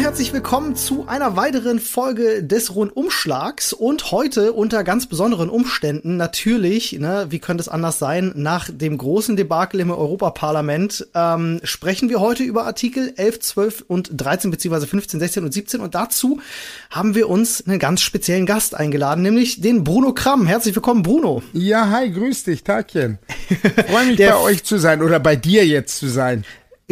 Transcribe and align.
herzlich 0.00 0.32
willkommen 0.32 0.76
zu 0.76 1.06
einer 1.08 1.36
weiteren 1.36 1.78
Folge 1.78 2.42
des 2.42 2.74
Rundumschlags 2.74 3.74
und 3.74 4.10
heute 4.10 4.54
unter 4.54 4.82
ganz 4.82 5.06
besonderen 5.06 5.50
Umständen 5.50 6.16
natürlich, 6.16 6.98
ne, 6.98 7.26
wie 7.28 7.38
könnte 7.38 7.60
es 7.60 7.68
anders 7.68 7.98
sein, 7.98 8.32
nach 8.34 8.70
dem 8.72 8.96
großen 8.96 9.36
Debakel 9.36 9.78
im 9.78 9.90
Europaparlament 9.90 11.06
ähm, 11.14 11.60
sprechen 11.64 12.08
wir 12.08 12.18
heute 12.18 12.42
über 12.42 12.64
Artikel 12.64 13.12
11, 13.14 13.40
12 13.40 13.84
und 13.88 14.10
13 14.14 14.50
beziehungsweise 14.50 14.86
15, 14.86 15.20
16 15.20 15.44
und 15.44 15.52
17 15.52 15.80
und 15.82 15.94
dazu 15.94 16.40
haben 16.88 17.14
wir 17.14 17.28
uns 17.28 17.66
einen 17.66 17.78
ganz 17.78 18.00
speziellen 18.00 18.46
Gast 18.46 18.74
eingeladen, 18.74 19.20
nämlich 19.20 19.60
den 19.60 19.84
Bruno 19.84 20.14
Kramm. 20.14 20.46
Herzlich 20.46 20.74
willkommen, 20.74 21.02
Bruno. 21.02 21.42
Ja, 21.52 21.90
hi, 21.90 22.10
grüß 22.10 22.44
dich, 22.44 22.64
Tagchen. 22.64 23.18
Freue 23.90 24.06
mich 24.06 24.18
bei 24.18 24.34
euch 24.34 24.64
zu 24.64 24.78
sein 24.78 25.02
oder 25.02 25.20
bei 25.20 25.36
dir 25.36 25.66
jetzt 25.66 25.98
zu 25.98 26.08
sein. 26.08 26.46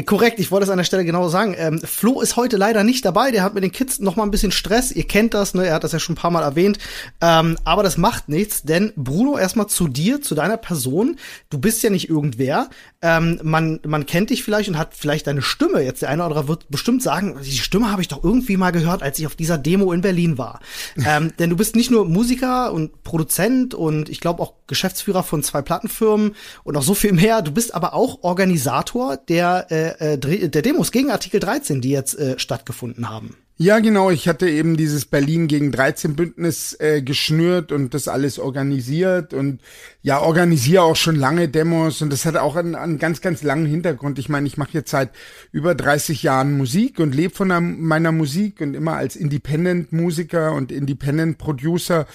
Korrekt, 0.05 0.39
ich 0.39 0.51
wollte 0.51 0.65
es 0.65 0.71
an 0.71 0.77
der 0.77 0.85
Stelle 0.85 1.05
genau 1.05 1.29
sagen. 1.29 1.55
Ähm, 1.59 1.81
Flo 1.81 2.21
ist 2.21 2.37
heute 2.37 2.57
leider 2.57 2.85
nicht 2.85 3.05
dabei. 3.05 3.31
Der 3.31 3.43
hat 3.43 3.55
mit 3.55 3.65
den 3.65 3.73
Kids 3.73 3.99
noch 3.99 4.17
mal 4.17 4.23
ein 4.23 4.31
bisschen 4.31 4.53
Stress. 4.53 4.93
Ihr 4.93 5.05
kennt 5.05 5.35
das, 5.35 5.55
ne? 5.55 5.67
Er 5.67 5.75
hat 5.75 5.85
das 5.85 5.93
ja 5.93 5.99
schon 5.99 6.15
ein 6.15 6.19
paar 6.19 6.31
Mal 6.31 6.43
erwähnt. 6.43 6.79
Ähm, 7.21 7.57
aber 7.65 7.83
das 7.83 7.97
macht 7.97 8.29
nichts, 8.29 8.63
denn 8.63 8.93
Bruno, 8.97 9.39
erstmal 9.39 9.67
zu 9.67 9.89
dir, 9.89 10.23
zu 10.23 10.35
deiner 10.35 10.57
Person. 10.57 11.17
Du 11.51 11.59
bist 11.59 11.83
ja 11.83 11.91
nicht 11.91 12.09
irgendwer. 12.09 12.69
Ähm, 13.03 13.41
man, 13.43 13.81
man 13.87 14.07
kennt 14.07 14.31
dich 14.31 14.45
vielleicht 14.45 14.69
und 14.69 14.79
hat 14.79 14.95
vielleicht 14.95 15.27
deine 15.27 15.43
Stimme. 15.43 15.83
Jetzt 15.83 16.03
der 16.03 16.11
eine 16.11 16.23
oder 16.23 16.37
andere 16.37 16.49
wird 16.49 16.69
bestimmt 16.71 17.03
sagen, 17.03 17.37
die 17.43 17.59
Stimme 17.59 17.91
habe 17.91 18.03
ich 18.03 18.09
doch 18.09 18.23
irgendwie 18.23 18.57
mal 18.57 18.73
gehört, 18.73 19.03
als 19.03 19.19
ich 19.19 19.27
auf 19.27 19.37
dieser 19.37 19.59
Demo 19.59 19.93
in 19.93 20.01
Berlin 20.01 20.39
war. 20.39 20.61
ähm, 21.05 21.33
denn 21.39 21.51
du 21.51 21.57
bist 21.57 21.77
nicht 21.77 21.91
nur 21.91 22.05
Musiker 22.05 22.73
und 22.73 23.03
Produzent 23.05 23.75
und 23.75 24.09
ich 24.09 24.21
glaube 24.21 24.43
auch 24.43 24.55
Geschäftsführer 24.67 25.23
von 25.23 25.43
zwei 25.43 25.63
Plattenfirmen 25.63 26.35
und 26.65 26.75
noch 26.75 26.83
so 26.83 26.95
viel 26.95 27.13
mehr. 27.13 27.43
Du 27.43 27.53
bist 27.53 27.75
aber 27.75 27.95
auch 27.95 28.23
Organisator 28.23 29.17
der 29.17 29.67
äh, 29.71 29.88
äh, 30.01 30.19
der 30.19 30.63
Demos 30.63 30.93
gegen 30.93 31.11
Artikel 31.11 31.41
13, 31.41 31.81
die 31.81 31.91
jetzt 31.91 32.19
äh, 32.19 32.39
stattgefunden 32.39 33.09
haben. 33.09 33.37
Ja, 33.61 33.81
genau. 33.81 34.09
Ich 34.11 34.29
hatte 34.29 34.49
eben 34.49 34.77
dieses 34.77 35.05
Berlin 35.05 35.49
gegen 35.49 35.73
13 35.73 36.15
Bündnis 36.15 36.77
äh, 36.79 37.03
geschnürt 37.03 37.73
und 37.73 37.93
das 37.93 38.07
alles 38.07 38.39
organisiert 38.39 39.35
und 39.35 39.61
ja, 40.01 40.21
organisiere 40.21 40.83
auch 40.83 40.95
schon 40.95 41.17
lange 41.17 41.49
Demos 41.49 42.01
und 42.01 42.13
das 42.13 42.25
hat 42.25 42.37
auch 42.37 42.55
einen, 42.55 42.77
einen 42.77 43.01
ganz, 43.01 43.21
ganz 43.21 43.43
langen 43.43 43.67
Hintergrund. 43.67 44.21
Ich 44.21 44.29
meine, 44.29 44.47
ich 44.47 44.59
mache 44.59 44.75
jetzt 44.75 44.93
seit 44.93 45.11
über 45.51 45.75
30 45.75 46.23
Jahren 46.23 46.57
Musik 46.57 47.01
und 47.01 47.17
lebe 47.17 47.35
von 47.35 47.49
der, 47.49 47.61
meiner 47.61 48.13
Musik 48.13 48.61
und 48.61 48.75
immer 48.75 48.93
als 48.93 49.17
Independent-Musiker 49.17 50.53
und 50.53 50.71
Independent-Producer 50.71 52.07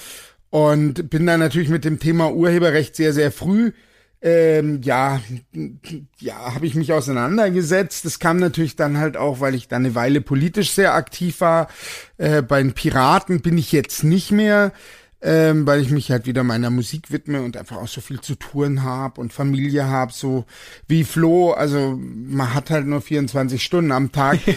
und 0.49 1.09
bin 1.09 1.25
da 1.25 1.37
natürlich 1.37 1.67
mit 1.67 1.83
dem 1.83 1.99
Thema 1.99 2.31
Urheberrecht 2.31 2.95
sehr, 2.95 3.11
sehr 3.11 3.33
früh 3.33 3.73
ähm, 4.25 4.81
ja, 4.83 5.19
ja, 6.17 6.55
habe 6.55 6.65
ich 6.65 6.75
mich 6.75 6.93
auseinandergesetzt. 6.93 8.05
Das 8.05 8.19
kam 8.19 8.37
natürlich 8.37 8.77
dann 8.77 8.97
halt 8.97 9.17
auch, 9.17 9.41
weil 9.41 9.53
ich 9.53 9.67
da 9.67 9.75
eine 9.75 9.95
Weile 9.95 10.21
politisch 10.21 10.71
sehr 10.71 10.93
aktiv 10.93 11.41
war. 11.41 11.67
Äh, 12.17 12.41
bei 12.41 12.63
den 12.63 12.71
Piraten 12.71 13.41
bin 13.41 13.57
ich 13.57 13.73
jetzt 13.73 14.05
nicht 14.05 14.31
mehr, 14.31 14.71
ähm, 15.21 15.67
weil 15.67 15.81
ich 15.81 15.89
mich 15.89 16.09
halt 16.09 16.25
wieder 16.25 16.43
meiner 16.45 16.69
Musik 16.69 17.11
widme 17.11 17.41
und 17.41 17.57
einfach 17.57 17.75
auch 17.75 17.87
so 17.89 17.99
viel 17.99 18.21
zu 18.21 18.35
tun 18.35 18.83
habe 18.83 19.19
und 19.19 19.33
Familie 19.33 19.89
habe, 19.89 20.13
so 20.13 20.45
wie 20.87 21.03
Flo. 21.03 21.51
Also 21.51 21.99
man 21.99 22.53
hat 22.53 22.69
halt 22.69 22.87
nur 22.87 23.01
24 23.01 23.61
Stunden 23.61 23.91
am 23.91 24.11
Tag. 24.13 24.39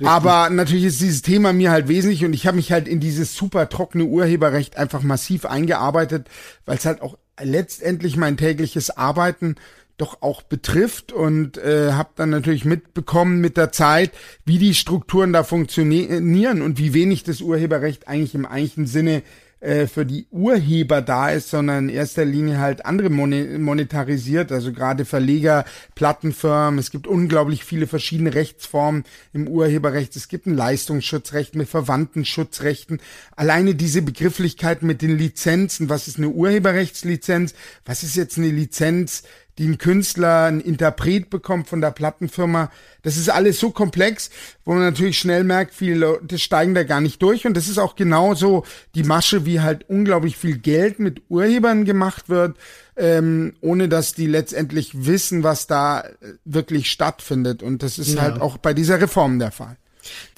Ja, 0.00 0.08
Aber 0.08 0.48
natürlich 0.50 0.86
ist 0.86 1.00
dieses 1.02 1.20
Thema 1.20 1.52
mir 1.52 1.70
halt 1.70 1.86
wesentlich 1.86 2.24
und 2.24 2.32
ich 2.32 2.46
habe 2.46 2.56
mich 2.56 2.72
halt 2.72 2.88
in 2.88 2.98
dieses 2.98 3.36
super 3.36 3.68
trockene 3.68 4.04
Urheberrecht 4.04 4.76
einfach 4.76 5.02
massiv 5.02 5.44
eingearbeitet, 5.44 6.28
weil 6.64 6.78
es 6.78 6.86
halt 6.86 7.02
auch 7.02 7.18
letztendlich 7.42 8.16
mein 8.16 8.36
tägliches 8.36 8.90
Arbeiten 8.90 9.56
doch 9.98 10.22
auch 10.22 10.42
betrifft 10.42 11.12
und 11.12 11.58
äh, 11.58 11.92
habe 11.92 12.10
dann 12.16 12.30
natürlich 12.30 12.64
mitbekommen 12.64 13.40
mit 13.40 13.56
der 13.56 13.72
Zeit, 13.72 14.10
wie 14.44 14.58
die 14.58 14.74
Strukturen 14.74 15.32
da 15.32 15.44
funktionieren 15.44 16.62
und 16.62 16.78
wie 16.78 16.94
wenig 16.94 17.24
das 17.24 17.40
Urheberrecht 17.40 18.08
eigentlich 18.08 18.34
im 18.34 18.46
eigentlichen 18.46 18.86
Sinne 18.86 19.22
äh, 19.62 19.86
für 19.86 20.04
die 20.04 20.26
Urheber 20.32 21.02
da 21.02 21.30
ist, 21.30 21.50
sondern 21.50 21.88
in 21.88 21.94
erster 21.94 22.24
Linie 22.24 22.58
halt 22.58 22.84
andere 22.84 23.10
monetarisiert, 23.10 24.50
also 24.50 24.72
gerade 24.72 25.04
Verleger, 25.04 25.64
Plattenfirmen. 25.94 26.80
Es 26.80 26.90
gibt 26.90 27.06
unglaublich 27.06 27.64
viele 27.64 27.86
verschiedene 27.86 28.34
Rechtsformen 28.34 29.04
im 29.32 29.46
Urheberrecht. 29.46 30.16
Es 30.16 30.26
gibt 30.26 30.46
ein 30.46 30.56
Leistungsschutzrecht 30.56 31.54
mit 31.54 31.68
verwandten 31.68 32.24
Schutzrechten. 32.24 32.98
Alleine 33.36 33.76
diese 33.76 34.02
Begrifflichkeit 34.02 34.82
mit 34.82 35.00
den 35.00 35.16
Lizenzen. 35.16 35.88
Was 35.88 36.08
ist 36.08 36.18
eine 36.18 36.30
Urheberrechtslizenz? 36.30 37.54
Was 37.84 38.02
ist 38.02 38.16
jetzt 38.16 38.38
eine 38.38 38.50
Lizenz 38.50 39.22
die 39.58 39.68
ein 39.68 39.78
Künstler, 39.78 40.44
ein 40.44 40.60
Interpret 40.60 41.28
bekommt 41.30 41.68
von 41.68 41.80
der 41.80 41.90
Plattenfirma. 41.90 42.70
Das 43.02 43.16
ist 43.16 43.28
alles 43.28 43.60
so 43.60 43.70
komplex, 43.70 44.30
wo 44.64 44.72
man 44.72 44.82
natürlich 44.82 45.18
schnell 45.18 45.44
merkt, 45.44 45.74
viele 45.74 45.96
Leute 45.96 46.38
steigen 46.38 46.74
da 46.74 46.84
gar 46.84 47.00
nicht 47.00 47.20
durch. 47.22 47.46
Und 47.46 47.56
das 47.56 47.68
ist 47.68 47.78
auch 47.78 47.94
genauso 47.94 48.64
die 48.94 49.04
Masche, 49.04 49.44
wie 49.44 49.60
halt 49.60 49.88
unglaublich 49.88 50.36
viel 50.36 50.56
Geld 50.56 50.98
mit 50.98 51.22
Urhebern 51.28 51.84
gemacht 51.84 52.28
wird, 52.28 52.56
ähm, 52.96 53.54
ohne 53.60 53.88
dass 53.88 54.14
die 54.14 54.26
letztendlich 54.26 55.06
wissen, 55.06 55.42
was 55.42 55.66
da 55.66 56.04
wirklich 56.44 56.90
stattfindet. 56.90 57.62
Und 57.62 57.82
das 57.82 57.98
ist 57.98 58.14
ja. 58.14 58.22
halt 58.22 58.40
auch 58.40 58.56
bei 58.56 58.72
dieser 58.72 59.00
Reform 59.00 59.38
der 59.38 59.50
Fall. 59.50 59.76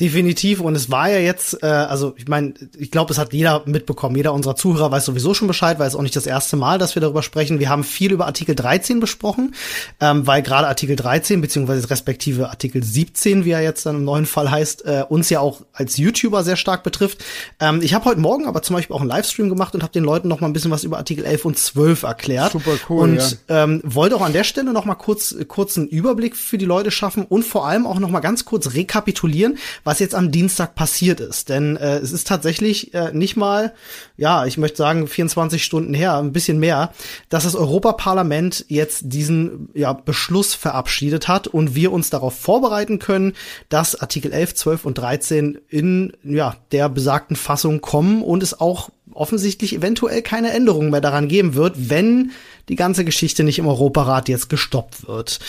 Definitiv. 0.00 0.60
Und 0.60 0.74
es 0.74 0.90
war 0.90 1.10
ja 1.10 1.18
jetzt, 1.18 1.62
äh, 1.62 1.66
also 1.66 2.14
ich 2.16 2.28
meine, 2.28 2.54
ich 2.76 2.90
glaube, 2.90 3.12
es 3.12 3.18
hat 3.18 3.32
jeder 3.32 3.62
mitbekommen. 3.66 4.16
Jeder 4.16 4.32
unserer 4.32 4.56
Zuhörer 4.56 4.90
weiß 4.90 5.04
sowieso 5.04 5.34
schon 5.34 5.48
Bescheid, 5.48 5.78
weil 5.78 5.88
es 5.88 5.94
auch 5.94 6.02
nicht 6.02 6.16
das 6.16 6.26
erste 6.26 6.56
Mal, 6.56 6.78
dass 6.78 6.94
wir 6.94 7.00
darüber 7.00 7.22
sprechen. 7.22 7.58
Wir 7.58 7.68
haben 7.68 7.84
viel 7.84 8.12
über 8.12 8.26
Artikel 8.26 8.54
13 8.54 9.00
besprochen, 9.00 9.54
ähm, 10.00 10.26
weil 10.26 10.42
gerade 10.42 10.68
Artikel 10.68 10.96
13 10.96 11.40
beziehungsweise 11.40 11.88
respektive 11.90 12.50
Artikel 12.50 12.82
17, 12.82 13.44
wie 13.44 13.50
er 13.50 13.62
jetzt 13.62 13.86
dann 13.86 13.96
im 13.96 14.04
neuen 14.04 14.26
Fall 14.26 14.50
heißt, 14.50 14.84
äh, 14.84 15.04
uns 15.08 15.30
ja 15.30 15.40
auch 15.40 15.62
als 15.72 15.96
YouTuber 15.96 16.44
sehr 16.44 16.56
stark 16.56 16.82
betrifft. 16.82 17.24
Ähm, 17.60 17.80
ich 17.82 17.94
habe 17.94 18.04
heute 18.06 18.20
Morgen 18.20 18.46
aber 18.46 18.62
zum 18.62 18.76
Beispiel 18.76 18.94
auch 18.94 19.00
einen 19.00 19.10
Livestream 19.10 19.48
gemacht 19.48 19.74
und 19.74 19.82
habe 19.82 19.92
den 19.92 20.04
Leuten 20.04 20.28
noch 20.28 20.40
mal 20.40 20.48
ein 20.48 20.52
bisschen 20.52 20.70
was 20.70 20.84
über 20.84 20.98
Artikel 20.98 21.24
11 21.24 21.44
und 21.44 21.58
12 21.58 22.02
erklärt. 22.02 22.52
Super 22.52 22.74
cool. 22.88 23.02
Und 23.02 23.38
ja. 23.48 23.64
ähm, 23.64 23.80
wollte 23.84 24.16
auch 24.16 24.22
an 24.22 24.32
der 24.32 24.44
Stelle 24.44 24.72
noch 24.72 24.84
mal 24.84 24.94
kurz 24.94 25.34
kurzen 25.48 25.86
Überblick 25.86 26.36
für 26.36 26.58
die 26.58 26.64
Leute 26.64 26.90
schaffen 26.90 27.24
und 27.24 27.44
vor 27.44 27.66
allem 27.66 27.86
auch 27.86 27.98
noch 27.98 28.10
mal 28.10 28.20
ganz 28.20 28.44
kurz 28.44 28.74
rekapitulieren 28.74 29.53
was 29.84 29.98
jetzt 29.98 30.14
am 30.14 30.30
Dienstag 30.30 30.74
passiert 30.74 31.20
ist. 31.20 31.48
Denn 31.48 31.76
äh, 31.76 31.98
es 31.98 32.12
ist 32.12 32.26
tatsächlich 32.26 32.94
äh, 32.94 33.12
nicht 33.12 33.36
mal, 33.36 33.74
ja, 34.16 34.46
ich 34.46 34.58
möchte 34.58 34.78
sagen 34.78 35.06
24 35.06 35.64
Stunden 35.64 35.94
her, 35.94 36.18
ein 36.18 36.32
bisschen 36.32 36.58
mehr, 36.58 36.92
dass 37.28 37.44
das 37.44 37.54
Europaparlament 37.56 38.64
jetzt 38.68 39.02
diesen 39.06 39.68
ja, 39.74 39.92
Beschluss 39.92 40.54
verabschiedet 40.54 41.28
hat 41.28 41.46
und 41.46 41.74
wir 41.74 41.92
uns 41.92 42.10
darauf 42.10 42.38
vorbereiten 42.38 42.98
können, 42.98 43.34
dass 43.68 44.00
Artikel 44.00 44.32
11, 44.32 44.54
12 44.54 44.84
und 44.84 44.98
13 44.98 45.58
in 45.68 46.12
ja, 46.22 46.56
der 46.72 46.88
besagten 46.88 47.36
Fassung 47.36 47.80
kommen 47.80 48.22
und 48.22 48.42
es 48.42 48.58
auch 48.60 48.90
offensichtlich 49.12 49.74
eventuell 49.74 50.22
keine 50.22 50.52
Änderungen 50.52 50.90
mehr 50.90 51.00
daran 51.00 51.28
geben 51.28 51.54
wird, 51.54 51.90
wenn 51.90 52.32
die 52.68 52.76
ganze 52.76 53.04
Geschichte 53.04 53.44
nicht 53.44 53.58
im 53.58 53.66
Europarat 53.66 54.28
jetzt 54.28 54.48
gestoppt 54.48 55.06
wird. 55.06 55.40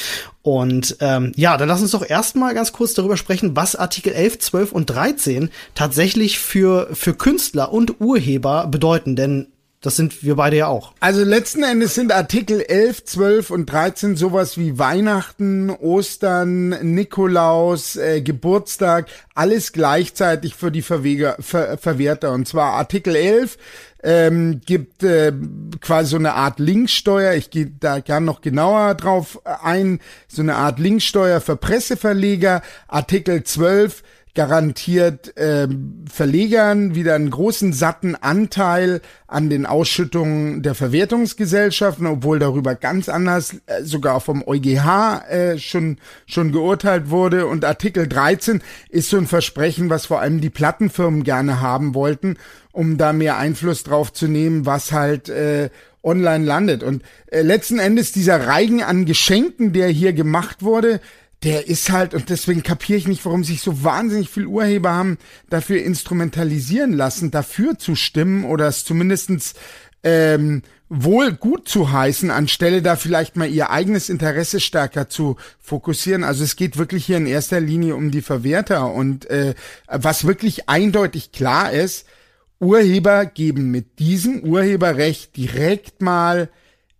Und 0.41 0.97
ähm, 0.99 1.31
ja, 1.35 1.57
dann 1.57 1.69
lass 1.69 1.81
uns 1.81 1.91
doch 1.91 2.07
erstmal 2.07 2.53
ganz 2.53 2.73
kurz 2.73 2.94
darüber 2.94 3.17
sprechen, 3.17 3.55
was 3.55 3.75
Artikel 3.75 4.13
11, 4.13 4.39
12 4.39 4.71
und 4.73 4.89
13 4.89 5.49
tatsächlich 5.73 6.39
für, 6.39 6.89
für 6.94 7.13
Künstler 7.13 7.71
und 7.71 8.01
Urheber 8.01 8.67
bedeuten. 8.67 9.15
Denn 9.15 9.47
das 9.85 9.96
sind 9.96 10.23
wir 10.23 10.35
beide 10.35 10.57
ja 10.57 10.68
auch. 10.68 10.94
Also 11.00 11.23
letzten 11.23 11.62
Endes 11.62 11.94
sind 11.94 12.12
Artikel 12.12 12.62
11, 12.62 13.06
12 13.06 13.51
und 13.51 13.66
13 13.68 14.16
sowas 14.16 14.57
wie 14.57 14.79
Weihnachten, 14.79 15.69
Ostern, 15.69 16.69
Nikolaus, 16.69 17.95
äh, 17.95 18.22
Geburtstag, 18.22 19.07
alles 19.35 19.74
gleichzeitig 19.74 20.56
für 20.56 20.72
die 20.72 20.81
Verweger, 20.81 21.35
Ver, 21.40 21.78
Verwerter. 21.78 22.31
Und 22.31 22.47
zwar 22.47 22.74
Artikel 22.74 23.16
11 23.16 23.59
ähm, 24.01 24.62
gibt 24.66 25.03
äh, 25.03 25.31
quasi 25.81 26.12
so 26.12 26.18
eine 26.18 26.34
Art 26.34 26.57
Linksteuer. 26.59 27.34
Ich 27.34 27.51
gehe 27.51 27.72
da 27.79 28.00
gern 28.00 28.25
noch 28.25 28.41
genauer 28.41 28.95
drauf 28.95 29.40
ein. 29.45 30.00
So 30.28 30.41
eine 30.41 30.56
Art 30.56 30.80
Linksteuer 30.80 31.42
für 31.42 31.57
Presseverleger. 31.57 32.63
Artikel 32.88 33.44
12 33.44 34.01
garantiert 34.35 35.35
äh, 35.37 35.67
Verlegern 36.11 36.93
wieder 36.93 37.15
einen 37.15 37.29
großen 37.29 37.73
satten 37.73 38.15
Anteil 38.15 39.01
an 39.27 39.49
den 39.49 39.65
Ausschüttungen 39.65 40.61
der 40.61 40.75
Verwertungsgesellschaften, 40.75 42.05
obwohl 42.05 42.37
darüber 42.37 42.75
ganz 42.75 43.09
anders 43.09 43.55
äh, 43.65 43.83
sogar 43.83 44.19
vom 44.19 44.43
EuGH 44.45 45.23
äh, 45.29 45.57
schon 45.57 45.97
schon 46.25 46.51
geurteilt 46.51 47.09
wurde. 47.09 47.47
Und 47.47 47.65
Artikel 47.65 48.07
13 48.07 48.61
ist 48.89 49.09
so 49.09 49.17
ein 49.17 49.27
Versprechen, 49.27 49.89
was 49.89 50.05
vor 50.05 50.19
allem 50.19 50.41
die 50.41 50.49
Plattenfirmen 50.49 51.23
gerne 51.23 51.61
haben 51.61 51.95
wollten, 51.95 52.35
um 52.73 52.97
da 52.97 53.13
mehr 53.13 53.37
Einfluss 53.37 53.83
drauf 53.83 54.11
zu 54.11 54.27
nehmen, 54.27 54.65
was 54.65 54.91
halt 54.91 55.29
äh, 55.29 55.69
online 56.03 56.45
landet. 56.45 56.83
Und 56.83 57.03
äh, 57.27 57.41
letzten 57.41 57.79
Endes 57.79 58.11
dieser 58.11 58.47
Reigen 58.47 58.83
an 58.83 59.05
Geschenken, 59.05 59.73
der 59.73 59.87
hier 59.87 60.13
gemacht 60.13 60.61
wurde, 60.61 60.99
der 61.43 61.67
ist 61.67 61.91
halt, 61.91 62.13
und 62.13 62.29
deswegen 62.29 62.63
kapiere 62.63 62.97
ich 62.97 63.07
nicht, 63.07 63.25
warum 63.25 63.43
sich 63.43 63.61
so 63.61 63.83
wahnsinnig 63.83 64.29
viel 64.29 64.45
Urheber 64.45 64.91
haben 64.91 65.17
dafür 65.49 65.81
instrumentalisieren 65.81 66.93
lassen, 66.93 67.31
dafür 67.31 67.77
zu 67.77 67.95
stimmen 67.95 68.45
oder 68.45 68.67
es 68.67 68.83
zumindestens 68.83 69.53
ähm, 70.03 70.63
wohl 70.87 71.33
gut 71.33 71.67
zu 71.67 71.91
heißen, 71.91 72.29
anstelle 72.31 72.81
da 72.81 72.95
vielleicht 72.95 73.35
mal 73.35 73.49
ihr 73.49 73.71
eigenes 73.71 74.09
Interesse 74.09 74.59
stärker 74.59 75.09
zu 75.09 75.35
fokussieren. 75.59 76.23
Also 76.23 76.43
es 76.43 76.55
geht 76.55 76.77
wirklich 76.77 77.05
hier 77.05 77.17
in 77.17 77.25
erster 77.25 77.59
Linie 77.59 77.95
um 77.95 78.11
die 78.11 78.21
Verwerter 78.21 78.91
und 78.91 79.29
äh, 79.29 79.55
was 79.87 80.27
wirklich 80.27 80.69
eindeutig 80.69 81.31
klar 81.31 81.71
ist, 81.71 82.05
Urheber 82.59 83.25
geben 83.25 83.71
mit 83.71 83.99
diesem 83.99 84.41
Urheberrecht 84.41 85.35
direkt 85.35 86.01
mal 86.01 86.49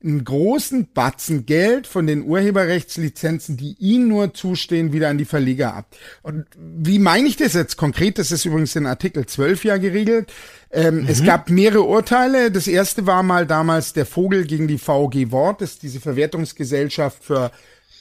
einen 0.03 0.24
großen 0.24 0.89
Batzen 0.94 1.45
Geld 1.45 1.88
von 1.88 2.06
den 2.06 2.24
Urheberrechtslizenzen, 2.24 3.57
die 3.57 3.75
ihnen 3.80 4.07
nur 4.07 4.33
zustehen, 4.33 4.94
wieder 4.94 5.09
an 5.09 5.18
die 5.18 5.25
Verleger 5.25 5.74
ab. 5.74 5.95
Und 6.21 6.45
wie 6.57 7.00
meine 7.00 7.27
ich 7.27 7.38
das 7.38 7.53
jetzt 7.53 7.75
konkret? 7.77 8.19
Das 8.19 8.31
ist 8.31 8.45
übrigens 8.45 8.75
in 8.75 8.86
Artikel 8.86 9.25
12 9.25 9.63
ja 9.63 9.77
geregelt. 9.77 10.31
Ähm, 10.71 11.01
mhm. 11.01 11.07
Es 11.07 11.24
gab 11.24 11.50
mehrere 11.50 11.83
Urteile. 11.83 12.51
Das 12.51 12.68
erste 12.68 13.07
war 13.07 13.24
mal 13.24 13.47
damals 13.47 13.94
der 13.94 14.06
Vogel 14.06 14.45
gegen 14.45 14.68
die 14.68 14.77
VG 14.77 15.31
Wort, 15.31 15.62
das 15.62 15.71
ist 15.71 15.83
diese 15.83 16.00
Verwertungsgesellschaft 16.00 17.24
für 17.24 17.51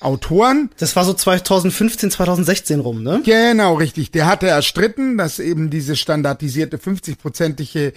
Autoren. 0.00 0.70
Das 0.78 0.96
war 0.96 1.04
so 1.04 1.14
2015, 1.14 2.10
2016 2.10 2.80
rum, 2.80 3.02
ne? 3.02 3.22
Genau, 3.24 3.74
richtig. 3.74 4.10
Der 4.10 4.26
hatte 4.26 4.46
erstritten, 4.46 5.16
dass 5.16 5.38
eben 5.38 5.70
diese 5.70 5.96
standardisierte 5.96 6.76
50-prozentige 6.76 7.92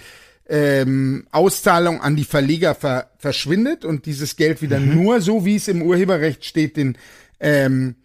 ähm, 0.48 1.26
Auszahlung 1.30 2.00
an 2.00 2.16
die 2.16 2.24
Verleger 2.24 2.74
ver 2.74 3.10
verschwindet 3.18 3.84
und 3.84 4.06
dieses 4.06 4.36
Geld 4.36 4.62
wieder 4.62 4.80
mhm. 4.80 5.02
nur 5.02 5.20
so, 5.20 5.44
wie 5.44 5.56
es 5.56 5.68
im 5.68 5.82
Urheberrecht 5.82 6.44
steht, 6.44 6.76
den 6.76 6.96
ähm, 7.40 7.96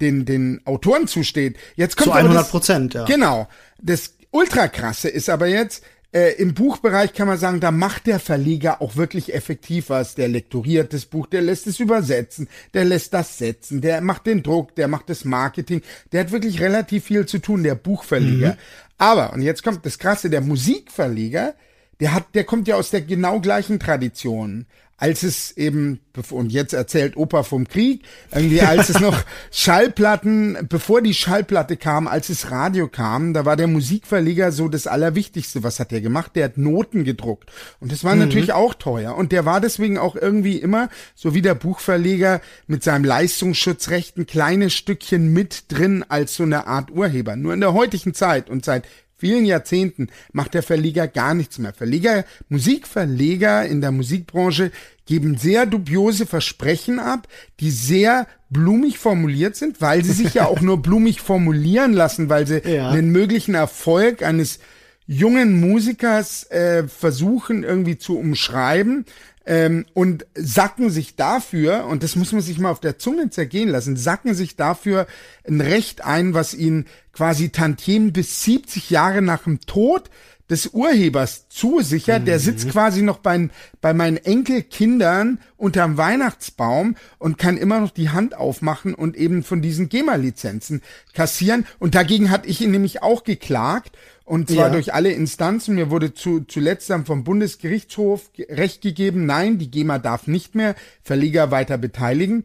den 0.00 0.24
den 0.24 0.60
Autoren 0.64 1.06
zusteht. 1.06 1.56
Jetzt 1.76 1.96
kommt 1.96 2.12
zu 2.12 2.12
100 2.12 2.50
Prozent, 2.50 2.94
ja. 2.94 3.04
Genau. 3.04 3.48
Das 3.80 4.14
ultra 4.30 4.68
krasse 4.68 5.08
ist 5.08 5.28
aber 5.28 5.46
jetzt 5.46 5.84
äh, 6.12 6.32
im 6.42 6.54
Buchbereich 6.54 7.12
kann 7.12 7.28
man 7.28 7.38
sagen, 7.38 7.60
da 7.60 7.70
macht 7.70 8.06
der 8.06 8.18
Verleger 8.18 8.82
auch 8.82 8.96
wirklich 8.96 9.32
effektiv 9.32 9.90
was. 9.90 10.16
Der 10.16 10.28
lektoriert 10.28 10.92
das 10.92 11.06
Buch, 11.06 11.26
der 11.26 11.42
lässt 11.42 11.66
es 11.68 11.78
übersetzen, 11.78 12.48
der 12.74 12.84
lässt 12.84 13.14
das 13.14 13.38
setzen, 13.38 13.80
der 13.80 14.00
macht 14.00 14.26
den 14.26 14.42
Druck, 14.42 14.74
der 14.74 14.88
macht 14.88 15.08
das 15.08 15.24
Marketing. 15.24 15.82
Der 16.10 16.20
hat 16.20 16.32
wirklich 16.32 16.60
relativ 16.60 17.04
viel 17.04 17.26
zu 17.26 17.38
tun, 17.38 17.62
der 17.62 17.76
Buchverleger. 17.76 18.52
Mhm. 18.52 18.58
Aber, 18.98 19.32
und 19.32 19.42
jetzt 19.42 19.62
kommt 19.62 19.86
das 19.86 19.98
Krasse, 19.98 20.30
der 20.30 20.40
Musikverleger, 20.40 21.54
der 22.00 22.14
hat, 22.14 22.34
der 22.34 22.44
kommt 22.44 22.66
ja 22.66 22.76
aus 22.76 22.90
der 22.90 23.02
genau 23.02 23.40
gleichen 23.40 23.78
Tradition. 23.78 24.66
Als 24.96 25.22
es 25.22 25.56
eben, 25.56 26.00
und 26.30 26.52
jetzt 26.52 26.74
erzählt 26.74 27.16
Opa 27.16 27.42
vom 27.42 27.66
Krieg, 27.66 28.02
irgendwie 28.32 28.60
als 28.60 28.90
es 28.90 29.00
noch 29.00 29.18
Schallplatten, 29.50 30.58
bevor 30.68 31.00
die 31.00 31.14
Schallplatte 31.14 31.78
kam, 31.78 32.06
als 32.06 32.28
es 32.28 32.50
Radio 32.50 32.86
kam, 32.86 33.32
da 33.32 33.46
war 33.46 33.56
der 33.56 33.66
Musikverleger 33.66 34.52
so 34.52 34.68
das 34.68 34.86
Allerwichtigste. 34.86 35.62
Was 35.62 35.80
hat 35.80 35.90
der 35.90 36.02
gemacht? 36.02 36.32
Der 36.36 36.44
hat 36.44 36.58
Noten 36.58 37.04
gedruckt. 37.04 37.50
Und 37.80 37.92
das 37.92 38.04
war 38.04 38.14
mhm. 38.14 38.20
natürlich 38.20 38.52
auch 38.52 38.74
teuer. 38.74 39.16
Und 39.16 39.32
der 39.32 39.46
war 39.46 39.62
deswegen 39.62 39.96
auch 39.96 40.16
irgendwie 40.16 40.58
immer, 40.58 40.90
so 41.14 41.32
wie 41.32 41.40
der 41.40 41.54
Buchverleger, 41.54 42.42
mit 42.66 42.84
seinem 42.84 43.06
Leistungsschutzrecht 43.06 44.18
ein 44.18 44.26
kleines 44.26 44.74
Stückchen 44.74 45.32
mit 45.32 45.64
drin 45.68 46.04
als 46.06 46.34
so 46.34 46.42
eine 46.42 46.66
Art 46.66 46.90
Urheber. 46.90 47.36
Nur 47.36 47.54
in 47.54 47.60
der 47.60 47.72
heutigen 47.72 48.12
Zeit 48.12 48.50
und 48.50 48.66
seit 48.66 48.84
vielen 49.20 49.44
Jahrzehnten 49.44 50.08
macht 50.32 50.54
der 50.54 50.62
Verleger 50.62 51.06
gar 51.06 51.34
nichts 51.34 51.58
mehr. 51.58 51.72
Verleger, 51.72 52.24
Musikverleger 52.48 53.66
in 53.66 53.80
der 53.80 53.92
Musikbranche 53.92 54.72
geben 55.06 55.36
sehr 55.36 55.66
dubiose 55.66 56.26
Versprechen 56.26 56.98
ab, 56.98 57.28
die 57.60 57.70
sehr 57.70 58.26
blumig 58.48 58.98
formuliert 58.98 59.56
sind, 59.56 59.80
weil 59.80 60.04
sie 60.04 60.12
sich 60.12 60.34
ja 60.34 60.46
auch 60.46 60.60
nur 60.60 60.82
blumig 60.82 61.20
formulieren 61.20 61.92
lassen, 61.92 62.28
weil 62.28 62.46
sie 62.46 62.58
ja. 62.64 62.92
den 62.92 63.10
möglichen 63.10 63.54
Erfolg 63.54 64.22
eines 64.22 64.58
jungen 65.06 65.60
Musikers 65.60 66.50
äh, 66.50 66.86
versuchen 66.88 67.64
irgendwie 67.64 67.98
zu 67.98 68.18
umschreiben 68.18 69.04
ähm, 69.46 69.86
und 69.94 70.26
sacken 70.34 70.90
sich 70.90 71.16
dafür, 71.16 71.86
und 71.86 72.02
das 72.02 72.16
muss 72.16 72.32
man 72.32 72.40
sich 72.40 72.58
mal 72.58 72.70
auf 72.70 72.80
der 72.80 72.98
Zunge 72.98 73.30
zergehen 73.30 73.68
lassen, 73.68 73.96
sacken 73.96 74.34
sich 74.34 74.56
dafür 74.56 75.06
ein 75.46 75.60
Recht 75.60 76.04
ein, 76.04 76.34
was 76.34 76.54
ihnen 76.54 76.86
quasi 77.12 77.50
Tantiemen 77.50 78.12
bis 78.12 78.42
70 78.44 78.90
Jahre 78.90 79.22
nach 79.22 79.44
dem 79.44 79.60
Tod 79.60 80.10
des 80.50 80.66
Urhebers 80.68 81.48
zusichert. 81.48 82.22
Mhm. 82.22 82.26
Der 82.26 82.38
sitzt 82.38 82.68
quasi 82.70 83.02
noch 83.02 83.18
bei, 83.18 83.48
bei 83.80 83.94
meinen 83.94 84.16
Enkelkindern 84.16 85.38
unterm 85.56 85.96
Weihnachtsbaum 85.96 86.96
und 87.18 87.38
kann 87.38 87.56
immer 87.56 87.80
noch 87.80 87.90
die 87.90 88.10
Hand 88.10 88.36
aufmachen 88.36 88.94
und 88.94 89.16
eben 89.16 89.42
von 89.42 89.62
diesen 89.62 89.88
GEMA-Lizenzen 89.88 90.82
kassieren. 91.14 91.66
Und 91.78 91.94
dagegen 91.94 92.30
hatte 92.30 92.48
ich 92.48 92.60
ihn 92.60 92.72
nämlich 92.72 93.02
auch 93.02 93.24
geklagt 93.24 93.96
und 94.30 94.48
zwar 94.48 94.66
ja. 94.66 94.70
durch 94.70 94.94
alle 94.94 95.10
Instanzen. 95.10 95.74
Mir 95.74 95.90
wurde 95.90 96.14
zu, 96.14 96.44
zuletzt 96.46 96.88
dann 96.88 97.04
vom 97.04 97.24
Bundesgerichtshof 97.24 98.30
Recht 98.48 98.80
gegeben, 98.80 99.26
nein, 99.26 99.58
die 99.58 99.72
GEMA 99.72 99.98
darf 99.98 100.28
nicht 100.28 100.54
mehr 100.54 100.76
Verleger 101.02 101.50
weiter 101.50 101.78
beteiligen. 101.78 102.44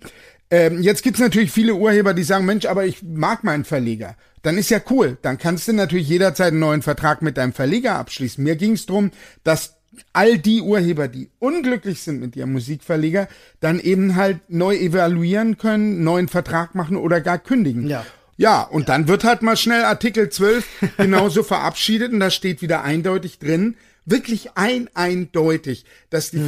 Ähm, 0.55 0.81
jetzt 0.81 1.03
gibt's 1.03 1.19
natürlich 1.19 1.51
viele 1.51 1.75
Urheber, 1.75 2.13
die 2.13 2.23
sagen, 2.23 2.45
Mensch, 2.45 2.65
aber 2.65 2.85
ich 2.85 3.03
mag 3.03 3.43
meinen 3.43 3.65
Verleger. 3.65 4.15
Dann 4.41 4.57
ist 4.57 4.69
ja 4.69 4.79
cool. 4.89 5.17
Dann 5.21 5.37
kannst 5.37 5.67
du 5.67 5.73
natürlich 5.73 6.07
jederzeit 6.07 6.51
einen 6.51 6.59
neuen 6.59 6.81
Vertrag 6.81 7.21
mit 7.21 7.35
deinem 7.35 7.51
Verleger 7.51 7.95
abschließen. 7.95 8.41
Mir 8.41 8.55
ging's 8.55 8.85
drum, 8.85 9.11
dass 9.43 9.75
all 10.13 10.37
die 10.37 10.61
Urheber, 10.61 11.09
die 11.09 11.29
unglücklich 11.39 12.03
sind 12.03 12.21
mit 12.21 12.37
ihrem 12.37 12.53
Musikverleger, 12.53 13.27
dann 13.59 13.81
eben 13.81 14.15
halt 14.15 14.39
neu 14.47 14.77
evaluieren 14.77 15.57
können, 15.57 16.05
neuen 16.05 16.29
Vertrag 16.29 16.73
machen 16.73 16.95
oder 16.95 17.19
gar 17.19 17.37
kündigen. 17.37 17.87
Ja. 17.89 18.05
Ja, 18.37 18.61
und 18.61 18.87
dann 18.87 19.09
wird 19.09 19.25
halt 19.25 19.41
mal 19.41 19.57
schnell 19.57 19.83
Artikel 19.83 20.29
12 20.29 20.65
genauso 20.97 21.43
verabschiedet 21.43 22.13
und 22.13 22.21
da 22.21 22.29
steht 22.29 22.61
wieder 22.61 22.81
eindeutig 22.81 23.39
drin, 23.39 23.75
wirklich 24.05 24.51
ein 24.55 24.89
eindeutig, 24.93 25.83
dass 26.09 26.31
die 26.31 26.39
mhm. 26.39 26.45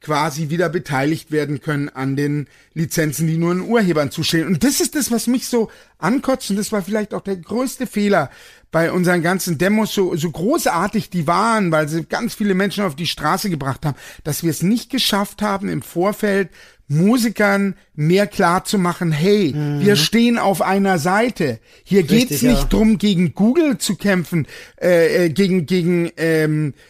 Quasi 0.00 0.50
wieder 0.50 0.68
beteiligt 0.68 1.30
werden 1.30 1.60
können 1.60 1.88
an 1.88 2.16
den 2.16 2.46
Lizenzen, 2.74 3.26
die 3.26 3.38
nur 3.38 3.54
den 3.54 3.62
Urhebern 3.62 4.10
zustehen. 4.10 4.46
Und 4.46 4.62
das 4.62 4.80
ist 4.80 4.94
das, 4.94 5.10
was 5.10 5.26
mich 5.26 5.48
so 5.48 5.70
ankotzt 5.98 6.50
und 6.50 6.56
das 6.56 6.70
war 6.70 6.82
vielleicht 6.82 7.14
auch 7.14 7.22
der 7.22 7.36
größte 7.36 7.86
Fehler 7.86 8.30
bei 8.70 8.92
unseren 8.92 9.22
ganzen 9.22 9.56
Demos, 9.56 9.94
so, 9.94 10.16
so 10.16 10.30
großartig 10.30 11.08
die 11.08 11.26
waren, 11.26 11.72
weil 11.72 11.88
sie 11.88 12.04
ganz 12.04 12.34
viele 12.34 12.54
Menschen 12.54 12.84
auf 12.84 12.94
die 12.94 13.06
Straße 13.06 13.48
gebracht 13.48 13.86
haben, 13.86 13.96
dass 14.22 14.42
wir 14.42 14.50
es 14.50 14.62
nicht 14.62 14.90
geschafft 14.90 15.40
haben, 15.40 15.68
im 15.68 15.80
Vorfeld 15.82 16.50
Musikern 16.88 17.74
mehr 17.94 18.26
klar 18.26 18.64
zu 18.64 18.78
machen, 18.78 19.10
hey, 19.10 19.52
mhm. 19.54 19.80
wir 19.80 19.96
stehen 19.96 20.38
auf 20.38 20.62
einer 20.62 20.98
Seite. 20.98 21.58
Hier 21.82 22.02
Richtig, 22.02 22.28
geht's 22.28 22.42
nicht 22.42 22.62
ja. 22.62 22.68
drum, 22.68 22.98
gegen 22.98 23.34
Google 23.34 23.78
zu 23.78 23.96
kämpfen, 23.96 24.46
äh, 24.80 25.26
äh, 25.26 25.28
gegen, 25.30 25.66
gegen 25.66 26.10
ähm, 26.16 26.74
äh, 26.74 26.80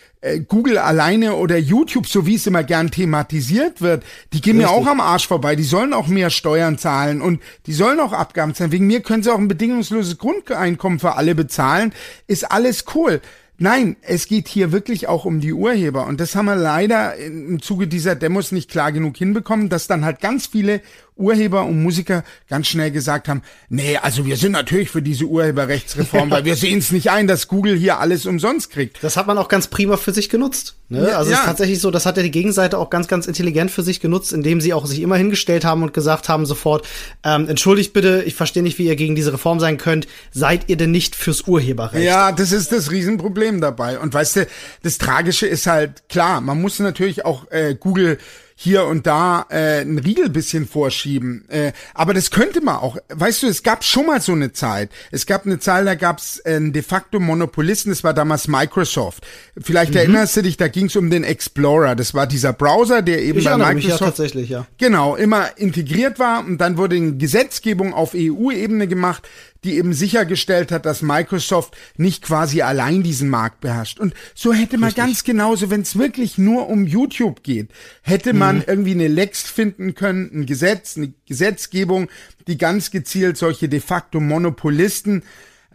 Google 0.49 0.79
alleine 0.79 1.35
oder 1.35 1.57
YouTube, 1.57 2.07
so 2.07 2.27
wie 2.27 2.35
es 2.35 2.47
immer 2.47 2.65
gern 2.65 2.91
thematisiert 2.91 3.81
wird, 3.81 4.03
die 4.33 4.41
gehen 4.41 4.59
Richtig. 4.59 4.77
mir 4.77 4.83
auch 4.83 4.87
am 4.87 5.01
Arsch 5.01 5.29
vorbei. 5.29 5.57
Die 5.57 5.63
sollen 5.63 5.93
auch 5.93 6.09
mehr 6.09 6.31
Steuern 6.31 6.79
zahlen 6.79 7.21
und 7.21 7.41
die 7.67 7.73
sollen 7.73 8.01
auch 8.01 8.13
Abgaben 8.13 8.55
zahlen. 8.55 8.73
Wegen 8.73 8.87
mir 8.87 9.01
können 9.01 9.23
sie 9.23 9.33
auch 9.33 9.39
ein 9.39 9.49
bedingungsloses 9.49 10.19
Grundeinkommen 10.19 10.99
für 10.99 11.15
alle 11.15 11.35
bezahlen. 11.35 11.93
Ist 12.27 12.51
alles 12.51 12.85
cool. 12.95 13.21
Nein, 13.59 13.97
es 14.03 14.27
geht 14.27 14.49
hier 14.49 14.71
wirklich 14.71 15.09
auch 15.09 15.25
um 15.25 15.41
die 15.41 15.55
Urheber. 15.55 16.07
Und 16.07 16.21
das 16.21 16.37
haben 16.37 16.45
wir 16.45 16.57
leider 16.57 17.17
im 17.17 17.63
Zuge 17.63 17.87
dieser 17.87 18.15
Demos 18.15 18.53
nicht 18.53 18.71
klar 18.71 18.93
genug 18.93 19.17
hinbekommen, 19.17 19.71
dass 19.71 19.87
dann 19.87 20.05
halt 20.05 20.21
ganz 20.21 20.47
viele 20.47 20.83
Urheber 21.17 21.65
und 21.65 21.83
Musiker 21.83 22.25
ganz 22.49 22.69
schnell 22.69 22.91
gesagt 22.91 23.29
haben, 23.29 23.43
nee, 23.71 23.97
also 23.97 24.27
wir 24.27 24.37
sind 24.37 24.53
natürlich 24.53 24.91
für 24.91 25.01
diese 25.01 25.25
Urheberrechtsreform, 25.25 26.31
weil 26.31 26.45
wir 26.45 26.57
sehen 26.57 26.79
es 26.79 26.93
nicht 26.93 27.11
ein, 27.11 27.27
dass 27.27 27.49
Google 27.49 27.77
hier 27.77 27.99
alles 27.99 28.27
umsonst 28.27 28.71
kriegt. 28.71 29.03
Das 29.03 29.17
hat 29.17 29.27
man 29.27 29.39
auch 29.39 29.49
ganz 29.49 29.69
prima 29.69 29.97
für 29.97 30.13
sich 30.13 30.29
genutzt. 30.29 30.77
Ne? 30.89 31.09
Ja, 31.09 31.19
also 31.19 31.31
ja. 31.31 31.37
es 31.37 31.41
ist 31.41 31.47
tatsächlich 31.47 31.81
so, 31.81 31.91
das 31.91 32.05
hat 32.05 32.19
ja 32.19 32.23
die 32.23 32.31
Gegenseite 32.31 32.79
auch 32.79 32.91
ganz, 32.91 33.09
ganz 33.09 33.27
intelligent 33.27 33.71
für 33.71 33.83
sich 33.83 34.01
genutzt, 34.01 34.33
indem 34.33 34.61
sie 34.61 34.75
auch 34.75 34.85
sich 34.85 35.01
immer 35.01 35.17
hingestellt 35.17 35.65
haben 35.65 35.83
und 35.83 35.95
gesagt 35.95 36.29
haben 36.29 36.45
sofort, 36.45 36.87
ähm, 37.25 37.49
entschuldigt 37.49 37.95
bitte, 37.95 38.23
ich 38.25 38.35
verstehe 38.35 38.63
nicht, 38.63 38.79
wie 38.79 38.87
ihr 38.87 38.97
gegen 38.97 39.17
diese 39.17 39.33
Reform 39.33 39.59
sein 39.59 39.79
könnt. 39.79 40.07
Seid 40.33 40.69
ihr 40.69 40.77
denn 40.77 40.91
nicht 40.91 41.17
fürs 41.17 41.43
Urheberrecht? 41.43 42.05
Ja, 42.05 42.31
das 42.31 42.53
ist 42.53 42.73
das 42.73 42.91
Riesenproblem 42.91 43.63
dabei. 43.63 43.99
Und 43.99 44.13
weißt 44.13 44.37
du, 44.37 44.47
das 44.83 44.99
Tragische 44.99 45.47
ist 45.47 45.67
halt, 45.67 46.09
klar, 46.09 46.43
man 46.43 46.61
muss 46.61 46.79
natürlich 46.79 47.25
auch 47.25 47.51
äh, 47.51 47.75
Google 47.75 48.19
hier 48.59 48.87
und 48.87 49.07
da 49.07 49.45
äh, 49.51 49.83
ein 49.83 49.99
Riegel 49.99 50.31
bisschen 50.31 50.67
vorschieben. 50.67 51.45
Äh, 51.51 51.73
aber 51.93 52.15
das 52.15 52.31
könnte 52.31 52.63
man 52.63 52.77
auch. 52.77 52.97
Weißt 53.11 53.43
du, 53.43 53.49
es 53.49 53.63
gab 53.63 53.85
schon 53.85 54.07
mal 54.07 54.23
so 54.23 54.33
eine 54.33 54.53
Zeit. 54.53 54.91
Es 55.11 55.27
gab 55.27 55.45
eine 55.45 55.59
Zeit, 55.59 55.87
da 55.87 55.95
gab 55.95 56.19
es 56.19 56.39
äh, 56.39 56.59
de 56.59 56.83
facto 56.83 57.21
Monopolisten, 57.21 57.91
das 57.91 58.03
war 58.03 58.15
damals 58.15 58.49
Microsoft. 58.49 59.27
Vielleicht 59.61 59.93
mhm. 59.93 59.99
erinnerst 59.99 60.39
du 60.39 60.43
dich, 60.43 60.57
da 60.57 60.69
ging 60.69 60.87
es 60.87 60.97
um 60.97 61.11
den 61.11 61.23
Explorer. 61.23 61.95
Das 61.95 62.15
war 62.15 62.27
dieser 62.27 62.55
Browser, 62.55 63.03
der 63.03 63.23
eben 63.23 63.41
ich 63.41 63.45
bei 63.45 63.59
Microsoft 63.59 63.75
mich 63.75 63.89
ja 63.89 63.99
tatsächlich, 63.99 64.49
ja. 64.49 64.67
genau 64.79 65.17
immer 65.17 65.59
integriert 65.59 66.19
war 66.19 66.43
und 66.47 66.57
dann 66.57 66.79
wurde 66.79 66.97
eine 66.97 67.17
Gesetzgebung 67.17 67.93
auf 67.93 68.15
EU-Ebene 68.15 68.89
gemacht, 68.89 69.29
die 69.65 69.77
eben 69.77 69.93
sichergestellt 69.93 70.73
hat, 70.73 70.87
dass 70.87 71.03
Microsoft 71.03 71.77
nicht 71.97 72.23
quasi 72.23 72.63
allein 72.63 73.03
diesen 73.03 73.29
Markt 73.29 73.61
beherrscht. 73.61 73.99
Und 73.99 74.15
so 74.35 74.53
hätte 74.53 74.79
man 74.79 74.89
Richtig. 74.89 75.05
ganz 75.05 75.25
genauso, 75.25 75.71
wenn 75.71 75.83
es 75.83 75.99
wirklich 75.99 76.39
nur 76.39 76.69
um 76.69 76.87
YouTube 76.87 77.43
geht, 77.43 77.71
hätte 78.03 78.33
man 78.33 78.57
mhm. 78.57 78.65
irgendwie 78.67 78.93
eine 78.93 79.09
Lex 79.09 79.43
finden 79.43 79.95
können, 79.95 80.31
ein 80.33 80.47
Gesetz, 80.47 80.97
eine 80.97 81.13
Gesetzgebung, 81.27 82.09
die 82.47 82.59
ganz 82.59 82.91
gezielt 82.91 83.37
solche 83.37 83.69
de 83.69 83.81
facto 83.81 84.21
Monopolisten 84.21 85.23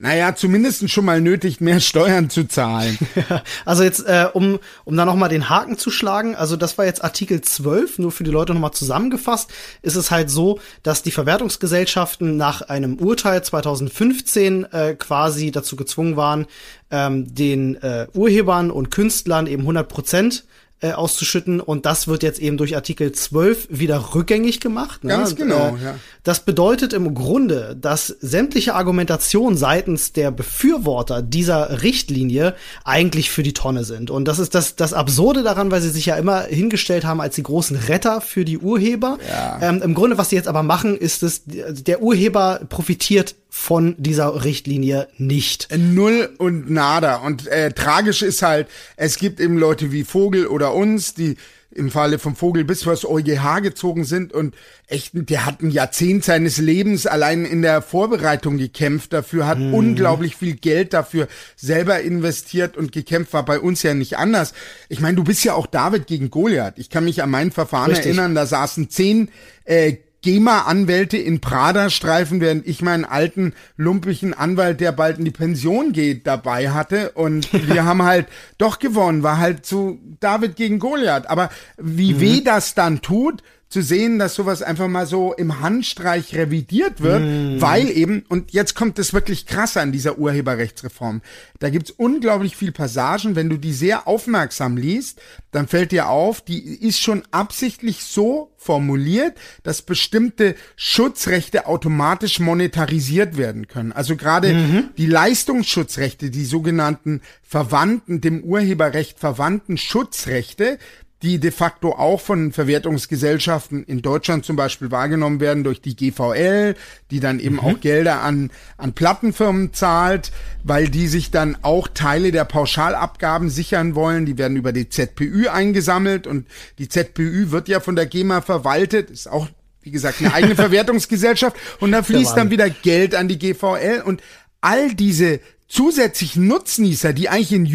naja, 0.02 0.34
zumindest 0.36 0.90
schon 0.90 1.06
mal 1.06 1.22
nötig, 1.22 1.62
mehr 1.62 1.80
Steuern 1.80 2.32
zu 2.32 2.48
zahlen. 2.48 2.98
also 3.66 3.84
jetzt, 3.84 4.04
äh, 4.08 4.28
um, 4.34 4.58
um 4.84 4.98
da 4.98 5.06
nochmal 5.06 5.30
den 5.30 5.48
Haken 5.48 5.78
zu 5.78 5.92
schlagen, 5.92 6.36
also 6.36 6.56
das 6.56 6.80
war 6.80 6.86
jetzt 6.86 7.04
Artikel 7.04 7.42
12, 7.42 8.00
nur 8.00 8.12
für 8.12 8.24
die 8.24 8.32
Leute 8.32 8.54
nochmal 8.54 8.72
zusammengefasst, 8.72 9.52
ist 9.84 9.96
es 9.96 10.10
halt 10.10 10.32
so, 10.32 10.60
dass 10.82 11.04
die 11.04 11.12
Verwertungsgesellschaften 11.12 12.36
nach 12.36 12.64
einem 12.64 12.96
Urteil 12.96 13.44
2015 13.44 14.64
äh, 14.72 14.96
quasi 14.96 15.52
dazu 15.52 15.76
gezwungen 15.76 16.18
waren, 16.18 16.48
ähm, 16.90 17.36
den 17.36 17.76
äh, 17.76 18.08
Urhebern 18.16 18.72
und 18.72 18.90
Künstlern 18.90 19.46
eben 19.46 19.62
100 19.62 19.88
Prozent 19.88 20.46
äh, 20.82 20.92
auszuschütten 20.92 21.60
und 21.60 21.86
das 21.86 22.08
wird 22.08 22.24
jetzt 22.24 22.40
eben 22.40 22.58
durch 22.58 22.76
Artikel 22.76 23.12
12 23.12 23.68
wieder 23.70 24.16
rückgängig 24.16 24.60
gemacht. 24.60 25.04
Ne? 25.04 25.14
Ganz 25.14 25.36
genau, 25.36 25.70
und, 25.70 25.82
äh, 25.82 25.86
ja. 25.86 25.96
Das 26.24 26.42
bedeutet 26.42 26.94
im 26.94 27.14
Grunde, 27.16 27.76
dass 27.80 28.08
sämtliche 28.08 28.76
Argumentation 28.76 29.58
seitens 29.58 30.14
der 30.14 30.32
Befürworter 30.32 31.22
dieser 31.22 31.82
Richtlinie 31.82 32.56
eigentlich 32.84 33.32
für 33.32 33.44
die 33.44 33.54
Tonne 33.54 33.84
sind. 33.84 34.12
Und 34.12 34.28
das 34.28 34.40
ist 34.40 34.54
das, 34.54 34.76
das 34.76 34.94
Absurde 34.94 35.44
daran, 35.44 35.72
weil 35.72 35.82
sie 35.82 35.90
sich 35.90 36.06
ja 36.06 36.16
immer 36.16 36.42
hingestellt 36.42 37.06
haben 37.06 37.22
als 37.22 37.36
die 37.36 37.44
großen 37.44 37.76
Retter 37.76 38.22
für 38.22 38.46
die 38.46 38.58
Urheber. 38.58 39.18
Ja. 39.30 39.60
Ähm, 39.62 39.82
Im 39.82 39.94
Grunde, 39.94 40.18
was 40.18 40.30
sie 40.30 40.36
jetzt 40.36 40.48
aber 40.48 40.64
machen, 40.64 40.98
ist 40.98 41.24
es, 41.24 41.44
der 41.46 42.02
Urheber 42.02 42.62
profitiert 42.70 43.36
von 43.54 43.96
dieser 43.98 44.46
Richtlinie 44.46 45.10
nicht. 45.18 45.68
Null 45.78 46.30
und 46.38 46.70
nada. 46.70 47.18
Und 47.18 47.48
äh, 47.48 47.74
tragisch 47.74 48.22
ist 48.22 48.42
halt, 48.42 48.70
es 48.96 49.18
gibt 49.18 49.42
eben 49.42 49.58
Leute 49.58 49.92
wie 49.92 50.06
Vogel 50.06 50.48
oder 50.48 50.71
uns, 50.74 51.14
die 51.14 51.38
im 51.74 51.90
Falle 51.90 52.20
vom 52.20 52.36
Vogel 52.36 52.66
bis 52.66 52.84
vors 52.84 53.06
EuGH 53.06 53.62
gezogen 53.62 54.04
sind 54.04 54.34
und 54.34 54.56
echt, 54.88 55.12
der 55.14 55.46
hat 55.46 55.62
ein 55.62 55.72
Jahrzehnt 55.72 56.26
seines 56.26 56.58
Lebens 56.58 57.08
allein 57.08 57.46
in 57.46 57.62
der 57.62 57.82
Vorbereitung 57.82 58.58
gekämpft 58.58 59.14
dafür, 59.14 59.48
hat 59.48 59.58
mhm. 59.58 59.74
unglaublich 59.74 60.36
viel 60.36 60.56
Geld 60.56 60.94
dafür 60.94 61.28
selber 61.56 62.02
investiert 62.02 62.76
und 62.76 62.92
gekämpft, 62.92 63.32
war 63.34 63.46
bei 63.46 63.60
uns 63.60 63.84
ja 63.84 63.94
nicht 63.94 64.18
anders. 64.18 64.54
Ich 64.90 65.00
meine, 65.00 65.16
du 65.16 65.24
bist 65.24 65.46
ja 65.46 65.54
auch 65.54 65.66
David 65.66 66.08
gegen 66.08 66.30
Goliath. 66.30 66.78
Ich 66.78 66.90
kann 66.90 67.06
mich 67.06 67.24
an 67.24 67.30
mein 67.30 67.52
Verfahren 67.52 67.92
Richtig. 67.92 68.08
erinnern, 68.08 68.36
da 68.36 68.46
saßen 68.46 68.90
zehn 68.90 69.30
äh, 69.64 69.96
GEMA-Anwälte 70.22 71.18
in 71.18 71.42
Prada 71.42 71.90
streifen, 71.90 72.42
während 72.42 72.68
ich 72.68 72.82
meinen 72.82 73.06
alten, 73.06 73.54
lumpigen 73.78 74.34
Anwalt, 74.34 74.80
der 74.80 74.92
bald 74.92 75.18
in 75.20 75.26
die 75.26 75.32
Pension 75.32 75.92
geht, 75.94 76.28
dabei 76.28 76.72
hatte. 76.72 77.12
Und 77.12 77.52
wir 77.68 77.86
haben 77.86 78.04
halt 78.04 78.28
doch 78.58 78.80
gewonnen, 78.80 79.24
war 79.24 79.38
halt 79.38 79.66
zu 79.66 80.00
David 80.20 80.56
gegen 80.56 80.80
Goliath. 80.80 81.30
Aber 81.30 81.50
wie 81.78 82.14
mhm. 82.14 82.20
weh 82.20 82.42
das 82.42 82.76
dann 82.76 83.02
tut, 83.02 83.42
zu 83.72 83.82
sehen, 83.82 84.20
dass 84.20 84.36
sowas 84.36 84.62
einfach 84.62 84.90
mal 84.90 85.06
so 85.06 85.34
im 85.34 85.62
Handstreich 85.62 86.36
revidiert 86.36 87.00
wird, 87.00 87.22
mm. 87.22 87.62
weil 87.62 87.90
eben, 87.90 88.26
und 88.28 88.52
jetzt 88.52 88.76
kommt 88.76 88.98
das 88.98 89.14
wirklich 89.14 89.46
krasse 89.46 89.80
an 89.80 89.94
dieser 89.94 90.18
Urheberrechtsreform, 90.18 91.22
da 91.60 91.70
gibt's 91.70 91.92
unglaublich 91.92 92.58
viel 92.58 92.74
Passagen, 92.74 93.38
wenn 93.38 93.50
du 93.50 93.56
die 93.56 93.72
sehr 93.72 94.10
aufmerksam 94.10 94.76
liest, 94.76 95.22
dann 95.52 95.70
fällt 95.70 95.94
dir 95.94 96.10
auf, 96.10 96.42
die 96.42 96.60
ist 96.60 97.00
schon 97.00 97.24
absichtlich 97.32 98.04
so 98.04 98.52
formuliert, 98.58 99.38
dass 99.64 99.82
bestimmte 99.82 100.56
Schutzrechte 100.76 101.66
automatisch 101.66 102.42
monetarisiert 102.42 103.38
werden 103.38 103.68
können. 103.68 103.94
Also 103.94 104.18
gerade 104.18 104.54
mhm. 104.54 104.90
die 104.98 105.08
Leistungsschutzrechte, 105.08 106.30
die 106.30 106.46
sogenannten 106.46 107.22
verwandten, 107.42 108.20
dem 108.20 108.44
Urheberrecht 108.44 109.18
verwandten 109.18 109.78
Schutzrechte, 109.78 110.78
die 111.22 111.40
de 111.40 111.52
facto 111.52 111.94
auch 111.94 112.20
von 112.20 112.52
Verwertungsgesellschaften 112.52 113.84
in 113.84 114.02
Deutschland 114.02 114.44
zum 114.44 114.56
Beispiel 114.56 114.90
wahrgenommen 114.90 115.40
werden 115.40 115.64
durch 115.64 115.82
die 115.82 115.96
GVL, 115.96 116.76
die 117.12 117.20
dann 117.20 117.40
eben 117.40 117.56
mhm. 117.56 117.60
auch 117.62 117.80
Gelder 117.80 118.22
an, 118.22 118.50
an 118.78 118.94
Plattenfirmen 118.94 119.74
zahlt, 119.74 120.32
weil 120.64 120.90
die 120.90 121.08
sich 121.08 121.30
dann 121.30 121.58
auch 121.62 121.88
Teile 121.88 122.32
der 122.32 122.46
Pauschalabgaben 122.46 123.50
sichern 123.50 123.94
wollen. 123.94 124.26
Die 124.26 124.38
werden 124.38 124.58
über 124.58 124.74
die 124.74 124.90
ZPÜ 124.90 125.50
eingesammelt 125.50 126.26
und 126.26 126.48
die 126.80 126.90
ZPÜ 126.90 127.52
wird 127.52 127.68
ja 127.68 127.80
von 127.80 127.96
der 127.96 128.08
GEMA 128.08 128.42
verwaltet, 128.42 129.10
ist 129.10 129.30
auch 129.30 129.48
wie 129.84 129.92
gesagt, 129.92 130.22
eine 130.22 130.34
eigene 130.34 130.56
Verwertungsgesellschaft 130.56 131.56
und 131.80 131.92
da 131.92 132.04
fließt 132.04 132.38
dann 132.38 132.52
wieder 132.52 132.70
Geld 132.70 133.16
an 133.16 133.28
die 133.28 133.40
GVL 133.40 134.04
und 134.06 134.22
all 134.62 134.94
diese 134.94 135.40
zusätzlichen 135.72 136.48
Nutznießer, 136.48 137.14
die 137.14 137.30
eigentlich 137.30 137.54
in 137.54 137.66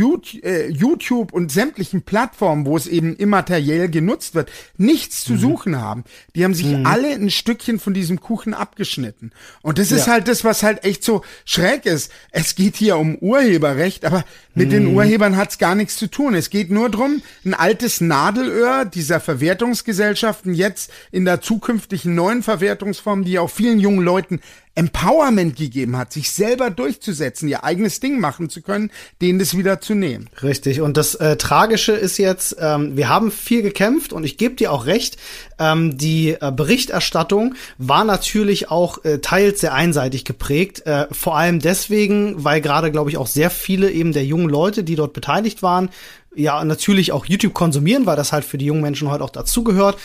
äh, 0.42 0.68
YouTube 0.68 1.32
und 1.32 1.50
sämtlichen 1.50 2.02
Plattformen, 2.02 2.66
wo 2.66 2.76
es 2.76 2.86
eben 2.86 3.16
immateriell 3.16 3.88
genutzt 3.88 4.34
wird, 4.34 4.50
nichts 4.76 5.24
zu 5.24 5.32
mhm. 5.32 5.38
suchen 5.38 5.80
haben, 5.80 6.04
die 6.34 6.44
haben 6.44 6.52
sich 6.52 6.66
mhm. 6.66 6.84
alle 6.84 7.08
ein 7.08 7.30
Stückchen 7.30 7.78
von 7.78 7.94
diesem 7.94 8.20
Kuchen 8.20 8.52
abgeschnitten. 8.52 9.32
Und 9.62 9.78
das 9.78 9.92
ist 9.92 10.06
ja. 10.06 10.12
halt 10.12 10.28
das, 10.28 10.44
was 10.44 10.62
halt 10.62 10.84
echt 10.84 11.02
so 11.02 11.22
schräg 11.46 11.86
ist. 11.86 12.12
Es 12.32 12.54
geht 12.54 12.76
hier 12.76 12.98
um 12.98 13.16
Urheberrecht, 13.16 14.04
aber 14.04 14.24
mit 14.54 14.68
mhm. 14.68 14.72
den 14.72 14.86
Urhebern 14.94 15.38
hat's 15.38 15.56
gar 15.56 15.74
nichts 15.74 15.96
zu 15.96 16.08
tun. 16.08 16.34
Es 16.34 16.50
geht 16.50 16.70
nur 16.70 16.90
drum, 16.90 17.22
ein 17.46 17.54
altes 17.54 18.02
Nadelöhr 18.02 18.84
dieser 18.84 19.20
Verwertungsgesellschaften 19.20 20.52
jetzt 20.52 20.92
in 21.12 21.24
der 21.24 21.40
zukünftigen 21.40 22.14
neuen 22.14 22.42
Verwertungsform, 22.42 23.24
die 23.24 23.38
auch 23.38 23.50
vielen 23.50 23.80
jungen 23.80 24.02
Leuten 24.02 24.40
Empowerment 24.76 25.56
gegeben 25.56 25.96
hat, 25.96 26.12
sich 26.12 26.30
selber 26.30 26.70
durchzusetzen, 26.70 27.48
ihr 27.48 27.64
eigenes 27.64 27.98
Ding 27.98 28.20
machen 28.20 28.50
zu 28.50 28.60
können, 28.62 28.90
denen 29.22 29.38
das 29.38 29.56
wieder 29.56 29.80
zu 29.80 29.94
nehmen. 29.94 30.28
Richtig. 30.42 30.82
Und 30.82 30.96
das 30.96 31.14
äh, 31.16 31.36
Tragische 31.36 31.92
ist 31.92 32.18
jetzt, 32.18 32.56
ähm, 32.60 32.96
wir 32.96 33.08
haben 33.08 33.30
viel 33.30 33.62
gekämpft 33.62 34.12
und 34.12 34.24
ich 34.24 34.36
gebe 34.36 34.54
dir 34.54 34.72
auch 34.72 34.86
recht, 34.86 35.16
ähm, 35.58 35.96
die 35.96 36.36
äh, 36.40 36.52
Berichterstattung 36.54 37.54
war 37.78 38.04
natürlich 38.04 38.70
auch 38.70 39.02
äh, 39.04 39.18
teils 39.18 39.62
sehr 39.62 39.72
einseitig 39.72 40.24
geprägt. 40.24 40.86
Äh, 40.86 41.06
vor 41.10 41.36
allem 41.36 41.60
deswegen, 41.60 42.44
weil 42.44 42.60
gerade, 42.60 42.92
glaube 42.92 43.08
ich, 43.08 43.16
auch 43.16 43.26
sehr 43.26 43.50
viele 43.50 43.90
eben 43.90 44.12
der 44.12 44.26
jungen 44.26 44.50
Leute, 44.50 44.84
die 44.84 44.94
dort 44.94 45.14
beteiligt 45.14 45.62
waren, 45.62 45.88
ja 46.36 46.62
natürlich 46.64 47.12
auch 47.12 47.26
YouTube 47.26 47.54
konsumieren, 47.54 48.06
weil 48.06 48.16
das 48.16 48.32
halt 48.32 48.44
für 48.44 48.58
die 48.58 48.66
jungen 48.66 48.82
Menschen 48.82 49.10
heute 49.10 49.24
auch 49.24 49.30
dazugehört 49.30 49.96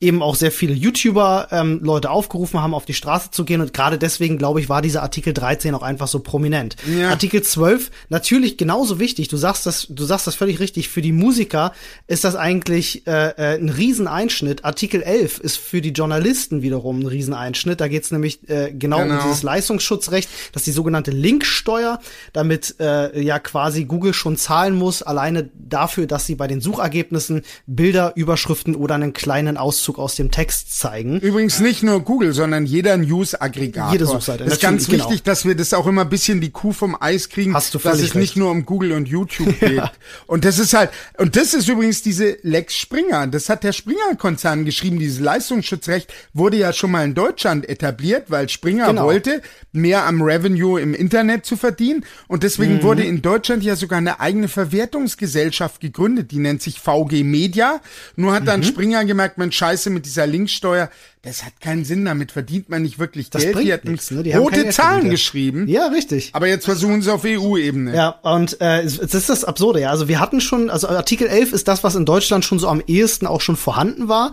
eben 0.00 0.22
auch 0.22 0.34
sehr 0.34 0.50
viele 0.50 0.72
YouTuber 0.72 1.48
ähm, 1.50 1.80
Leute 1.82 2.10
aufgerufen 2.10 2.62
haben, 2.62 2.72
auf 2.72 2.86
die 2.86 2.94
Straße 2.94 3.30
zu 3.32 3.44
gehen. 3.44 3.60
Und 3.60 3.74
gerade 3.74 3.98
deswegen, 3.98 4.38
glaube 4.38 4.60
ich, 4.60 4.70
war 4.70 4.80
dieser 4.80 5.02
Artikel 5.02 5.34
13 5.34 5.74
auch 5.74 5.82
einfach 5.82 6.08
so 6.08 6.20
prominent. 6.20 6.76
Ja. 6.86 7.10
Artikel 7.10 7.42
12, 7.42 7.90
natürlich 8.08 8.56
genauso 8.56 8.98
wichtig. 8.98 9.28
Du 9.28 9.36
sagst 9.36 9.66
das, 9.66 9.86
du 9.90 10.04
sagst 10.04 10.26
das 10.26 10.34
völlig 10.34 10.58
richtig. 10.58 10.88
Für 10.88 11.02
die 11.02 11.12
Musiker 11.12 11.74
ist 12.06 12.24
das 12.24 12.34
eigentlich 12.34 13.06
äh, 13.06 13.28
äh, 13.30 13.58
ein 13.58 13.68
Rieseneinschnitt. 13.68 14.64
Artikel 14.64 15.02
11 15.02 15.38
ist 15.38 15.58
für 15.58 15.82
die 15.82 15.90
Journalisten 15.90 16.62
wiederum 16.62 17.00
ein 17.00 17.06
Rieseneinschnitt. 17.06 17.78
Da 17.82 17.88
geht 17.88 18.04
es 18.04 18.10
nämlich 18.10 18.48
äh, 18.48 18.72
genau, 18.72 19.02
genau, 19.02 19.16
um 19.16 19.22
dieses 19.22 19.42
Leistungsschutzrecht, 19.42 20.30
das 20.52 20.62
ist 20.62 20.66
die 20.68 20.72
sogenannte 20.72 21.10
Linksteuer, 21.10 22.00
damit 22.32 22.76
äh, 22.80 23.20
ja 23.20 23.38
quasi 23.38 23.84
Google 23.84 24.14
schon 24.14 24.38
zahlen 24.38 24.76
muss, 24.76 25.02
alleine 25.02 25.50
dafür, 25.54 26.06
dass 26.06 26.24
sie 26.24 26.36
bei 26.36 26.46
den 26.46 26.62
Suchergebnissen 26.62 27.42
Bilder, 27.66 28.12
Überschriften 28.16 28.74
oder 28.74 28.94
einen 28.94 29.12
kleinen 29.12 29.58
Auszug 29.58 29.89
Auszug 29.90 29.98
aus 29.98 30.14
dem 30.14 30.30
Text 30.30 30.78
zeigen. 30.78 31.20
Übrigens 31.20 31.60
nicht 31.60 31.82
nur 31.82 32.00
Google, 32.00 32.32
sondern 32.32 32.66
jeder 32.66 32.96
News-Aggregator. 32.96 33.92
Jede 33.92 34.06
Suchseite. 34.06 34.44
Das 34.44 34.54
ist 34.54 34.62
ganz 34.62 34.86
genau. 34.86 35.04
wichtig, 35.04 35.22
dass 35.22 35.44
wir 35.44 35.54
das 35.54 35.74
auch 35.74 35.86
immer 35.86 36.02
ein 36.02 36.08
bisschen 36.08 36.40
die 36.40 36.50
Kuh 36.50 36.72
vom 36.72 36.96
Eis 37.00 37.28
kriegen, 37.28 37.54
Hast 37.54 37.74
du 37.74 37.78
dass 37.78 37.98
es 37.98 38.02
recht. 38.02 38.14
nicht 38.16 38.36
nur 38.36 38.50
um 38.50 38.64
Google 38.64 38.92
und 38.92 39.08
YouTube 39.08 39.58
geht. 39.60 39.76
ja. 39.76 39.92
Und 40.26 40.44
das 40.44 40.58
ist 40.58 40.74
halt, 40.74 40.90
und 41.18 41.36
das 41.36 41.54
ist 41.54 41.68
übrigens 41.68 42.02
diese 42.02 42.36
Lex 42.42 42.76
Springer. 42.76 43.26
Das 43.26 43.48
hat 43.48 43.64
der 43.64 43.72
Springer-Konzern 43.72 44.64
geschrieben. 44.64 44.98
Dieses 44.98 45.20
Leistungsschutzrecht 45.20 46.12
wurde 46.32 46.56
ja 46.56 46.72
schon 46.72 46.90
mal 46.90 47.04
in 47.04 47.14
Deutschland 47.14 47.68
etabliert, 47.68 48.26
weil 48.28 48.48
Springer 48.48 48.88
genau. 48.88 49.04
wollte, 49.04 49.42
mehr 49.72 50.04
am 50.04 50.22
Revenue 50.22 50.80
im 50.80 50.94
Internet 50.94 51.46
zu 51.46 51.56
verdienen. 51.56 52.04
Und 52.28 52.42
deswegen 52.42 52.76
mhm. 52.76 52.82
wurde 52.82 53.04
in 53.04 53.22
Deutschland 53.22 53.62
ja 53.62 53.76
sogar 53.76 53.98
eine 53.98 54.20
eigene 54.20 54.48
Verwertungsgesellschaft 54.48 55.80
gegründet. 55.80 56.30
Die 56.30 56.38
nennt 56.38 56.62
sich 56.62 56.80
VG 56.80 57.24
Media. 57.24 57.80
Nur 58.16 58.32
hat 58.32 58.46
dann 58.46 58.60
mhm. 58.60 58.64
Springer 58.64 59.04
gemerkt, 59.04 59.38
man 59.38 59.52
scheiße 59.52 59.79
Scheiße 59.80 59.90
mit 59.90 60.04
dieser 60.04 60.26
Linksteuer, 60.26 60.90
das 61.22 61.44
hat 61.44 61.60
keinen 61.60 61.84
Sinn, 61.84 62.04
damit 62.04 62.32
verdient 62.32 62.68
man 62.68 62.82
nicht 62.82 62.98
wirklich 62.98 63.30
das 63.30 63.42
Geld. 63.42 63.58
Die 63.58 63.72
hat 63.72 63.84
nichts, 63.84 64.10
ne? 64.10 64.22
Die 64.22 64.32
rote 64.32 64.68
Zahlen 64.68 65.10
geschrieben. 65.10 65.68
Ja, 65.68 65.86
richtig. 65.86 66.30
Aber 66.32 66.46
jetzt 66.48 66.64
versuchen 66.66 67.02
sie 67.02 67.12
auf 67.12 67.24
EU-Ebene. 67.24 67.94
Ja, 67.94 68.08
und 68.22 68.60
äh, 68.60 68.84
das 68.84 69.14
ist 69.14 69.28
das 69.28 69.44
Absurde, 69.44 69.80
ja. 69.80 69.90
Also 69.90 70.08
wir 70.08 70.20
hatten 70.20 70.40
schon, 70.40 70.70
also 70.70 70.88
Artikel 70.88 71.26
11 71.28 71.52
ist 71.52 71.68
das, 71.68 71.82
was 71.82 71.94
in 71.94 72.04
Deutschland 72.04 72.44
schon 72.44 72.58
so 72.58 72.68
am 72.68 72.82
ehesten 72.86 73.26
auch 73.26 73.40
schon 73.40 73.56
vorhanden 73.56 74.08
war. 74.08 74.32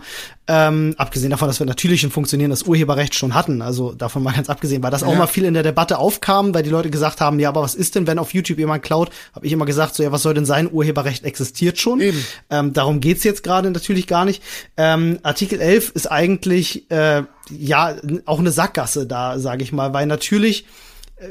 Ähm, 0.50 0.94
abgesehen 0.96 1.30
davon, 1.30 1.46
dass 1.46 1.58
wir 1.58 1.66
natürlich 1.66 2.02
ein 2.04 2.10
funktionierendes 2.10 2.62
Urheberrecht 2.62 3.14
schon 3.14 3.34
hatten, 3.34 3.60
also 3.60 3.92
davon 3.92 4.22
mal 4.22 4.32
ganz 4.32 4.48
abgesehen, 4.48 4.82
weil 4.82 4.90
das 4.90 5.02
ja. 5.02 5.06
auch 5.06 5.14
mal 5.14 5.26
viel 5.26 5.44
in 5.44 5.52
der 5.52 5.62
Debatte 5.62 5.98
aufkam, 5.98 6.54
weil 6.54 6.62
die 6.62 6.70
Leute 6.70 6.88
gesagt 6.88 7.20
haben, 7.20 7.38
ja, 7.38 7.50
aber 7.50 7.60
was 7.60 7.74
ist 7.74 7.94
denn, 7.94 8.06
wenn 8.06 8.18
auf 8.18 8.32
YouTube 8.32 8.58
jemand 8.58 8.82
klaut? 8.82 9.10
Habe 9.34 9.46
ich 9.46 9.52
immer 9.52 9.66
gesagt, 9.66 9.94
so 9.94 10.02
ja, 10.02 10.10
was 10.10 10.22
soll 10.22 10.32
denn 10.32 10.46
sein? 10.46 10.66
Urheberrecht 10.72 11.24
existiert 11.24 11.78
schon. 11.78 12.00
Eben. 12.00 12.24
Ähm, 12.48 12.72
darum 12.72 13.00
geht's 13.00 13.24
jetzt 13.24 13.42
gerade 13.42 13.70
natürlich 13.70 14.06
gar 14.06 14.24
nicht. 14.24 14.42
Ähm, 14.78 15.18
Artikel 15.22 15.60
11 15.60 15.90
ist 15.90 16.10
eigentlich 16.10 16.90
äh, 16.90 17.24
ja 17.50 17.96
auch 18.24 18.38
eine 18.38 18.50
Sackgasse 18.50 19.06
da, 19.06 19.38
sage 19.38 19.62
ich 19.62 19.72
mal, 19.72 19.92
weil 19.92 20.06
natürlich 20.06 20.64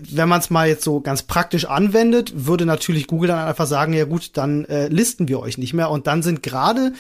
wenn 0.02 0.28
man 0.28 0.40
es 0.40 0.50
mal 0.50 0.68
jetzt 0.68 0.84
so 0.84 1.00
ganz 1.00 1.24
praktisch 1.24 1.66
anwendet, 1.66 2.34
würde 2.36 2.66
natürlich 2.66 3.08
Google 3.08 3.30
dann 3.30 3.48
einfach 3.48 3.68
sagen, 3.68 3.94
ja 3.94 4.06
gut, 4.06 4.36
dann 4.36 4.66
äh, 4.66 4.88
listen 4.90 5.28
wir 5.28 5.40
euch 5.40 5.58
nicht 5.58 5.74
mehr. 5.74 5.90
Und 5.90 6.08
dann 6.08 6.24
sind 6.24 6.44
gerade 6.44 6.94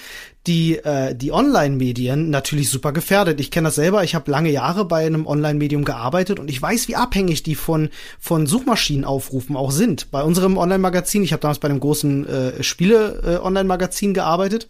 die, 0.48 0.77
äh, 0.77 1.13
die 1.13 1.34
Online-Medien 1.34 2.29
natürlich 2.29 2.70
super 2.70 2.94
gefährdet. 2.94 3.41
Ich 3.41 3.51
kenne 3.51 3.67
das 3.67 3.75
selber, 3.75 4.03
ich 4.03 4.15
habe 4.15 4.32
lange 4.32 4.50
Jahre 4.50 4.86
bei 4.86 5.06
einem 5.06 5.27
Online-Medium 5.27 5.84
gearbeitet 5.84 6.39
und 6.39 6.50
ich 6.50 6.62
weiß, 6.62 6.88
wie 6.88 6.96
abhängig 6.96 7.44
die 7.44 7.56
von, 7.56 7.89
von 8.20 8.48
Suchmaschinenaufrufen 8.48 9.58
auch 9.58 9.72
sind. 9.72 10.10
Bei 10.12 10.24
unserem 10.24 10.58
Online-Magazin, 10.58 11.24
ich 11.24 11.34
habe 11.34 11.41
damals 11.41 11.60
bei 11.60 11.67
einem 11.67 11.82
großen 11.82 12.27
äh, 12.27 12.63
Spiele-Online-Magazin 12.63 14.12
äh, 14.12 14.13
gearbeitet 14.13 14.70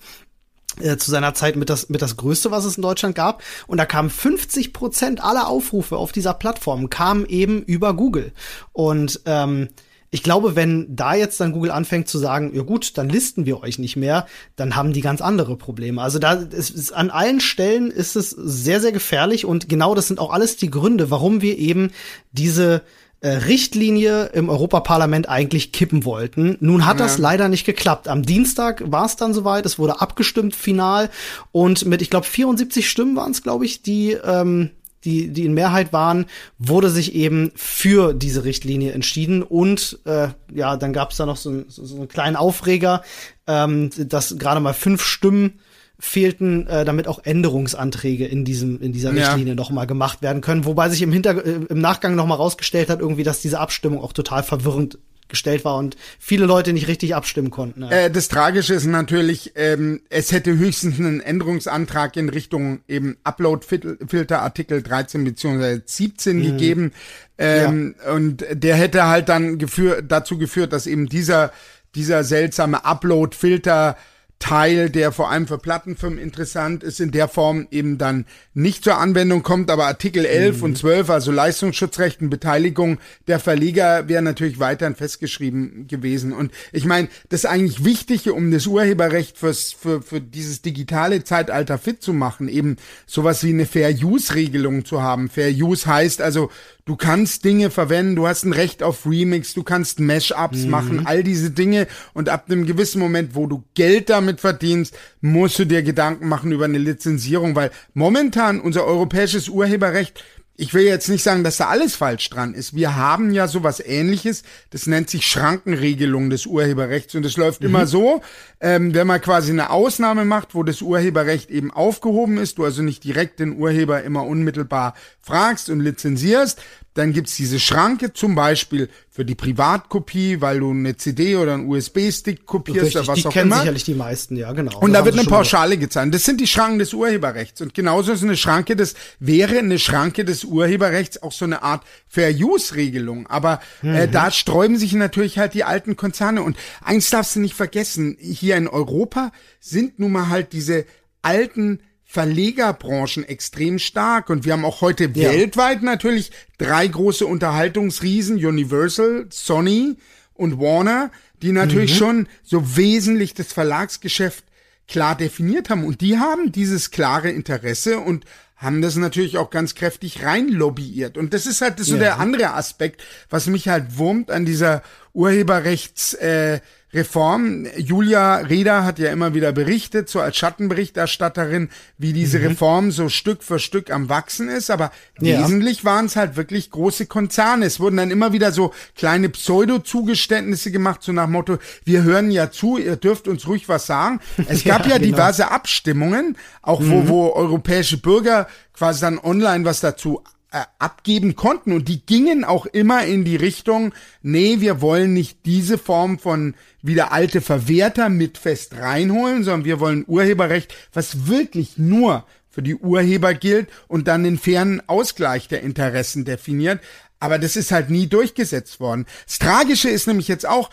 äh, 0.82 0.98
zu 0.98 1.12
seiner 1.12 1.34
Zeit 1.34 1.56
mit 1.56 1.70
das, 1.70 1.90
mit 1.90 2.02
das 2.02 2.18
Größte, 2.18 2.52
was 2.52 2.66
es 2.66 2.78
in 2.78 2.84
Deutschland 2.84 3.16
gab. 3.16 3.44
Und 3.68 3.78
da 3.78 3.86
kamen 3.86 4.10
50 4.10 4.74
Prozent 4.74 5.24
aller 5.24 5.48
Aufrufe 5.48 5.98
auf 5.98 6.12
dieser 6.12 6.34
Plattform 6.34 6.90
kamen 6.90 7.26
eben 7.26 7.62
über 7.64 7.94
Google. 7.94 8.32
Und 8.74 9.22
ähm, 9.26 9.70
ich 10.10 10.24
glaube, 10.24 10.56
wenn 10.56 10.96
da 10.96 11.16
jetzt 11.16 11.40
dann 11.42 11.52
Google 11.52 11.72
anfängt 11.72 12.08
zu 12.08 12.18
sagen, 12.18 12.56
ja 12.56 12.62
gut, 12.62 12.98
dann 12.98 13.10
listen 13.10 13.46
wir 13.46 13.62
euch 13.62 13.78
nicht 13.78 13.98
mehr, 13.98 14.26
dann 14.56 14.76
haben 14.76 14.94
die 14.94 15.02
ganz 15.02 15.22
andere 15.22 15.58
Probleme. 15.58 16.02
Also 16.02 16.18
da 16.18 16.34
ist, 16.34 16.70
ist 16.70 16.92
an 16.94 17.10
allen 17.10 17.42
Stellen 17.42 17.92
ist 17.92 18.16
es 18.16 18.30
sehr, 18.30 18.80
sehr 18.80 18.94
gefährlich 18.94 19.46
und 19.46 19.68
genau 19.68 19.96
das 19.96 20.08
sind 20.08 20.20
auch 20.20 20.32
alles 20.32 20.56
die 20.56 20.72
Gründe, 20.72 21.12
warum 21.12 21.42
wir 21.42 21.58
eben 21.58 21.92
diese 22.32 22.84
Richtlinie 23.22 24.28
im 24.34 24.50
Europaparlament 24.50 25.28
eigentlich 25.28 25.72
kippen 25.72 26.06
wollten. 26.06 26.58
Nun 26.60 26.86
hat 26.86 27.00
ja. 27.00 27.06
das 27.06 27.18
leider 27.18 27.50
nicht 27.50 27.66
geklappt. 27.66 28.08
Am 28.08 28.24
Dienstag 28.24 28.84
war 28.86 29.06
es 29.06 29.16
dann 29.16 29.34
soweit, 29.34 29.66
es 29.66 29.80
wurde 29.80 30.02
abgestimmt 30.02 30.56
final 30.56 31.10
und 31.52 31.86
mit, 31.86 32.02
ich 32.02 32.10
glaube, 32.10 32.28
74 32.28 32.90
Stimmen 32.90 33.16
waren 33.16 33.32
es, 33.32 33.42
glaube 33.42 33.66
ich, 33.66 33.82
die 33.82 34.12
ähm, 34.12 34.72
die, 35.04 35.30
die 35.30 35.46
in 35.46 35.54
Mehrheit 35.54 35.94
waren, 35.94 36.26
wurde 36.58 36.90
sich 36.90 37.16
eben 37.16 37.52
für 37.56 38.14
diese 38.14 38.44
Richtlinie 38.44 38.92
entschieden. 38.92 39.42
Und 39.42 40.00
äh, 40.06 40.30
ja, 40.54 40.76
dann 40.76 40.92
gab 40.92 41.12
es 41.12 41.18
da 41.18 41.26
noch 41.26 41.38
so, 41.38 41.64
so, 41.70 41.86
so 41.86 41.96
einen 41.96 42.08
kleinen 42.10 42.36
Aufreger, 42.36 43.04
ähm, 43.46 43.90
dass 43.98 44.38
gerade 44.38 44.60
mal 44.60 44.74
fünf 44.74 45.04
Stimmen 45.04 45.60
fehlten, 46.00 46.68
äh, 46.68 46.86
damit 46.86 47.08
auch 47.08 47.24
Änderungsanträge 47.24 48.26
in 48.26 48.46
diesem 48.46 48.80
in 48.82 48.94
dieser 48.94 49.14
Richtlinie 49.14 49.54
ja. 49.54 49.56
noch 49.56 49.72
mal 49.72 49.86
gemacht 49.86 50.22
werden 50.22 50.42
können, 50.42 50.66
wobei 50.66 50.90
sich 50.90 51.02
im 51.02 51.12
Hinter 51.12 51.44
äh, 51.44 51.60
im 51.70 51.80
Nachgang 51.80 52.16
noch 52.16 52.28
mal 52.28 52.36
rausgestellt 52.36 52.90
hat 52.90 53.00
irgendwie, 53.00 53.24
dass 53.24 53.42
diese 53.42 53.60
Abstimmung 53.60 54.02
auch 54.02 54.14
total 54.14 54.44
verwirrend 54.44 55.00
gestellt 55.28 55.66
war 55.66 55.78
und 55.78 55.98
viele 56.20 56.46
Leute 56.46 56.74
nicht 56.74 56.88
richtig 56.88 57.16
abstimmen 57.16 57.52
konnten. 57.52 57.84
Ja. 57.84 57.90
Äh, 57.90 58.12
das 58.12 58.28
Tragische 58.28 58.74
ist 58.74 58.86
natürlich, 58.86 59.54
ähm, 59.56 60.02
es 60.10 60.32
hätte 60.32 60.58
höchstens 60.58 61.00
einen 61.00 61.20
Änderungsantrag 61.20 62.16
in 62.16 62.30
Richtung 62.30 62.80
eben 62.88 63.18
Upload-Filter 63.24 64.42
Artikel 64.42 64.82
13 64.82 65.24
bzw. 65.24 65.82
17 65.86 66.38
mhm. 66.38 66.44
gegeben. 66.44 66.94
Ähm, 67.38 67.96
ja. 68.04 68.14
Und 68.14 68.46
der 68.52 68.76
hätte 68.76 69.08
halt 69.08 69.30
dann 69.30 69.58
geführ 69.58 70.02
dazu 70.02 70.38
geführt, 70.38 70.74
dass 70.74 70.88
eben 70.88 71.08
dieser, 71.08 71.52
dieser 71.96 72.24
seltsame 72.24 72.86
Upload-Filter 72.86 73.98
Teil, 74.40 74.92
der 74.92 75.12
vor 75.12 75.32
allem 75.32 75.48
für 75.48 75.58
Plattenfirmen 75.58 76.20
interessant 76.20 76.84
ist, 76.84 77.00
in 77.00 77.12
der 77.12 77.28
Form 77.28 77.68
eben 77.72 77.98
dann 77.98 78.26
nicht 78.54 78.84
zur 78.84 78.98
Anwendung 78.98 79.42
kommt, 79.42 79.72
aber 79.72 79.88
Artikel 79.88 80.26
11 80.26 80.58
mhm. 80.58 80.64
und 80.64 80.78
12, 80.78 81.10
also 81.10 81.32
Leistungsschutzrechten, 81.32 82.30
Beteiligung 82.30 83.00
der 83.28 83.40
Verleger, 83.40 84.08
wäre 84.08 84.22
natürlich 84.22 84.60
weiterhin 84.60 84.96
festgeschrieben 84.96 85.88
gewesen. 85.88 86.34
Und 86.34 86.52
ich 86.72 86.86
meine, 86.86 87.08
das 87.30 87.46
eigentlich 87.46 87.84
Wichtige, 87.84 88.34
um 88.34 88.52
das 88.52 88.68
Urheberrecht 88.68 89.38
fürs, 89.38 89.74
für, 89.74 90.04
für 90.04 90.22
dieses 90.22 90.62
digitale 90.62 91.24
Zeitalter 91.24 91.80
fit 91.80 92.04
zu 92.04 92.14
machen, 92.14 92.48
eben 92.48 92.78
sowas 93.08 93.44
wie 93.44 93.50
eine 93.50 93.66
Fair-Use-Regelung 93.66 94.86
zu 94.86 95.02
haben. 95.02 95.30
Fair-Use 95.30 95.88
heißt 95.88 96.22
also, 96.22 96.52
Du 96.88 96.96
kannst 96.96 97.44
Dinge 97.44 97.70
verwenden, 97.70 98.16
du 98.16 98.28
hast 98.28 98.46
ein 98.46 98.54
Recht 98.54 98.82
auf 98.82 99.06
Remix, 99.06 99.54
du 99.54 99.62
kannst 99.64 100.00
Mashups 100.00 100.64
mhm. 100.64 100.70
machen, 100.70 101.06
all 101.06 101.22
diese 101.22 101.52
Dinge. 101.52 101.86
Und 102.14 102.30
ab 102.30 102.46
einem 102.48 102.66
gewissen 102.66 103.00
Moment, 103.00 103.36
wo 103.36 103.46
du 103.46 103.66
Geld 103.76 104.10
damit 104.10 104.40
verdienst, 104.40 104.98
musst 105.20 105.60
du 105.60 105.66
dir 105.66 105.84
Gedanken 105.84 106.30
machen 106.30 106.54
über 106.54 106.64
eine 106.64 106.78
Lizenzierung, 106.78 107.56
weil 107.56 107.72
momentan 107.94 108.62
unser 108.62 108.86
europäisches 108.86 109.50
Urheberrecht 109.50 110.24
ich 110.60 110.74
will 110.74 110.84
jetzt 110.84 111.08
nicht 111.08 111.24
sagen, 111.24 111.44
dass 111.44 111.58
da 111.58 111.68
alles 111.68 111.96
falsch 111.96 112.28
dran 112.32 112.56
ist. 112.56 112.76
Wir 112.76 112.96
haben 112.96 113.32
ja 113.32 113.48
sowas 113.48 113.80
ähnliches. 113.80 114.42
Das 114.72 114.88
nennt 114.88 115.08
sich 115.08 115.28
Schrankenregelung 115.28 116.32
des 116.32 116.48
Urheberrechts. 116.48 117.14
Und 117.14 117.24
das 117.24 117.38
läuft 117.38 117.62
mhm. 117.62 117.68
immer 117.68 117.86
so, 117.86 118.22
ähm, 118.60 118.96
wenn 118.96 119.06
man 119.06 119.22
quasi 119.22 119.52
eine 119.52 119.70
Ausnahme 119.70 120.26
macht, 120.26 120.56
wo 120.56 120.64
das 120.64 120.82
Urheberrecht 120.82 121.52
eben 121.52 121.70
aufgehoben 121.70 122.40
ist, 122.40 122.58
du 122.58 122.66
also 122.66 122.82
nicht 122.82 123.04
direkt 123.04 123.40
den 123.40 123.56
Urheber 123.56 124.02
immer 124.02 124.26
unmittelbar 124.26 124.96
fragst 125.22 125.70
und 125.70 125.80
lizenzierst, 125.80 126.60
dann 126.98 127.14
gibt's 127.14 127.36
diese 127.36 127.60
Schranke 127.60 128.14
zum 128.14 128.34
Beispiel 128.34 128.90
für 129.10 129.24
die 129.24 129.36
Privatkopie, 129.36 130.42
weil 130.42 130.60
du 130.60 130.72
eine 130.72 130.98
CD 130.98 131.36
oder 131.36 131.54
einen 131.54 131.68
USB-Stick 131.68 132.46
kopierst 132.46 132.82
Richtig, 132.82 132.98
oder 132.98 133.08
was 133.08 133.20
die 133.20 133.28
auch 133.28 133.32
kennen 133.32 133.52
sicherlich 133.52 133.84
die 133.84 133.94
meisten, 133.94 134.36
ja, 134.36 134.52
genau. 134.52 134.80
Und 134.80 134.94
das 134.94 135.02
da 135.02 135.06
wird 135.06 135.20
eine 135.20 135.28
Pauschale 135.28 135.78
gezahlt. 135.78 136.14
Das 136.14 136.24
sind 136.24 136.42
die 136.42 136.48
Schranken 136.48 136.80
des 136.80 136.94
Urheberrechts. 136.94 137.62
Und 137.62 137.74
genauso 137.74 138.12
ist 138.12 138.24
eine 138.24 138.38
Schranke 138.38 138.76
des, 138.76 138.96
wäre 139.20 139.60
eine 139.60 139.80
Schranke 139.80 140.26
des 140.26 140.44
Urheberrechts 140.44 141.22
auch 141.22 141.32
so 141.32 141.46
eine 141.46 141.62
Art 141.62 141.84
Fair-Use-Regelung. 142.08 143.28
Aber 143.28 143.60
äh, 143.84 143.88
mhm. 143.88 143.96
äh, 143.96 144.08
da 144.08 144.32
sträuben 144.32 144.78
sich 144.78 144.94
natürlich 144.94 145.38
halt 145.38 145.54
die 145.54 145.64
alten 145.64 145.96
Konzerne. 145.96 146.42
Und 146.42 146.58
eins 146.84 147.10
darfst 147.10 147.36
du 147.36 147.40
nicht 147.40 147.56
vergessen, 147.56 148.18
hier 148.20 148.58
in 148.58 148.68
Europa 148.68 149.32
sind 149.60 150.00
nun 150.00 150.12
mal 150.12 150.30
halt 150.30 150.54
diese 150.54 150.86
alten 151.22 151.80
Verlegerbranchen 152.10 153.26
extrem 153.26 153.80
stark 153.80 154.30
und 154.30 154.46
wir 154.46 154.54
haben 154.54 154.64
auch 154.64 154.80
heute 154.80 155.12
ja. 155.14 155.30
weltweit 155.30 155.84
natürlich 155.84 156.32
drei 156.58 156.88
große 156.88 157.26
Unterhaltungsriesen, 157.26 158.38
Universal, 158.38 159.28
Sony 159.30 159.98
und 160.34 160.58
Warner, 160.58 161.12
die 161.42 161.52
natürlich 161.52 161.92
mhm. 161.94 161.98
schon 161.98 162.28
so 162.44 162.78
wesentlich 162.78 163.34
das 163.34 163.52
Verlagsgeschäft 163.52 164.46
klar 164.88 165.18
definiert 165.18 165.70
haben 165.70 165.84
und 165.84 166.00
die 166.00 166.18
haben 166.18 166.54
dieses 166.54 166.92
klare 166.92 167.30
Interesse 167.30 168.00
und 168.00 168.24
haben 168.56 168.82
das 168.82 168.96
natürlich 168.96 169.38
auch 169.38 169.50
ganz 169.50 169.76
kräftig 169.76 170.24
rein 170.24 170.48
lobbyiert. 170.48 171.18
Und 171.18 171.34
das 171.34 171.46
ist 171.46 171.62
halt 171.62 171.78
so 171.80 171.94
ja. 171.96 172.00
der 172.00 172.20
andere 172.20 172.54
Aspekt, 172.54 173.04
was 173.30 173.48
mich 173.48 173.68
halt 173.68 173.98
wurmt 173.98 174.32
an 174.32 174.46
dieser 174.46 174.82
Urheberrechts, 175.14 176.14
äh, 176.16 176.62
Reform. 176.94 177.68
Julia 177.78 178.38
Reda 178.38 178.84
hat 178.84 178.98
ja 178.98 179.12
immer 179.12 179.34
wieder 179.34 179.52
berichtet, 179.52 180.08
so 180.08 180.22
als 180.22 180.38
Schattenberichterstatterin, 180.38 181.70
wie 181.98 182.14
diese 182.14 182.40
mhm. 182.40 182.48
Reform 182.48 182.92
so 182.92 183.10
Stück 183.10 183.44
für 183.44 183.60
Stück 183.60 183.92
am 183.92 184.08
Wachsen 184.08 184.48
ist. 184.48 184.72
Aber 184.72 184.92
ja. 185.20 185.40
wesentlich 185.42 185.84
waren 185.84 186.06
es 186.06 186.16
halt 186.16 186.38
wirklich 186.38 186.72
große 186.72 187.06
Konzerne. 187.06 187.66
Es 187.66 187.80
wurden 187.80 187.98
dann 187.98 188.10
immer 188.10 188.32
wieder 188.32 188.54
so 188.54 188.74
kleine 188.96 189.28
Pseudo-Zugeständnisse 189.30 190.72
gemacht, 190.72 191.04
so 191.04 191.12
nach 191.12 191.28
Motto, 191.28 191.58
wir 191.84 192.04
hören 192.04 192.32
ja 192.32 192.52
zu, 192.52 192.78
ihr 192.78 192.96
dürft 192.96 193.28
uns 193.28 193.48
ruhig 193.48 193.68
was 193.68 193.86
sagen. 193.86 194.22
Es 194.48 194.64
gab 194.66 194.86
ja, 194.86 194.94
ja 194.94 194.98
genau. 194.98 195.18
diverse 195.18 195.52
Abstimmungen, 195.52 196.38
auch 196.62 196.80
mhm. 196.80 196.92
wo, 196.92 197.08
wo 197.08 197.34
europäische 197.34 197.98
Bürger 197.98 198.48
quasi 198.74 199.02
dann 199.02 199.20
online 199.20 199.66
was 199.66 199.82
dazu 199.82 200.24
äh, 200.58 200.66
abgeben 200.80 201.36
konnten. 201.36 201.72
Und 201.72 201.88
die 201.88 202.06
gingen 202.06 202.44
auch 202.44 202.66
immer 202.66 203.06
in 203.06 203.24
die 203.26 203.36
Richtung, 203.36 203.94
nee, 204.22 204.58
wir 204.60 204.82
wollen 204.82 205.14
nicht 205.14 205.46
diese 205.46 205.78
Form 205.78 206.20
von 206.20 206.56
wieder 206.82 207.12
alte 207.12 207.42
Verwerter 207.42 208.10
mit 208.10 208.38
fest 208.38 208.78
reinholen, 208.78 209.44
sondern 209.44 209.66
wir 209.66 209.80
wollen 209.80 210.06
Urheberrecht, 210.08 210.74
was 210.94 211.28
wirklich 211.28 211.78
nur 211.78 212.26
für 212.50 212.64
die 212.64 212.76
Urheber 212.76 213.34
gilt 213.34 213.70
und 213.88 214.08
dann 214.08 214.24
den 214.24 214.40
fairen 214.40 214.82
Ausgleich 214.88 215.48
der 215.48 215.62
Interessen 215.62 216.26
definiert. 216.26 216.80
Aber 217.20 217.40
das 217.40 217.56
ist 217.56 217.72
halt 217.72 217.90
nie 217.90 218.08
durchgesetzt 218.08 218.80
worden. 218.80 219.06
Das 219.26 219.40
Tragische 219.40 219.90
ist 219.90 220.08
nämlich 220.08 220.28
jetzt 220.28 220.48
auch, 220.48 220.70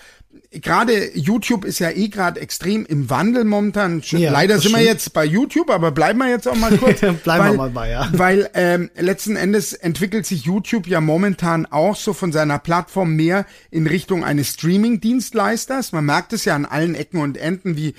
gerade 0.50 1.16
YouTube 1.16 1.64
ist 1.64 1.78
ja 1.78 1.90
eh 1.90 2.08
gerade 2.08 2.40
extrem 2.40 2.86
im 2.86 3.10
Wandel 3.10 3.44
momentan. 3.44 4.02
Ja, 4.04 4.30
Leider 4.30 4.58
sind 4.58 4.72
wir 4.72 4.82
jetzt 4.82 5.12
bei 5.12 5.24
YouTube, 5.24 5.70
aber 5.70 5.90
bleiben 5.90 6.18
wir 6.18 6.28
jetzt 6.28 6.46
auch 6.46 6.56
mal 6.56 6.76
kurz. 6.78 7.00
bleiben 7.00 7.22
weil, 7.24 7.50
wir 7.52 7.56
mal 7.56 7.70
bei, 7.70 7.90
ja. 7.90 8.08
Weil 8.12 8.50
ähm, 8.54 8.90
letzten 8.96 9.36
Endes 9.36 9.72
entwickelt 9.72 10.26
sich 10.26 10.44
YouTube 10.44 10.86
ja 10.86 11.00
momentan 11.00 11.66
auch 11.66 11.96
so 11.96 12.12
von 12.12 12.32
seiner 12.32 12.58
Plattform 12.58 13.14
mehr 13.14 13.46
in 13.70 13.86
Richtung 13.86 14.24
eines 14.24 14.54
Streaming-Dienstleisters. 14.54 15.92
Man 15.92 16.04
merkt 16.04 16.32
es 16.32 16.44
ja 16.44 16.54
an 16.54 16.64
allen 16.64 16.94
Ecken 16.94 17.20
und 17.20 17.36
Enden, 17.36 17.76
wie 17.76 17.94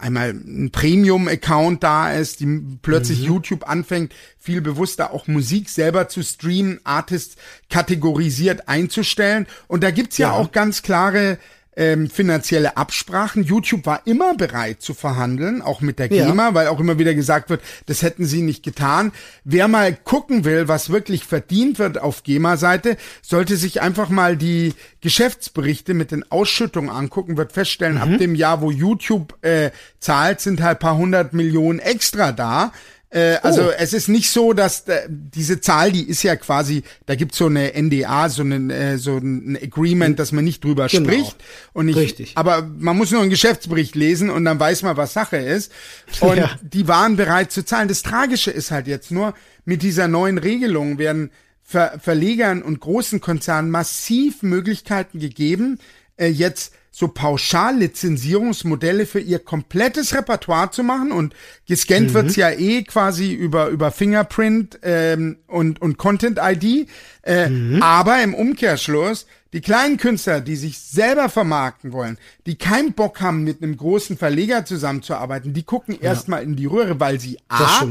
einmal 0.00 0.30
ein 0.30 0.70
Premium-Account 0.72 1.82
da 1.82 2.12
ist, 2.12 2.40
die 2.40 2.78
plötzlich 2.82 3.20
mhm. 3.20 3.26
YouTube 3.26 3.68
anfängt, 3.68 4.14
viel 4.38 4.60
bewusster 4.60 5.12
auch 5.12 5.26
Musik 5.26 5.68
selber 5.68 6.08
zu 6.08 6.22
streamen, 6.22 6.80
Artists 6.84 7.36
kategorisiert 7.68 8.68
einzustellen. 8.68 9.46
Und 9.68 9.84
da 9.84 9.90
gibt's 9.90 10.18
ja, 10.18 10.28
ja 10.28 10.34
auch 10.34 10.52
ganz 10.52 10.82
klare 10.82 11.38
ähm, 11.80 12.10
finanzielle 12.10 12.76
Absprachen. 12.76 13.42
YouTube 13.42 13.86
war 13.86 14.02
immer 14.04 14.34
bereit 14.34 14.82
zu 14.82 14.92
verhandeln, 14.92 15.62
auch 15.62 15.80
mit 15.80 15.98
der 15.98 16.10
GEMA, 16.10 16.48
ja. 16.48 16.54
weil 16.54 16.66
auch 16.66 16.78
immer 16.78 16.98
wieder 16.98 17.14
gesagt 17.14 17.48
wird, 17.48 17.62
das 17.86 18.02
hätten 18.02 18.26
sie 18.26 18.42
nicht 18.42 18.62
getan. 18.62 19.12
Wer 19.44 19.66
mal 19.66 19.94
gucken 19.94 20.44
will, 20.44 20.68
was 20.68 20.90
wirklich 20.90 21.24
verdient 21.24 21.78
wird 21.78 21.96
auf 21.96 22.22
GEMA-Seite, 22.22 22.98
sollte 23.22 23.56
sich 23.56 23.80
einfach 23.80 24.10
mal 24.10 24.36
die 24.36 24.74
Geschäftsberichte 25.00 25.94
mit 25.94 26.10
den 26.10 26.30
Ausschüttungen 26.30 26.90
angucken, 26.90 27.38
wird 27.38 27.52
feststellen, 27.52 27.94
mhm. 27.94 28.02
ab 28.02 28.18
dem 28.18 28.34
Jahr, 28.34 28.60
wo 28.60 28.70
YouTube 28.70 29.34
äh, 29.42 29.70
zahlt, 30.00 30.42
sind 30.42 30.60
halt 30.60 30.80
paar 30.80 30.98
hundert 30.98 31.32
Millionen 31.32 31.78
extra 31.78 32.32
da 32.32 32.72
Äh, 33.12 33.38
also 33.42 33.64
oh. 33.64 33.72
es 33.76 33.92
ist 33.92 34.08
nicht 34.08 34.30
so, 34.30 34.52
dass 34.52 34.82
äh, 34.82 35.08
diese 35.08 35.60
Zahl, 35.60 35.90
die 35.90 36.08
ist 36.08 36.22
ja 36.22 36.36
quasi, 36.36 36.84
da 37.06 37.16
gibt's 37.16 37.38
so 37.38 37.46
eine 37.46 37.72
NDA, 37.74 38.28
so, 38.28 38.42
eine, 38.42 38.72
äh, 38.72 38.98
so 38.98 39.16
ein 39.16 39.58
Agreement, 39.60 40.18
dass 40.20 40.30
man 40.30 40.44
nicht 40.44 40.62
drüber 40.62 40.86
genau. 40.86 41.10
spricht. 41.10 41.36
Und 41.72 41.88
ich, 41.88 41.96
Richtig. 41.96 42.32
Aber 42.36 42.62
man 42.62 42.96
muss 42.96 43.10
nur 43.10 43.20
einen 43.20 43.30
Geschäftsbericht 43.30 43.96
lesen 43.96 44.30
und 44.30 44.44
dann 44.44 44.60
weiß 44.60 44.82
man, 44.82 44.96
was 44.96 45.12
Sache 45.12 45.38
ist. 45.38 45.72
Und 46.20 46.36
ja. 46.36 46.50
die 46.62 46.86
waren 46.86 47.16
bereit 47.16 47.50
zu 47.50 47.64
zahlen. 47.64 47.88
Das 47.88 48.02
Tragische 48.02 48.52
ist 48.52 48.70
halt 48.70 48.86
jetzt 48.86 49.10
nur, 49.10 49.34
mit 49.64 49.82
dieser 49.82 50.06
neuen 50.06 50.38
Regelung 50.38 50.98
werden 50.98 51.30
Ver 51.62 52.00
Verlegern 52.00 52.62
und 52.62 52.80
großen 52.80 53.20
Konzernen 53.20 53.70
massiv 53.70 54.42
Möglichkeiten 54.42 55.20
gegeben, 55.20 55.78
äh, 56.16 56.26
jetzt 56.26 56.72
so 56.90 57.08
Pauschallizenzierungsmodelle 57.08 59.06
für 59.06 59.20
ihr 59.20 59.38
komplettes 59.38 60.14
Repertoire 60.14 60.70
zu 60.70 60.82
machen 60.82 61.12
und 61.12 61.34
gescannt 61.66 62.08
mhm. 62.08 62.14
wird's 62.14 62.36
ja 62.36 62.50
eh 62.50 62.82
quasi 62.82 63.32
über 63.32 63.68
über 63.68 63.90
Fingerprint 63.90 64.78
ähm, 64.82 65.38
und 65.46 65.80
und 65.80 65.98
Content 65.98 66.38
ID, 66.42 66.88
äh, 67.22 67.48
mhm. 67.48 67.82
aber 67.82 68.22
im 68.22 68.34
Umkehrschluss 68.34 69.26
die 69.52 69.60
kleinen 69.60 69.96
Künstler, 69.96 70.40
die 70.40 70.54
sich 70.54 70.78
selber 70.78 71.28
vermarkten 71.28 71.92
wollen, 71.92 72.18
die 72.46 72.56
keinen 72.56 72.92
Bock 72.92 73.20
haben, 73.20 73.42
mit 73.42 73.62
einem 73.62 73.76
großen 73.76 74.16
Verleger 74.16 74.64
zusammenzuarbeiten, 74.64 75.52
die 75.52 75.64
gucken 75.64 75.94
ja. 75.94 76.10
erstmal 76.10 76.42
in 76.42 76.54
die 76.54 76.66
Röhre, 76.66 77.00
weil 77.00 77.18
sie 77.18 77.38
A, 77.48 77.84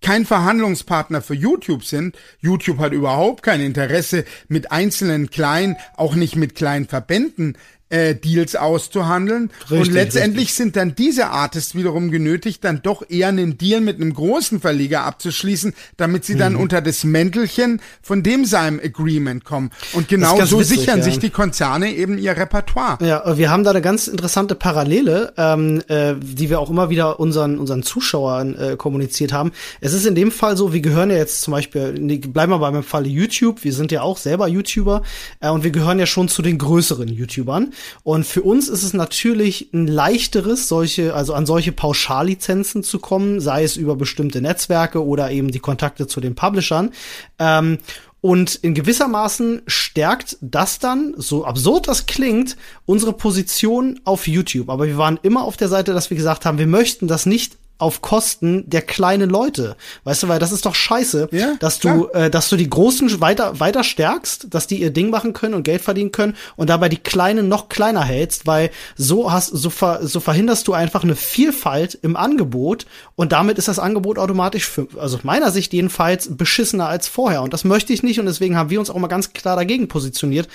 kein 0.00 0.26
Verhandlungspartner 0.26 1.22
für 1.22 1.34
YouTube 1.34 1.84
sind. 1.84 2.16
YouTube 2.40 2.78
hat 2.78 2.92
überhaupt 2.92 3.42
kein 3.42 3.60
Interesse, 3.60 4.24
mit 4.48 4.70
einzelnen 4.70 5.30
kleinen, 5.30 5.76
auch 5.96 6.14
nicht 6.14 6.36
mit 6.36 6.54
kleinen 6.54 6.86
Verbänden 6.86 7.56
äh, 7.90 8.14
Deals 8.14 8.56
auszuhandeln. 8.56 9.50
Richtig, 9.70 9.78
und 9.78 9.92
letztendlich 9.92 10.48
richtig. 10.48 10.56
sind 10.56 10.76
dann 10.76 10.94
diese 10.94 11.28
Artists 11.28 11.74
wiederum 11.74 12.10
genötigt, 12.10 12.64
dann 12.64 12.82
doch 12.82 13.02
eher 13.08 13.28
einen 13.28 13.58
Deal 13.58 13.80
mit 13.80 13.96
einem 13.96 14.12
großen 14.12 14.60
Verleger 14.60 15.04
abzuschließen, 15.04 15.74
damit 15.96 16.24
sie 16.24 16.34
mhm. 16.34 16.38
dann 16.38 16.56
unter 16.56 16.80
das 16.80 17.04
Mäntelchen 17.04 17.80
von 18.02 18.22
dem 18.22 18.44
seinem 18.44 18.80
Agreement 18.82 19.44
kommen. 19.44 19.70
Und 19.92 20.08
genau 20.08 20.44
so 20.44 20.60
witzig, 20.60 20.80
sichern 20.80 20.98
ja. 20.98 21.04
sich 21.04 21.18
die 21.18 21.30
Konzerne 21.30 21.92
eben 21.94 22.18
ihr 22.18 22.36
Repertoire. 22.36 22.98
Ja, 23.04 23.36
wir 23.36 23.50
haben 23.50 23.64
da 23.64 23.70
eine 23.70 23.82
ganz 23.82 24.08
interessante 24.08 24.54
Parallele, 24.54 25.32
ähm, 25.36 25.82
äh, 25.88 26.14
die 26.20 26.50
wir 26.50 26.60
auch 26.60 26.70
immer 26.70 26.90
wieder 26.90 27.20
unseren, 27.20 27.58
unseren 27.58 27.82
Zuschauern 27.82 28.54
äh, 28.54 28.76
kommuniziert 28.76 29.32
haben. 29.32 29.52
Es 29.80 29.92
ist 29.92 30.06
in 30.06 30.14
dem 30.14 30.30
Fall 30.30 30.56
so, 30.56 30.72
wir 30.72 30.80
gehören 30.80 31.10
ja 31.10 31.16
jetzt 31.16 31.42
zum 31.42 31.52
Beispiel, 31.52 31.92
bleiben 31.92 32.52
wir 32.52 32.58
beim 32.58 32.82
Falle 32.82 33.08
YouTube, 33.08 33.64
wir 33.64 33.72
sind 33.72 33.92
ja 33.92 34.02
auch 34.02 34.18
selber 34.18 34.48
YouTuber 34.48 35.02
äh, 35.40 35.48
und 35.48 35.64
wir 35.64 35.70
gehören 35.70 35.98
ja 35.98 36.06
schon 36.06 36.28
zu 36.28 36.42
den 36.42 36.58
größeren 36.58 37.08
YouTubern. 37.08 37.72
Und 38.02 38.26
für 38.26 38.42
uns 38.42 38.68
ist 38.68 38.82
es 38.82 38.94
natürlich 38.94 39.70
ein 39.72 39.86
leichteres, 39.86 40.68
solche, 40.68 41.14
also 41.14 41.34
an 41.34 41.46
solche 41.46 41.72
Pauschallizenzen 41.72 42.82
zu 42.82 42.98
kommen, 42.98 43.40
sei 43.40 43.64
es 43.64 43.76
über 43.76 43.96
bestimmte 43.96 44.40
Netzwerke 44.40 45.04
oder 45.04 45.30
eben 45.30 45.50
die 45.50 45.60
Kontakte 45.60 46.06
zu 46.06 46.20
den 46.20 46.34
Publishern. 46.34 46.90
Ähm, 47.38 47.78
und 48.20 48.56
in 48.56 48.74
gewissermaßen 48.74 49.62
stärkt 49.66 50.38
das 50.40 50.80
dann, 50.80 51.14
so 51.16 51.44
absurd 51.44 51.86
das 51.86 52.06
klingt, 52.06 52.56
unsere 52.84 53.12
Position 53.12 54.00
auf 54.04 54.26
YouTube. 54.26 54.70
Aber 54.70 54.86
wir 54.86 54.98
waren 54.98 55.20
immer 55.22 55.44
auf 55.44 55.56
der 55.56 55.68
Seite, 55.68 55.92
dass 55.92 56.10
wir 56.10 56.16
gesagt 56.16 56.44
haben, 56.44 56.58
wir 56.58 56.66
möchten 56.66 57.06
das 57.06 57.26
nicht 57.26 57.56
auf 57.78 58.02
Kosten 58.02 58.68
der 58.68 58.82
kleinen 58.82 59.30
Leute. 59.30 59.76
Weißt 60.02 60.24
du, 60.24 60.28
weil 60.28 60.40
das 60.40 60.50
ist 60.50 60.66
doch 60.66 60.74
scheiße, 60.74 61.28
ja, 61.30 61.54
dass 61.60 61.78
du, 61.78 62.08
äh, 62.08 62.28
dass 62.28 62.48
du 62.48 62.56
die 62.56 62.68
Großen 62.68 63.20
weiter, 63.20 63.60
weiter 63.60 63.84
stärkst, 63.84 64.48
dass 64.50 64.66
die 64.66 64.80
ihr 64.80 64.90
Ding 64.90 65.10
machen 65.10 65.32
können 65.32 65.54
und 65.54 65.62
Geld 65.62 65.82
verdienen 65.82 66.10
können 66.10 66.34
und 66.56 66.70
dabei 66.70 66.88
die 66.88 66.96
Kleinen 66.96 67.48
noch 67.48 67.68
kleiner 67.68 68.04
hältst, 68.04 68.46
weil 68.46 68.70
so 68.96 69.30
hast, 69.30 69.48
so, 69.48 69.70
ver, 69.70 70.00
so 70.06 70.18
verhinderst 70.18 70.66
du 70.66 70.72
einfach 70.72 71.04
eine 71.04 71.14
Vielfalt 71.14 71.96
im 72.02 72.16
Angebot 72.16 72.86
und 73.14 73.30
damit 73.30 73.58
ist 73.58 73.68
das 73.68 73.78
Angebot 73.78 74.18
automatisch 74.18 74.66
für, 74.66 74.88
also 74.98 75.20
meiner 75.22 75.52
Sicht 75.52 75.72
jedenfalls 75.72 76.36
beschissener 76.36 76.88
als 76.88 77.06
vorher 77.06 77.42
und 77.42 77.52
das 77.52 77.64
möchte 77.64 77.92
ich 77.92 78.02
nicht 78.02 78.18
und 78.18 78.26
deswegen 78.26 78.56
haben 78.56 78.70
wir 78.70 78.80
uns 78.80 78.90
auch 78.90 78.98
mal 78.98 79.06
ganz 79.06 79.32
klar 79.32 79.54
dagegen 79.54 79.86
positioniert. 79.86 80.48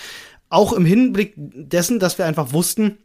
Auch 0.50 0.74
im 0.74 0.86
Hinblick 0.86 1.34
dessen, 1.36 2.00
dass 2.00 2.18
wir 2.18 2.26
einfach 2.26 2.52
wussten, 2.52 2.98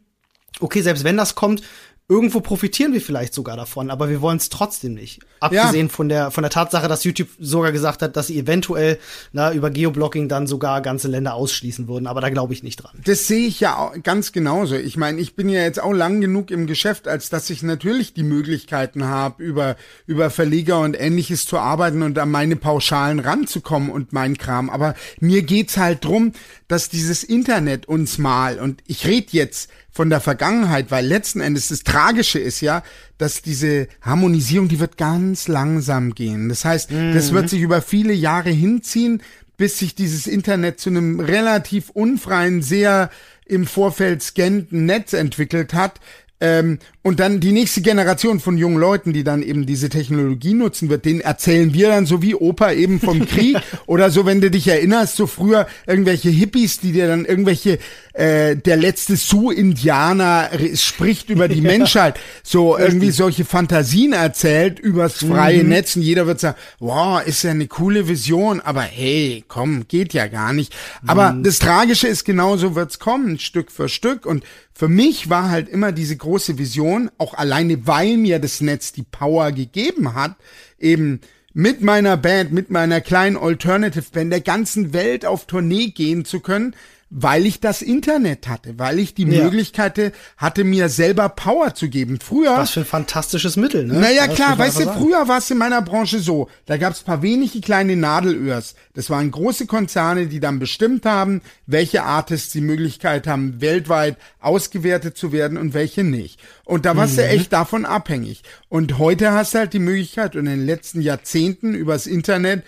okay, 0.59 0.81
selbst 0.81 1.03
wenn 1.03 1.17
das 1.17 1.35
kommt, 1.35 1.63
irgendwo 2.09 2.41
profitieren 2.41 2.91
wir 2.91 3.01
vielleicht 3.01 3.35
sogar 3.35 3.55
davon, 3.55 3.91
aber 3.91 4.09
wir 4.09 4.19
wollen 4.19 4.37
es 4.37 4.49
trotzdem 4.49 4.95
nicht. 4.95 5.19
Abgesehen 5.39 5.87
ja. 5.87 5.93
von 5.93 6.09
der 6.09 6.31
von 6.31 6.41
der 6.41 6.49
Tatsache, 6.49 6.87
dass 6.87 7.03
YouTube 7.03 7.29
sogar 7.39 7.71
gesagt 7.71 8.01
hat, 8.01 8.17
dass 8.17 8.27
sie 8.27 8.39
eventuell 8.39 8.97
na, 9.31 9.53
über 9.53 9.69
Geoblocking 9.69 10.27
dann 10.27 10.47
sogar 10.47 10.81
ganze 10.81 11.07
Länder 11.07 11.35
ausschließen 11.35 11.87
würden, 11.87 12.07
aber 12.07 12.19
da 12.19 12.29
glaube 12.29 12.53
ich 12.53 12.63
nicht 12.63 12.77
dran. 12.77 12.97
Das 13.05 13.27
sehe 13.27 13.45
ich 13.45 13.59
ja 13.59 13.91
ganz 14.01 14.31
genauso. 14.31 14.75
Ich 14.75 14.97
meine, 14.97 15.21
ich 15.21 15.35
bin 15.35 15.49
ja 15.49 15.61
jetzt 15.61 15.81
auch 15.81 15.93
lang 15.93 16.19
genug 16.19 16.49
im 16.49 16.65
Geschäft, 16.65 17.07
als 17.07 17.29
dass 17.29 17.49
ich 17.51 17.61
natürlich 17.61 18.13
die 18.15 18.23
Möglichkeiten 18.23 19.05
habe, 19.05 19.43
über 19.43 19.75
über 20.07 20.31
Verleger 20.31 20.79
und 20.79 20.99
ähnliches 20.99 21.45
zu 21.45 21.59
arbeiten 21.59 22.01
und 22.01 22.17
an 22.17 22.31
meine 22.31 22.55
Pauschalen 22.55 23.19
ranzukommen 23.19 23.91
und 23.91 24.13
mein 24.13 24.35
Kram, 24.35 24.71
aber 24.71 24.95
mir 25.19 25.43
geht's 25.43 25.77
halt 25.77 26.03
drum, 26.03 26.33
dass 26.67 26.89
dieses 26.89 27.23
Internet 27.23 27.85
uns 27.87 28.17
mal 28.17 28.59
und 28.59 28.81
ich 28.87 29.05
rede 29.05 29.27
jetzt 29.31 29.69
von 29.91 30.09
der 30.09 30.19
Vergangenheit, 30.19 30.91
weil 30.91 31.05
letzten 31.05 31.41
Endes 31.41 31.69
das 31.69 31.83
Tragische 31.83 32.39
ist 32.39 32.61
ja, 32.61 32.83
dass 33.17 33.41
diese 33.41 33.87
Harmonisierung, 34.01 34.67
die 34.67 34.79
wird 34.79 34.97
ganz 34.97 35.47
langsam 35.47 36.15
gehen. 36.15 36.49
Das 36.49 36.65
heißt, 36.65 36.91
mhm. 36.91 37.13
das 37.13 37.33
wird 37.33 37.49
sich 37.49 37.61
über 37.61 37.81
viele 37.81 38.13
Jahre 38.13 38.49
hinziehen, 38.49 39.21
bis 39.57 39.79
sich 39.79 39.95
dieses 39.95 40.27
Internet 40.27 40.79
zu 40.79 40.89
einem 40.89 41.19
relativ 41.19 41.89
unfreien, 41.89 42.61
sehr 42.61 43.09
im 43.45 43.65
Vorfeld 43.65 44.21
scannten 44.21 44.85
Netz 44.85 45.13
entwickelt 45.13 45.73
hat, 45.73 45.99
ähm, 46.41 46.79
und 47.01 47.19
dann 47.19 47.41
die 47.41 47.51
nächste 47.51 47.81
Generation 47.81 48.39
von 48.39 48.57
jungen 48.57 48.77
Leuten, 48.77 49.11
die 49.11 49.25
dann 49.25 49.43
eben 49.43 49.65
diese 49.65 49.89
Technologie 49.89 50.53
nutzen 50.53 50.89
wird, 50.89 51.03
denen 51.03 51.19
erzählen 51.19 51.73
wir 51.73 51.89
dann 51.89 52.05
so 52.05 52.21
wie 52.21 52.33
Opa 52.33 52.71
eben 52.71 53.01
vom 53.01 53.25
Krieg 53.27 53.57
oder 53.87 54.09
so, 54.09 54.25
wenn 54.25 54.39
du 54.39 54.49
dich 54.49 54.67
erinnerst, 54.67 55.17
so 55.17 55.27
früher 55.27 55.67
irgendwelche 55.85 56.29
Hippies, 56.29 56.79
die 56.79 56.93
dir 56.93 57.07
dann 57.07 57.25
irgendwelche, 57.25 57.79
äh, 58.19 58.57
der 58.57 58.75
letzte 58.75 59.15
Sioux-Indianer 59.15 60.49
spricht 60.75 61.29
über 61.29 61.47
die 61.47 61.61
Menschheit, 61.75 62.19
so 62.43 62.77
irgendwie 62.77 63.11
solche 63.11 63.45
Fantasien 63.45 64.11
erzählt 64.11 64.77
übers 64.77 65.19
freie 65.19 65.63
mhm. 65.63 65.69
Netz 65.69 65.95
und 65.95 66.01
jeder 66.01 66.27
wird 66.27 66.41
sagen, 66.41 66.57
wow, 66.79 67.25
ist 67.25 67.43
ja 67.43 67.51
eine 67.51 67.67
coole 67.67 68.09
Vision, 68.09 68.59
aber 68.59 68.81
hey, 68.81 69.45
komm, 69.47 69.87
geht 69.87 70.13
ja 70.13 70.27
gar 70.27 70.51
nicht. 70.51 70.75
Aber 71.07 71.31
mhm. 71.31 71.43
das 71.43 71.59
Tragische 71.59 72.07
ist, 72.07 72.25
genauso 72.25 72.75
wird's 72.75 72.99
kommen, 72.99 73.39
Stück 73.39 73.71
für 73.71 73.87
Stück 73.87 74.25
und 74.25 74.43
für 74.73 74.89
mich 74.89 75.29
war 75.29 75.49
halt 75.49 75.69
immer 75.69 75.93
diese 75.93 76.17
große 76.17 76.57
Vision, 76.57 77.09
auch 77.17 77.35
alleine 77.35 77.87
weil 77.87 78.17
mir 78.17 78.39
das 78.39 78.59
Netz 78.59 78.91
die 78.91 79.03
Power 79.03 79.53
gegeben 79.53 80.13
hat, 80.13 80.35
eben 80.77 81.21
mit 81.53 81.81
meiner 81.81 82.17
Band, 82.17 82.51
mit 82.51 82.69
meiner 82.69 82.99
kleinen 82.99 83.37
Alternative 83.37 84.05
Band 84.11 84.33
der 84.33 84.41
ganzen 84.41 84.91
Welt 84.91 85.25
auf 85.25 85.45
Tournee 85.45 85.87
gehen 85.87 86.25
zu 86.25 86.41
können, 86.41 86.75
weil 87.09 87.47
ich 87.47 87.59
das 87.59 87.81
Internet 87.81 88.47
hatte, 88.47 88.77
weil 88.77 88.99
ich 88.99 89.15
die 89.15 89.23
ja. 89.23 89.43
Möglichkeit 89.43 90.13
hatte, 90.37 90.63
mir 90.63 90.89
selber 90.89 91.29
Power 91.29 91.73
zu 91.73 91.89
geben. 91.89 92.19
Früher. 92.19 92.51
Was 92.51 92.71
für 92.71 92.81
ein 92.81 92.85
fantastisches 92.85 93.57
Mittel, 93.57 93.87
ne? 93.87 93.95
Naja, 93.95 94.27
das 94.27 94.35
klar, 94.35 94.57
weißt 94.57 94.79
du, 94.79 94.83
sagen. 94.83 94.99
früher 94.99 95.27
war 95.27 95.39
es 95.39 95.49
in 95.49 95.57
meiner 95.57 95.81
Branche 95.81 96.19
so. 96.19 96.49
Da 96.67 96.77
gab 96.77 96.93
es 96.93 97.01
paar 97.01 97.23
wenige 97.23 97.61
kleine 97.61 97.95
Nadelöhrs. 97.95 98.75
Das 98.93 99.09
waren 99.09 99.31
große 99.31 99.65
Konzerne, 99.65 100.27
die 100.27 100.39
dann 100.39 100.59
bestimmt 100.59 101.05
haben, 101.05 101.41
welche 101.65 102.03
Artists 102.03 102.51
die 102.51 102.61
Möglichkeit 102.61 103.25
haben, 103.25 103.59
weltweit 103.59 104.17
ausgewertet 104.39 105.17
zu 105.17 105.31
werden 105.31 105.57
und 105.57 105.73
welche 105.73 106.03
nicht. 106.03 106.39
Und 106.63 106.85
da 106.85 106.95
warst 106.95 107.13
mhm. 107.13 107.21
du 107.21 107.27
echt 107.27 107.53
davon 107.53 107.85
abhängig. 107.85 108.43
Und 108.67 108.99
heute 108.99 109.31
hast 109.31 109.55
du 109.55 109.59
halt 109.59 109.73
die 109.73 109.79
Möglichkeit 109.79 110.35
und 110.35 110.45
in 110.45 110.59
den 110.59 110.65
letzten 110.65 111.01
Jahrzehnten 111.01 111.73
übers 111.73 112.05
Internet 112.05 112.63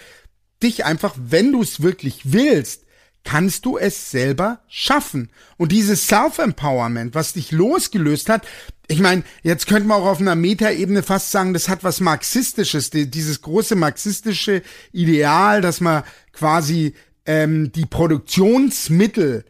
dich 0.63 0.86
einfach, 0.86 1.15
wenn 1.17 1.51
du 1.51 1.62
es 1.62 1.82
wirklich 1.82 2.21
willst, 2.32 2.81
kannst 3.23 3.65
du 3.65 3.77
es 3.77 4.12
selber 4.12 4.62
schaffen. 4.67 5.29
Und 5.57 5.71
dieses 5.71 6.07
Self-Empowerment, 6.07 7.15
was 7.15 7.34
dich 7.34 7.51
losgelöst 7.51 8.29
hat, 8.29 8.47
ich 8.88 8.99
meine, 8.99 9.23
jetzt 9.43 9.67
könnte 9.67 9.88
man 9.88 10.01
auch 10.01 10.07
auf 10.07 10.19
einer 10.19 10.36
Metaebene 10.36 11.03
fast 11.03 11.31
sagen, 11.31 11.53
das 11.53 11.69
hat 11.69 11.84
was 11.84 12.01
Marxistisches, 12.01 12.89
dieses 12.89 13.41
große 13.41 13.75
marxistische 13.75 14.63
Ideal, 14.91 15.62
dass 15.62 15.79
man 15.79 16.03
quasi 16.34 16.93
ähm, 17.25 17.71
die 17.71 17.86
Produktionsmittel 17.86 19.45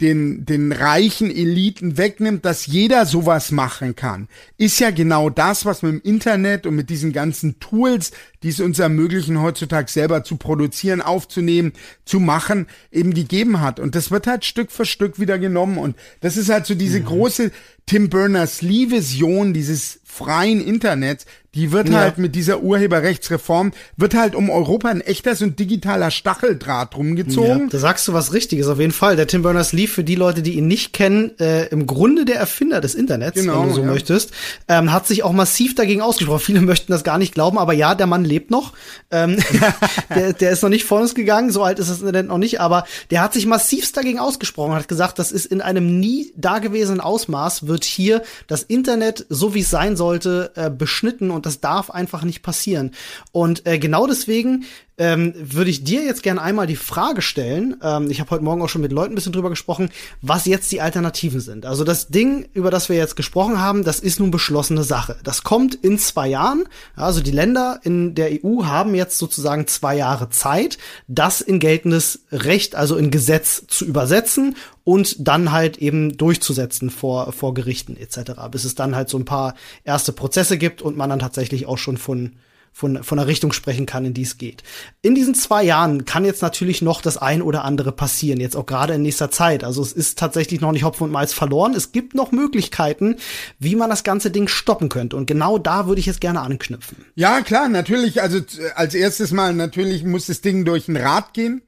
den, 0.00 0.44
den 0.44 0.72
reichen 0.72 1.30
Eliten 1.30 1.96
wegnimmt, 1.96 2.44
dass 2.44 2.66
jeder 2.66 3.06
sowas 3.06 3.50
machen 3.50 3.96
kann, 3.96 4.28
ist 4.58 4.78
ja 4.78 4.90
genau 4.90 5.30
das, 5.30 5.64
was 5.64 5.82
mit 5.82 5.92
dem 5.92 6.00
Internet 6.02 6.66
und 6.66 6.74
mit 6.74 6.90
diesen 6.90 7.12
ganzen 7.12 7.58
Tools, 7.60 8.10
die 8.42 8.50
es 8.50 8.60
uns 8.60 8.78
ermöglichen, 8.78 9.40
heutzutage 9.40 9.90
selber 9.90 10.22
zu 10.22 10.36
produzieren, 10.36 11.00
aufzunehmen, 11.00 11.72
zu 12.04 12.20
machen, 12.20 12.66
eben 12.92 13.14
gegeben 13.14 13.60
hat. 13.60 13.80
Und 13.80 13.94
das 13.94 14.10
wird 14.10 14.26
halt 14.26 14.44
Stück 14.44 14.70
für 14.70 14.84
Stück 14.84 15.18
wieder 15.18 15.38
genommen. 15.38 15.78
Und 15.78 15.96
das 16.20 16.36
ist 16.36 16.50
halt 16.50 16.66
so 16.66 16.74
diese 16.74 17.00
mhm. 17.00 17.06
große 17.06 17.50
Tim 17.86 18.10
Berners-Lee-Vision, 18.10 19.54
dieses 19.54 20.00
freien 20.16 20.60
Internets, 20.60 21.26
die 21.56 21.72
wird 21.72 21.88
ja. 21.88 22.00
halt 22.00 22.18
mit 22.18 22.34
dieser 22.34 22.60
Urheberrechtsreform, 22.60 23.72
wird 23.96 24.14
halt 24.14 24.34
um 24.34 24.50
Europa 24.50 24.88
ein 24.88 25.00
echter 25.00 25.34
so 25.34 25.46
ein 25.46 25.56
digitaler 25.56 26.10
Stacheldraht 26.10 26.94
rumgezogen. 26.94 27.62
Ja, 27.62 27.66
da 27.70 27.78
sagst 27.78 28.06
du 28.06 28.12
was 28.12 28.34
Richtiges, 28.34 28.68
auf 28.68 28.78
jeden 28.78 28.92
Fall. 28.92 29.16
Der 29.16 29.26
Tim 29.26 29.40
Berners-Lee, 29.40 29.86
für 29.86 30.04
die 30.04 30.16
Leute, 30.16 30.42
die 30.42 30.52
ihn 30.52 30.68
nicht 30.68 30.92
kennen, 30.92 31.32
äh, 31.40 31.66
im 31.68 31.86
Grunde 31.86 32.26
der 32.26 32.36
Erfinder 32.36 32.82
des 32.82 32.94
Internets, 32.94 33.40
genau, 33.40 33.62
wenn 33.62 33.68
du 33.70 33.74
so 33.74 33.80
ja. 33.80 33.86
möchtest, 33.86 34.32
ähm, 34.68 34.92
hat 34.92 35.06
sich 35.06 35.22
auch 35.22 35.32
massiv 35.32 35.74
dagegen 35.74 36.02
ausgesprochen. 36.02 36.40
Viele 36.40 36.60
möchten 36.60 36.92
das 36.92 37.04
gar 37.04 37.16
nicht 37.16 37.32
glauben, 37.32 37.56
aber 37.56 37.72
ja, 37.72 37.94
der 37.94 38.06
Mann 38.06 38.26
lebt 38.26 38.50
noch. 38.50 38.74
Ähm, 39.10 39.38
der, 40.14 40.34
der 40.34 40.50
ist 40.50 40.62
noch 40.62 40.68
nicht 40.68 40.84
vor 40.84 41.00
uns 41.00 41.14
gegangen, 41.14 41.50
so 41.50 41.62
alt 41.62 41.78
ist 41.78 41.88
das 41.88 42.00
Internet 42.00 42.28
noch 42.28 42.38
nicht, 42.38 42.60
aber 42.60 42.84
der 43.10 43.22
hat 43.22 43.32
sich 43.32 43.46
massivst 43.46 43.96
dagegen 43.96 44.18
ausgesprochen, 44.18 44.74
hat 44.74 44.88
gesagt, 44.88 45.18
das 45.18 45.32
ist 45.32 45.46
in 45.46 45.62
einem 45.62 46.00
nie 46.00 46.32
dagewesenen 46.36 47.00
Ausmaß, 47.00 47.66
wird 47.66 47.84
hier 47.84 48.22
das 48.46 48.62
Internet, 48.62 49.24
so 49.30 49.54
wie 49.54 49.60
es 49.60 49.70
sein 49.70 49.96
sollte, 50.06 50.52
äh, 50.54 50.70
beschnitten 50.70 51.32
und 51.32 51.46
das 51.46 51.60
darf 51.60 51.90
einfach 51.90 52.22
nicht 52.22 52.42
passieren. 52.42 52.92
Und 53.32 53.66
äh, 53.66 53.78
genau 53.78 54.06
deswegen 54.06 54.64
ähm, 54.98 55.34
würde 55.36 55.70
ich 55.70 55.84
dir 55.84 56.02
jetzt 56.04 56.22
gerne 56.22 56.40
einmal 56.40 56.66
die 56.66 56.76
Frage 56.76 57.20
stellen. 57.20 57.76
Ähm, 57.82 58.10
ich 58.10 58.20
habe 58.20 58.30
heute 58.30 58.44
Morgen 58.44 58.62
auch 58.62 58.68
schon 58.68 58.80
mit 58.80 58.92
Leuten 58.92 59.12
ein 59.12 59.14
bisschen 59.14 59.32
drüber 59.32 59.50
gesprochen, 59.50 59.90
was 60.22 60.46
jetzt 60.46 60.72
die 60.72 60.80
Alternativen 60.80 61.40
sind. 61.40 61.66
Also 61.66 61.84
das 61.84 62.08
Ding, 62.08 62.48
über 62.54 62.70
das 62.70 62.88
wir 62.88 62.96
jetzt 62.96 63.16
gesprochen 63.16 63.60
haben, 63.60 63.84
das 63.84 64.00
ist 64.00 64.20
nun 64.20 64.30
beschlossene 64.30 64.84
Sache. 64.84 65.16
Das 65.22 65.42
kommt 65.42 65.74
in 65.74 65.98
zwei 65.98 66.28
Jahren. 66.28 66.64
Also 66.94 67.20
die 67.20 67.30
Länder 67.30 67.80
in 67.82 68.14
der 68.14 68.30
EU 68.42 68.64
haben 68.64 68.94
jetzt 68.94 69.18
sozusagen 69.18 69.66
zwei 69.66 69.96
Jahre 69.96 70.30
Zeit, 70.30 70.78
das 71.08 71.42
in 71.42 71.60
geltendes 71.60 72.20
Recht, 72.32 72.74
also 72.74 72.96
in 72.96 73.10
Gesetz 73.10 73.64
zu 73.68 73.84
übersetzen 73.84 74.56
und 74.84 75.28
dann 75.28 75.52
halt 75.52 75.78
eben 75.78 76.16
durchzusetzen 76.16 76.88
vor, 76.90 77.32
vor 77.32 77.52
Gerichten 77.52 77.96
etc., 77.96 78.32
bis 78.50 78.64
es 78.64 78.74
dann 78.76 78.96
halt 78.96 79.10
so 79.10 79.18
ein 79.18 79.24
paar 79.24 79.54
erste 79.84 80.12
Prozesse 80.12 80.56
gibt 80.56 80.80
und 80.80 80.96
man 80.96 81.10
dann 81.10 81.18
tatsächlich 81.18 81.66
auch 81.66 81.78
schon 81.78 81.98
von 81.98 82.36
von, 82.76 83.02
von 83.02 83.16
der 83.16 83.26
Richtung 83.26 83.54
sprechen 83.54 83.86
kann, 83.86 84.04
in 84.04 84.12
die 84.12 84.20
es 84.20 84.36
geht. 84.36 84.62
In 85.00 85.14
diesen 85.14 85.34
zwei 85.34 85.62
Jahren 85.62 86.04
kann 86.04 86.26
jetzt 86.26 86.42
natürlich 86.42 86.82
noch 86.82 87.00
das 87.00 87.16
ein 87.16 87.40
oder 87.40 87.64
andere 87.64 87.90
passieren, 87.90 88.38
jetzt 88.38 88.54
auch 88.54 88.66
gerade 88.66 88.92
in 88.92 89.02
nächster 89.02 89.30
Zeit. 89.30 89.64
Also 89.64 89.80
es 89.80 89.94
ist 89.94 90.18
tatsächlich 90.18 90.60
noch 90.60 90.72
nicht 90.72 90.84
Hopfen 90.84 91.04
und 91.04 91.10
Malz 91.10 91.32
verloren. 91.32 91.72
Es 91.72 91.92
gibt 91.92 92.14
noch 92.14 92.32
Möglichkeiten, 92.32 93.16
wie 93.58 93.76
man 93.76 93.88
das 93.88 94.04
ganze 94.04 94.30
Ding 94.30 94.46
stoppen 94.46 94.90
könnte. 94.90 95.16
Und 95.16 95.24
genau 95.24 95.56
da 95.56 95.86
würde 95.86 96.00
ich 96.00 96.06
jetzt 96.06 96.20
gerne 96.20 96.42
anknüpfen. 96.42 96.98
Ja, 97.14 97.40
klar, 97.40 97.70
natürlich. 97.70 98.20
Also 98.20 98.40
als 98.74 98.94
erstes 98.94 99.30
Mal, 99.30 99.54
natürlich 99.54 100.04
muss 100.04 100.26
das 100.26 100.42
Ding 100.42 100.66
durch 100.66 100.84
den 100.84 100.98
Rat 100.98 101.32
gehen. 101.32 101.62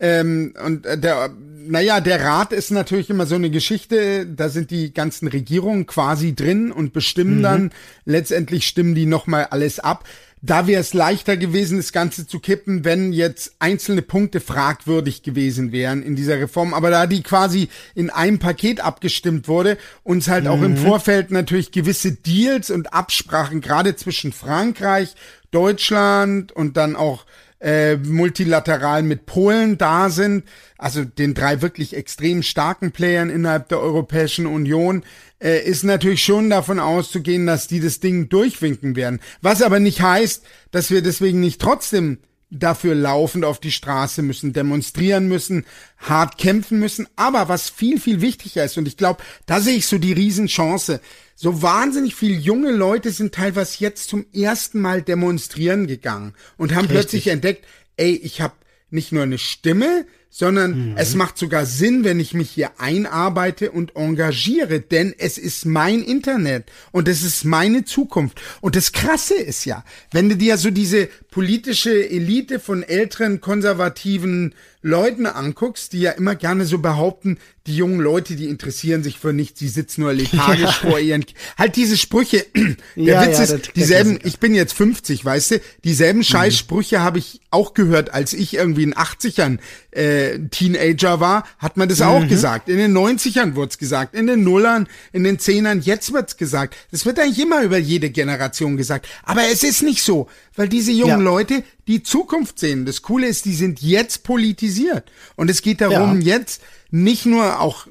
Ähm, 0.00 0.54
und 0.64 0.86
äh, 0.86 0.96
der, 0.96 1.28
naja, 1.66 2.00
der 2.00 2.22
Rat 2.22 2.54
ist 2.54 2.70
natürlich 2.70 3.10
immer 3.10 3.26
so 3.26 3.34
eine 3.34 3.50
Geschichte, 3.50 4.26
da 4.26 4.48
sind 4.48 4.70
die 4.70 4.94
ganzen 4.94 5.28
Regierungen 5.28 5.84
quasi 5.84 6.34
drin 6.34 6.72
und 6.72 6.94
bestimmen 6.94 7.38
mhm. 7.38 7.42
dann, 7.42 7.70
letztendlich 8.06 8.66
stimmen 8.66 8.94
die 8.94 9.04
nochmal 9.04 9.48
alles 9.50 9.78
ab. 9.78 10.04
Da 10.46 10.66
wäre 10.66 10.82
es 10.82 10.92
leichter 10.92 11.38
gewesen, 11.38 11.78
das 11.78 11.90
Ganze 11.90 12.26
zu 12.26 12.38
kippen, 12.38 12.84
wenn 12.84 13.14
jetzt 13.14 13.54
einzelne 13.60 14.02
Punkte 14.02 14.40
fragwürdig 14.40 15.22
gewesen 15.22 15.72
wären 15.72 16.02
in 16.02 16.16
dieser 16.16 16.38
Reform. 16.38 16.74
Aber 16.74 16.90
da 16.90 17.06
die 17.06 17.22
quasi 17.22 17.70
in 17.94 18.10
einem 18.10 18.38
Paket 18.38 18.80
abgestimmt 18.80 19.48
wurde, 19.48 19.78
uns 20.02 20.28
halt 20.28 20.44
mhm. 20.44 20.50
auch 20.50 20.60
im 20.60 20.72
mhm. 20.72 20.76
Vorfeld 20.76 21.30
natürlich 21.30 21.72
gewisse 21.72 22.12
Deals 22.12 22.70
und 22.70 22.92
Absprachen, 22.92 23.62
gerade 23.62 23.96
zwischen 23.96 24.34
Frankreich, 24.34 25.14
Deutschland 25.50 26.52
und 26.52 26.76
dann 26.76 26.94
auch 26.94 27.24
äh, 27.64 27.96
multilateral 27.96 29.02
mit 29.02 29.24
Polen 29.24 29.78
da 29.78 30.10
sind, 30.10 30.44
also 30.76 31.02
den 31.02 31.32
drei 31.32 31.62
wirklich 31.62 31.96
extrem 31.96 32.42
starken 32.42 32.92
Playern 32.92 33.30
innerhalb 33.30 33.70
der 33.70 33.80
Europäischen 33.80 34.46
Union, 34.46 35.02
äh, 35.42 35.64
ist 35.64 35.82
natürlich 35.82 36.22
schon 36.22 36.50
davon 36.50 36.78
auszugehen, 36.78 37.46
dass 37.46 37.66
die 37.66 37.80
das 37.80 38.00
Ding 38.00 38.28
durchwinken 38.28 38.96
werden. 38.96 39.18
Was 39.40 39.62
aber 39.62 39.80
nicht 39.80 40.02
heißt, 40.02 40.44
dass 40.72 40.90
wir 40.90 41.00
deswegen 41.00 41.40
nicht 41.40 41.58
trotzdem 41.58 42.18
dafür 42.58 42.94
laufend 42.94 43.44
auf 43.44 43.60
die 43.60 43.72
Straße 43.72 44.22
müssen, 44.22 44.52
demonstrieren 44.52 45.28
müssen, 45.28 45.64
hart 45.98 46.38
kämpfen 46.38 46.78
müssen. 46.78 47.08
Aber 47.16 47.48
was 47.48 47.70
viel, 47.70 48.00
viel 48.00 48.20
wichtiger 48.20 48.64
ist, 48.64 48.78
und 48.78 48.88
ich 48.88 48.96
glaube, 48.96 49.22
da 49.46 49.60
sehe 49.60 49.76
ich 49.76 49.86
so 49.86 49.98
die 49.98 50.12
Riesenchance, 50.12 51.00
so 51.34 51.62
wahnsinnig 51.62 52.14
viele 52.14 52.36
junge 52.36 52.70
Leute 52.70 53.10
sind 53.10 53.34
teilweise 53.34 53.78
jetzt 53.80 54.08
zum 54.08 54.24
ersten 54.32 54.80
Mal 54.80 55.02
demonstrieren 55.02 55.86
gegangen 55.86 56.34
und 56.56 56.72
haben 56.72 56.86
Richtig. 56.86 56.96
plötzlich 56.96 57.26
entdeckt, 57.28 57.66
ey, 57.96 58.14
ich 58.14 58.40
habe 58.40 58.54
nicht 58.90 59.12
nur 59.12 59.24
eine 59.24 59.38
Stimme, 59.38 60.06
sondern 60.36 60.90
mhm. 60.90 60.96
es 60.96 61.14
macht 61.14 61.38
sogar 61.38 61.64
Sinn, 61.64 62.02
wenn 62.02 62.18
ich 62.18 62.34
mich 62.34 62.50
hier 62.50 62.72
einarbeite 62.78 63.70
und 63.70 63.94
engagiere, 63.94 64.80
denn 64.80 65.14
es 65.16 65.38
ist 65.38 65.64
mein 65.64 66.02
Internet 66.02 66.72
und 66.90 67.06
es 67.06 67.22
ist 67.22 67.44
meine 67.44 67.84
Zukunft. 67.84 68.42
Und 68.60 68.74
das 68.74 68.90
Krasse 68.90 69.36
ist 69.36 69.64
ja, 69.64 69.84
wenn 70.10 70.28
du 70.28 70.36
dir 70.36 70.56
so 70.56 70.72
diese 70.72 71.08
politische 71.30 72.10
Elite 72.10 72.58
von 72.58 72.82
älteren 72.82 73.40
konservativen 73.40 74.56
Leuten 74.84 75.24
anguckst, 75.24 75.94
die 75.94 76.00
ja 76.00 76.10
immer 76.10 76.34
gerne 76.34 76.66
so 76.66 76.78
behaupten, 76.78 77.38
die 77.66 77.74
jungen 77.74 78.00
Leute, 78.00 78.36
die 78.36 78.48
interessieren 78.48 79.02
sich 79.02 79.18
für 79.18 79.32
nichts, 79.32 79.58
die 79.58 79.68
sitzen 79.68 80.02
nur 80.02 80.12
lethargisch 80.12 80.60
ja. 80.82 80.90
vor 80.90 80.98
ihren, 80.98 81.24
halt 81.56 81.76
diese 81.76 81.96
Sprüche, 81.96 82.44
der 82.54 82.76
ja, 82.96 83.26
Witz 83.26 83.38
ja, 83.38 83.44
ist, 83.44 83.74
dieselben, 83.74 84.18
ich 84.22 84.38
bin 84.38 84.54
jetzt 84.54 84.74
50, 84.74 85.24
weißt 85.24 85.52
du, 85.52 85.60
dieselben 85.84 86.18
mhm. 86.18 86.24
Scheißsprüche 86.24 87.00
habe 87.00 87.18
ich 87.18 87.40
auch 87.50 87.72
gehört, 87.72 88.12
als 88.12 88.34
ich 88.34 88.54
irgendwie 88.54 88.82
in 88.82 88.94
80ern 88.94 89.58
äh, 89.94 90.38
Teenager 90.50 91.20
war, 91.20 91.44
hat 91.58 91.76
man 91.76 91.88
das 91.88 92.00
mhm. 92.00 92.06
auch 92.06 92.28
gesagt. 92.28 92.68
In 92.68 92.78
den 92.78 92.96
90ern 92.96 93.54
wurde 93.54 93.76
gesagt, 93.76 94.14
in 94.14 94.26
den 94.26 94.44
Nullern, 94.44 94.88
in 95.12 95.24
den 95.24 95.38
Zehnern, 95.38 95.80
jetzt 95.80 96.12
wird's 96.12 96.36
gesagt. 96.36 96.76
Das 96.90 97.06
wird 97.06 97.18
eigentlich 97.18 97.40
immer 97.40 97.62
über 97.62 97.78
jede 97.78 98.10
Generation 98.10 98.76
gesagt. 98.76 99.06
Aber 99.22 99.42
es 99.50 99.62
ist 99.62 99.82
nicht 99.82 100.02
so, 100.02 100.28
weil 100.56 100.68
diese 100.68 100.92
jungen 100.92 101.20
Leute 101.22 101.62
die 101.86 102.02
Zukunft 102.02 102.58
sehen. 102.58 102.86
Das 102.86 103.02
Coole 103.02 103.26
ist, 103.26 103.44
die 103.44 103.54
sind 103.54 103.80
jetzt 103.82 104.24
politisiert. 104.24 105.10
Und 105.36 105.50
es 105.50 105.62
geht 105.62 105.80
darum, 105.80 106.20
ja. 106.20 106.36
jetzt 106.36 106.62
nicht 106.90 107.26
nur 107.26 107.60
auch 107.60 107.86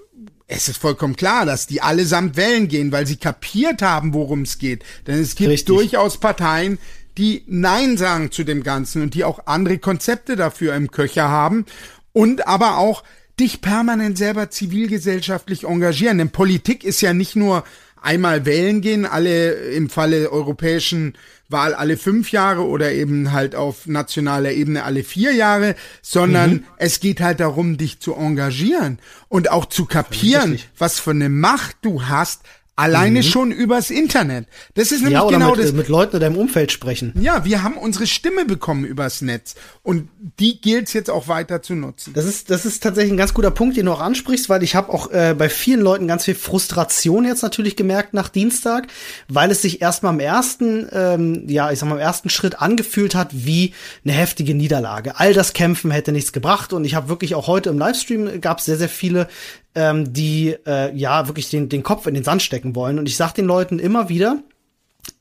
es 0.46 0.68
ist 0.68 0.78
vollkommen 0.78 1.16
klar, 1.16 1.46
dass 1.46 1.68
die 1.68 1.82
allesamt 1.82 2.38
wählen 2.38 2.68
gehen, 2.68 2.92
weil 2.92 3.08
sie 3.08 3.16
kapiert 3.16 3.82
haben, 3.82 4.14
worum 4.14 4.44
es 4.44 4.60
geht. 4.60 4.84
Denn 5.08 5.20
es 5.20 5.36
gibt 5.36 5.50
Richtig. 5.50 5.66
durchaus 5.66 6.18
Parteien, 6.20 6.78
die 7.18 7.44
Nein 7.48 7.98
sagen 7.98 8.32
zu 8.32 8.44
dem 8.44 8.64
Ganzen 8.64 9.02
und 9.02 9.14
die 9.14 9.24
auch 9.24 9.46
andere 9.46 9.78
Konzepte 9.78 10.36
dafür 10.36 10.76
im 10.76 10.92
Köcher 10.92 11.30
haben 11.30 11.66
und 12.14 12.48
aber 12.48 12.78
auch 12.78 13.04
dich 13.40 13.62
permanent 13.62 14.18
selber 14.18 14.50
zivilgesellschaftlich 14.50 15.64
engagieren. 15.66 16.20
Denn 16.20 16.30
Politik 16.30 16.84
ist 16.84 17.02
ja 17.02 17.14
nicht 17.14 17.36
nur 17.36 17.64
einmal 18.02 18.46
wählen 18.46 18.82
gehen, 18.82 19.06
alle 19.06 19.54
im 19.54 19.90
Falle 19.90 20.32
europäischen 20.32 21.16
Wahl 21.50 21.74
alle 21.74 21.98
fünf 21.98 22.32
Jahre 22.32 22.66
oder 22.68 22.92
eben 22.92 23.32
halt 23.32 23.56
auf 23.56 23.86
nationaler 23.86 24.52
Ebene 24.52 24.84
alle 24.84 25.04
vier 25.04 25.34
Jahre, 25.34 25.76
sondern 26.02 26.52
mhm. 26.52 26.64
es 26.78 27.00
geht 27.00 27.22
halt 27.22 27.40
darum, 27.40 27.78
dich 27.78 28.00
zu 28.00 28.16
engagieren 28.16 29.00
und 29.30 29.52
auch 29.52 29.66
zu 29.66 29.86
kapieren, 29.86 30.60
was 30.78 31.00
für 31.00 31.12
eine 31.12 31.30
Macht 31.30 31.78
du 31.82 32.04
hast, 32.04 32.42
Alleine 32.76 33.20
mhm. 33.20 33.24
schon 33.24 33.52
übers 33.52 33.92
Internet. 33.92 34.48
Das 34.74 34.92
ist 34.92 35.02
nämlich 35.02 35.14
ja, 35.14 35.24
oder 35.24 35.38
genau 35.38 35.52
mit, 35.52 35.64
das. 35.64 35.74
mit 35.74 35.90
Leuten 35.90 36.16
in 36.16 36.22
deinem 36.22 36.38
Umfeld 36.38 36.72
sprechen. 36.72 37.14
Ja, 37.22 37.46
wir 37.46 37.62
haben 37.62 37.78
unsere 37.78 38.08
Stimme 38.08 38.46
bekommen 38.46 38.84
übers 38.84 39.22
Netz. 39.22 39.54
Und 39.84 40.10
die 40.40 40.60
gilt 40.60 40.92
jetzt 40.92 41.12
auch 41.12 41.28
weiter 41.28 41.62
zu 41.62 41.76
nutzen. 41.76 42.14
Das 42.16 42.26
ist, 42.26 42.50
das 42.50 42.66
ist 42.66 42.82
tatsächlich 42.82 43.14
ein 43.14 43.18
ganz 43.18 43.36
guter 43.36 43.52
Punkt, 43.52 43.78
den 43.78 43.86
du 43.86 43.92
auch 43.92 44.00
ansprichst, 44.02 44.50
weil 44.50 44.64
ich 44.64 44.74
habe 44.74 44.92
auch 44.92 45.12
äh, 45.12 45.36
bei 45.38 45.50
vielen 45.50 45.82
Leuten 45.82 46.08
ganz 46.08 46.26
viel 46.26 46.34
Frustration 46.34 47.26
jetzt 47.26 47.44
natürlich 47.44 47.76
gemerkt 47.76 48.16
nach 48.16 48.28
Dienstag, 48.28 48.88
weil 49.28 49.52
es 49.52 49.62
sich 49.62 49.80
erstmal 49.80 50.14
im 50.14 50.20
ersten, 50.20 50.88
ähm, 50.92 51.46
ja, 51.48 51.72
ich 51.72 51.78
sag 51.78 51.90
mal, 51.90 51.96
im 51.96 52.02
ersten 52.02 52.30
Schritt 52.30 52.60
angefühlt 52.60 53.14
hat 53.14 53.30
wie 53.34 53.76
eine 54.04 54.14
heftige 54.14 54.56
Niederlage. 54.56 55.20
All 55.20 55.34
das 55.34 55.54
Kämpfen 55.54 55.92
hätte 55.92 56.12
nichts 56.12 56.34
gebracht. 56.34 56.74
Und 56.74 56.86
ich 56.86 56.96
habe 56.96 57.08
wirklich 57.08 57.36
auch 57.36 57.46
heute 57.46 57.70
im 57.70 57.78
Livestream 57.78 58.42
gab 58.42 58.58
es 58.58 58.66
sehr, 58.66 58.78
sehr 58.78 58.90
viele 58.90 59.28
ähm, 59.76 60.14
die 60.14 60.56
äh, 60.66 60.96
ja 60.96 61.28
wirklich 61.28 61.50
den, 61.50 61.70
den 61.70 61.84
Kopf 61.84 62.08
in 62.08 62.14
den 62.14 62.24
Sand 62.24 62.42
stecken 62.42 62.76
wollen. 62.76 63.00
Und 63.00 63.08
ich 63.08 63.18
sage 63.18 63.34
den 63.36 63.46
Leuten 63.46 63.80
immer 63.80 64.10
wieder, 64.10 64.40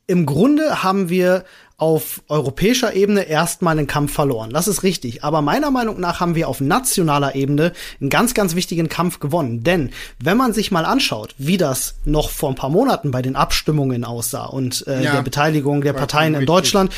im 0.06 0.26
Grunde 0.26 0.82
haben 0.82 1.08
wir 1.08 1.44
auf 1.82 2.22
europäischer 2.28 2.94
Ebene 2.94 3.22
erstmal 3.22 3.76
einen 3.76 3.88
Kampf 3.88 4.12
verloren. 4.12 4.50
Das 4.50 4.68
ist 4.68 4.84
richtig. 4.84 5.24
Aber 5.24 5.42
meiner 5.42 5.72
Meinung 5.72 5.98
nach 5.98 6.20
haben 6.20 6.36
wir 6.36 6.48
auf 6.48 6.60
nationaler 6.60 7.34
Ebene 7.34 7.72
einen 8.00 8.08
ganz, 8.08 8.34
ganz 8.34 8.54
wichtigen 8.54 8.88
Kampf 8.88 9.18
gewonnen. 9.18 9.64
Denn 9.64 9.90
wenn 10.20 10.36
man 10.36 10.52
sich 10.52 10.70
mal 10.70 10.84
anschaut, 10.84 11.34
wie 11.38 11.56
das 11.56 11.96
noch 12.04 12.30
vor 12.30 12.50
ein 12.50 12.54
paar 12.54 12.70
Monaten 12.70 13.10
bei 13.10 13.20
den 13.20 13.34
Abstimmungen 13.34 14.04
aussah 14.04 14.44
und 14.44 14.86
äh, 14.86 15.02
ja, 15.02 15.12
der 15.12 15.22
Beteiligung 15.22 15.80
der 15.80 15.92
Parteien 15.92 16.34
in 16.34 16.46
Deutschland 16.46 16.92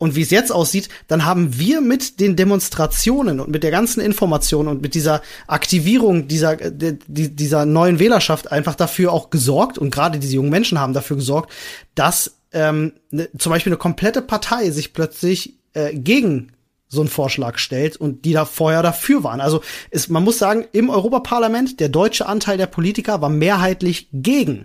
und 0.00 0.16
wie 0.16 0.22
es 0.22 0.30
jetzt 0.30 0.50
aussieht, 0.50 0.88
dann 1.08 1.26
haben 1.26 1.58
wir 1.58 1.82
mit 1.82 2.20
den 2.20 2.34
Demonstrationen 2.34 3.38
und 3.38 3.50
mit 3.50 3.62
der 3.62 3.70
ganzen 3.70 4.00
Information 4.00 4.66
und 4.66 4.80
mit 4.80 4.94
dieser 4.94 5.20
Aktivierung 5.46 6.26
dieser, 6.26 6.56
dieser 6.56 7.66
neuen 7.66 7.98
Wählerschaft 7.98 8.50
einfach 8.50 8.74
dafür 8.74 9.12
auch 9.12 9.28
gesorgt 9.28 9.76
und 9.76 9.90
gerade 9.90 10.18
diese 10.18 10.36
jungen 10.36 10.48
Menschen 10.48 10.80
haben 10.80 10.94
dafür 10.94 11.16
gesorgt, 11.16 11.52
dass 11.94 12.38
ähm, 12.52 12.94
ne, 13.10 13.28
zum 13.36 13.50
Beispiel 13.50 13.72
eine 13.72 13.78
komplette 13.78 14.22
Partei 14.22 14.70
sich 14.70 14.94
plötzlich 14.94 15.56
äh, 15.74 15.94
gegen 15.94 16.52
so 16.88 17.02
einen 17.02 17.10
Vorschlag 17.10 17.58
stellt 17.58 17.98
und 17.98 18.24
die 18.24 18.32
da 18.32 18.46
vorher 18.46 18.82
dafür 18.82 19.22
waren. 19.22 19.42
Also 19.42 19.60
ist, 19.90 20.08
man 20.08 20.24
muss 20.24 20.38
sagen, 20.38 20.64
im 20.72 20.88
Europaparlament, 20.88 21.78
der 21.78 21.90
deutsche 21.90 22.26
Anteil 22.26 22.56
der 22.56 22.66
Politiker 22.66 23.20
war 23.20 23.28
mehrheitlich 23.28 24.08
gegen 24.14 24.64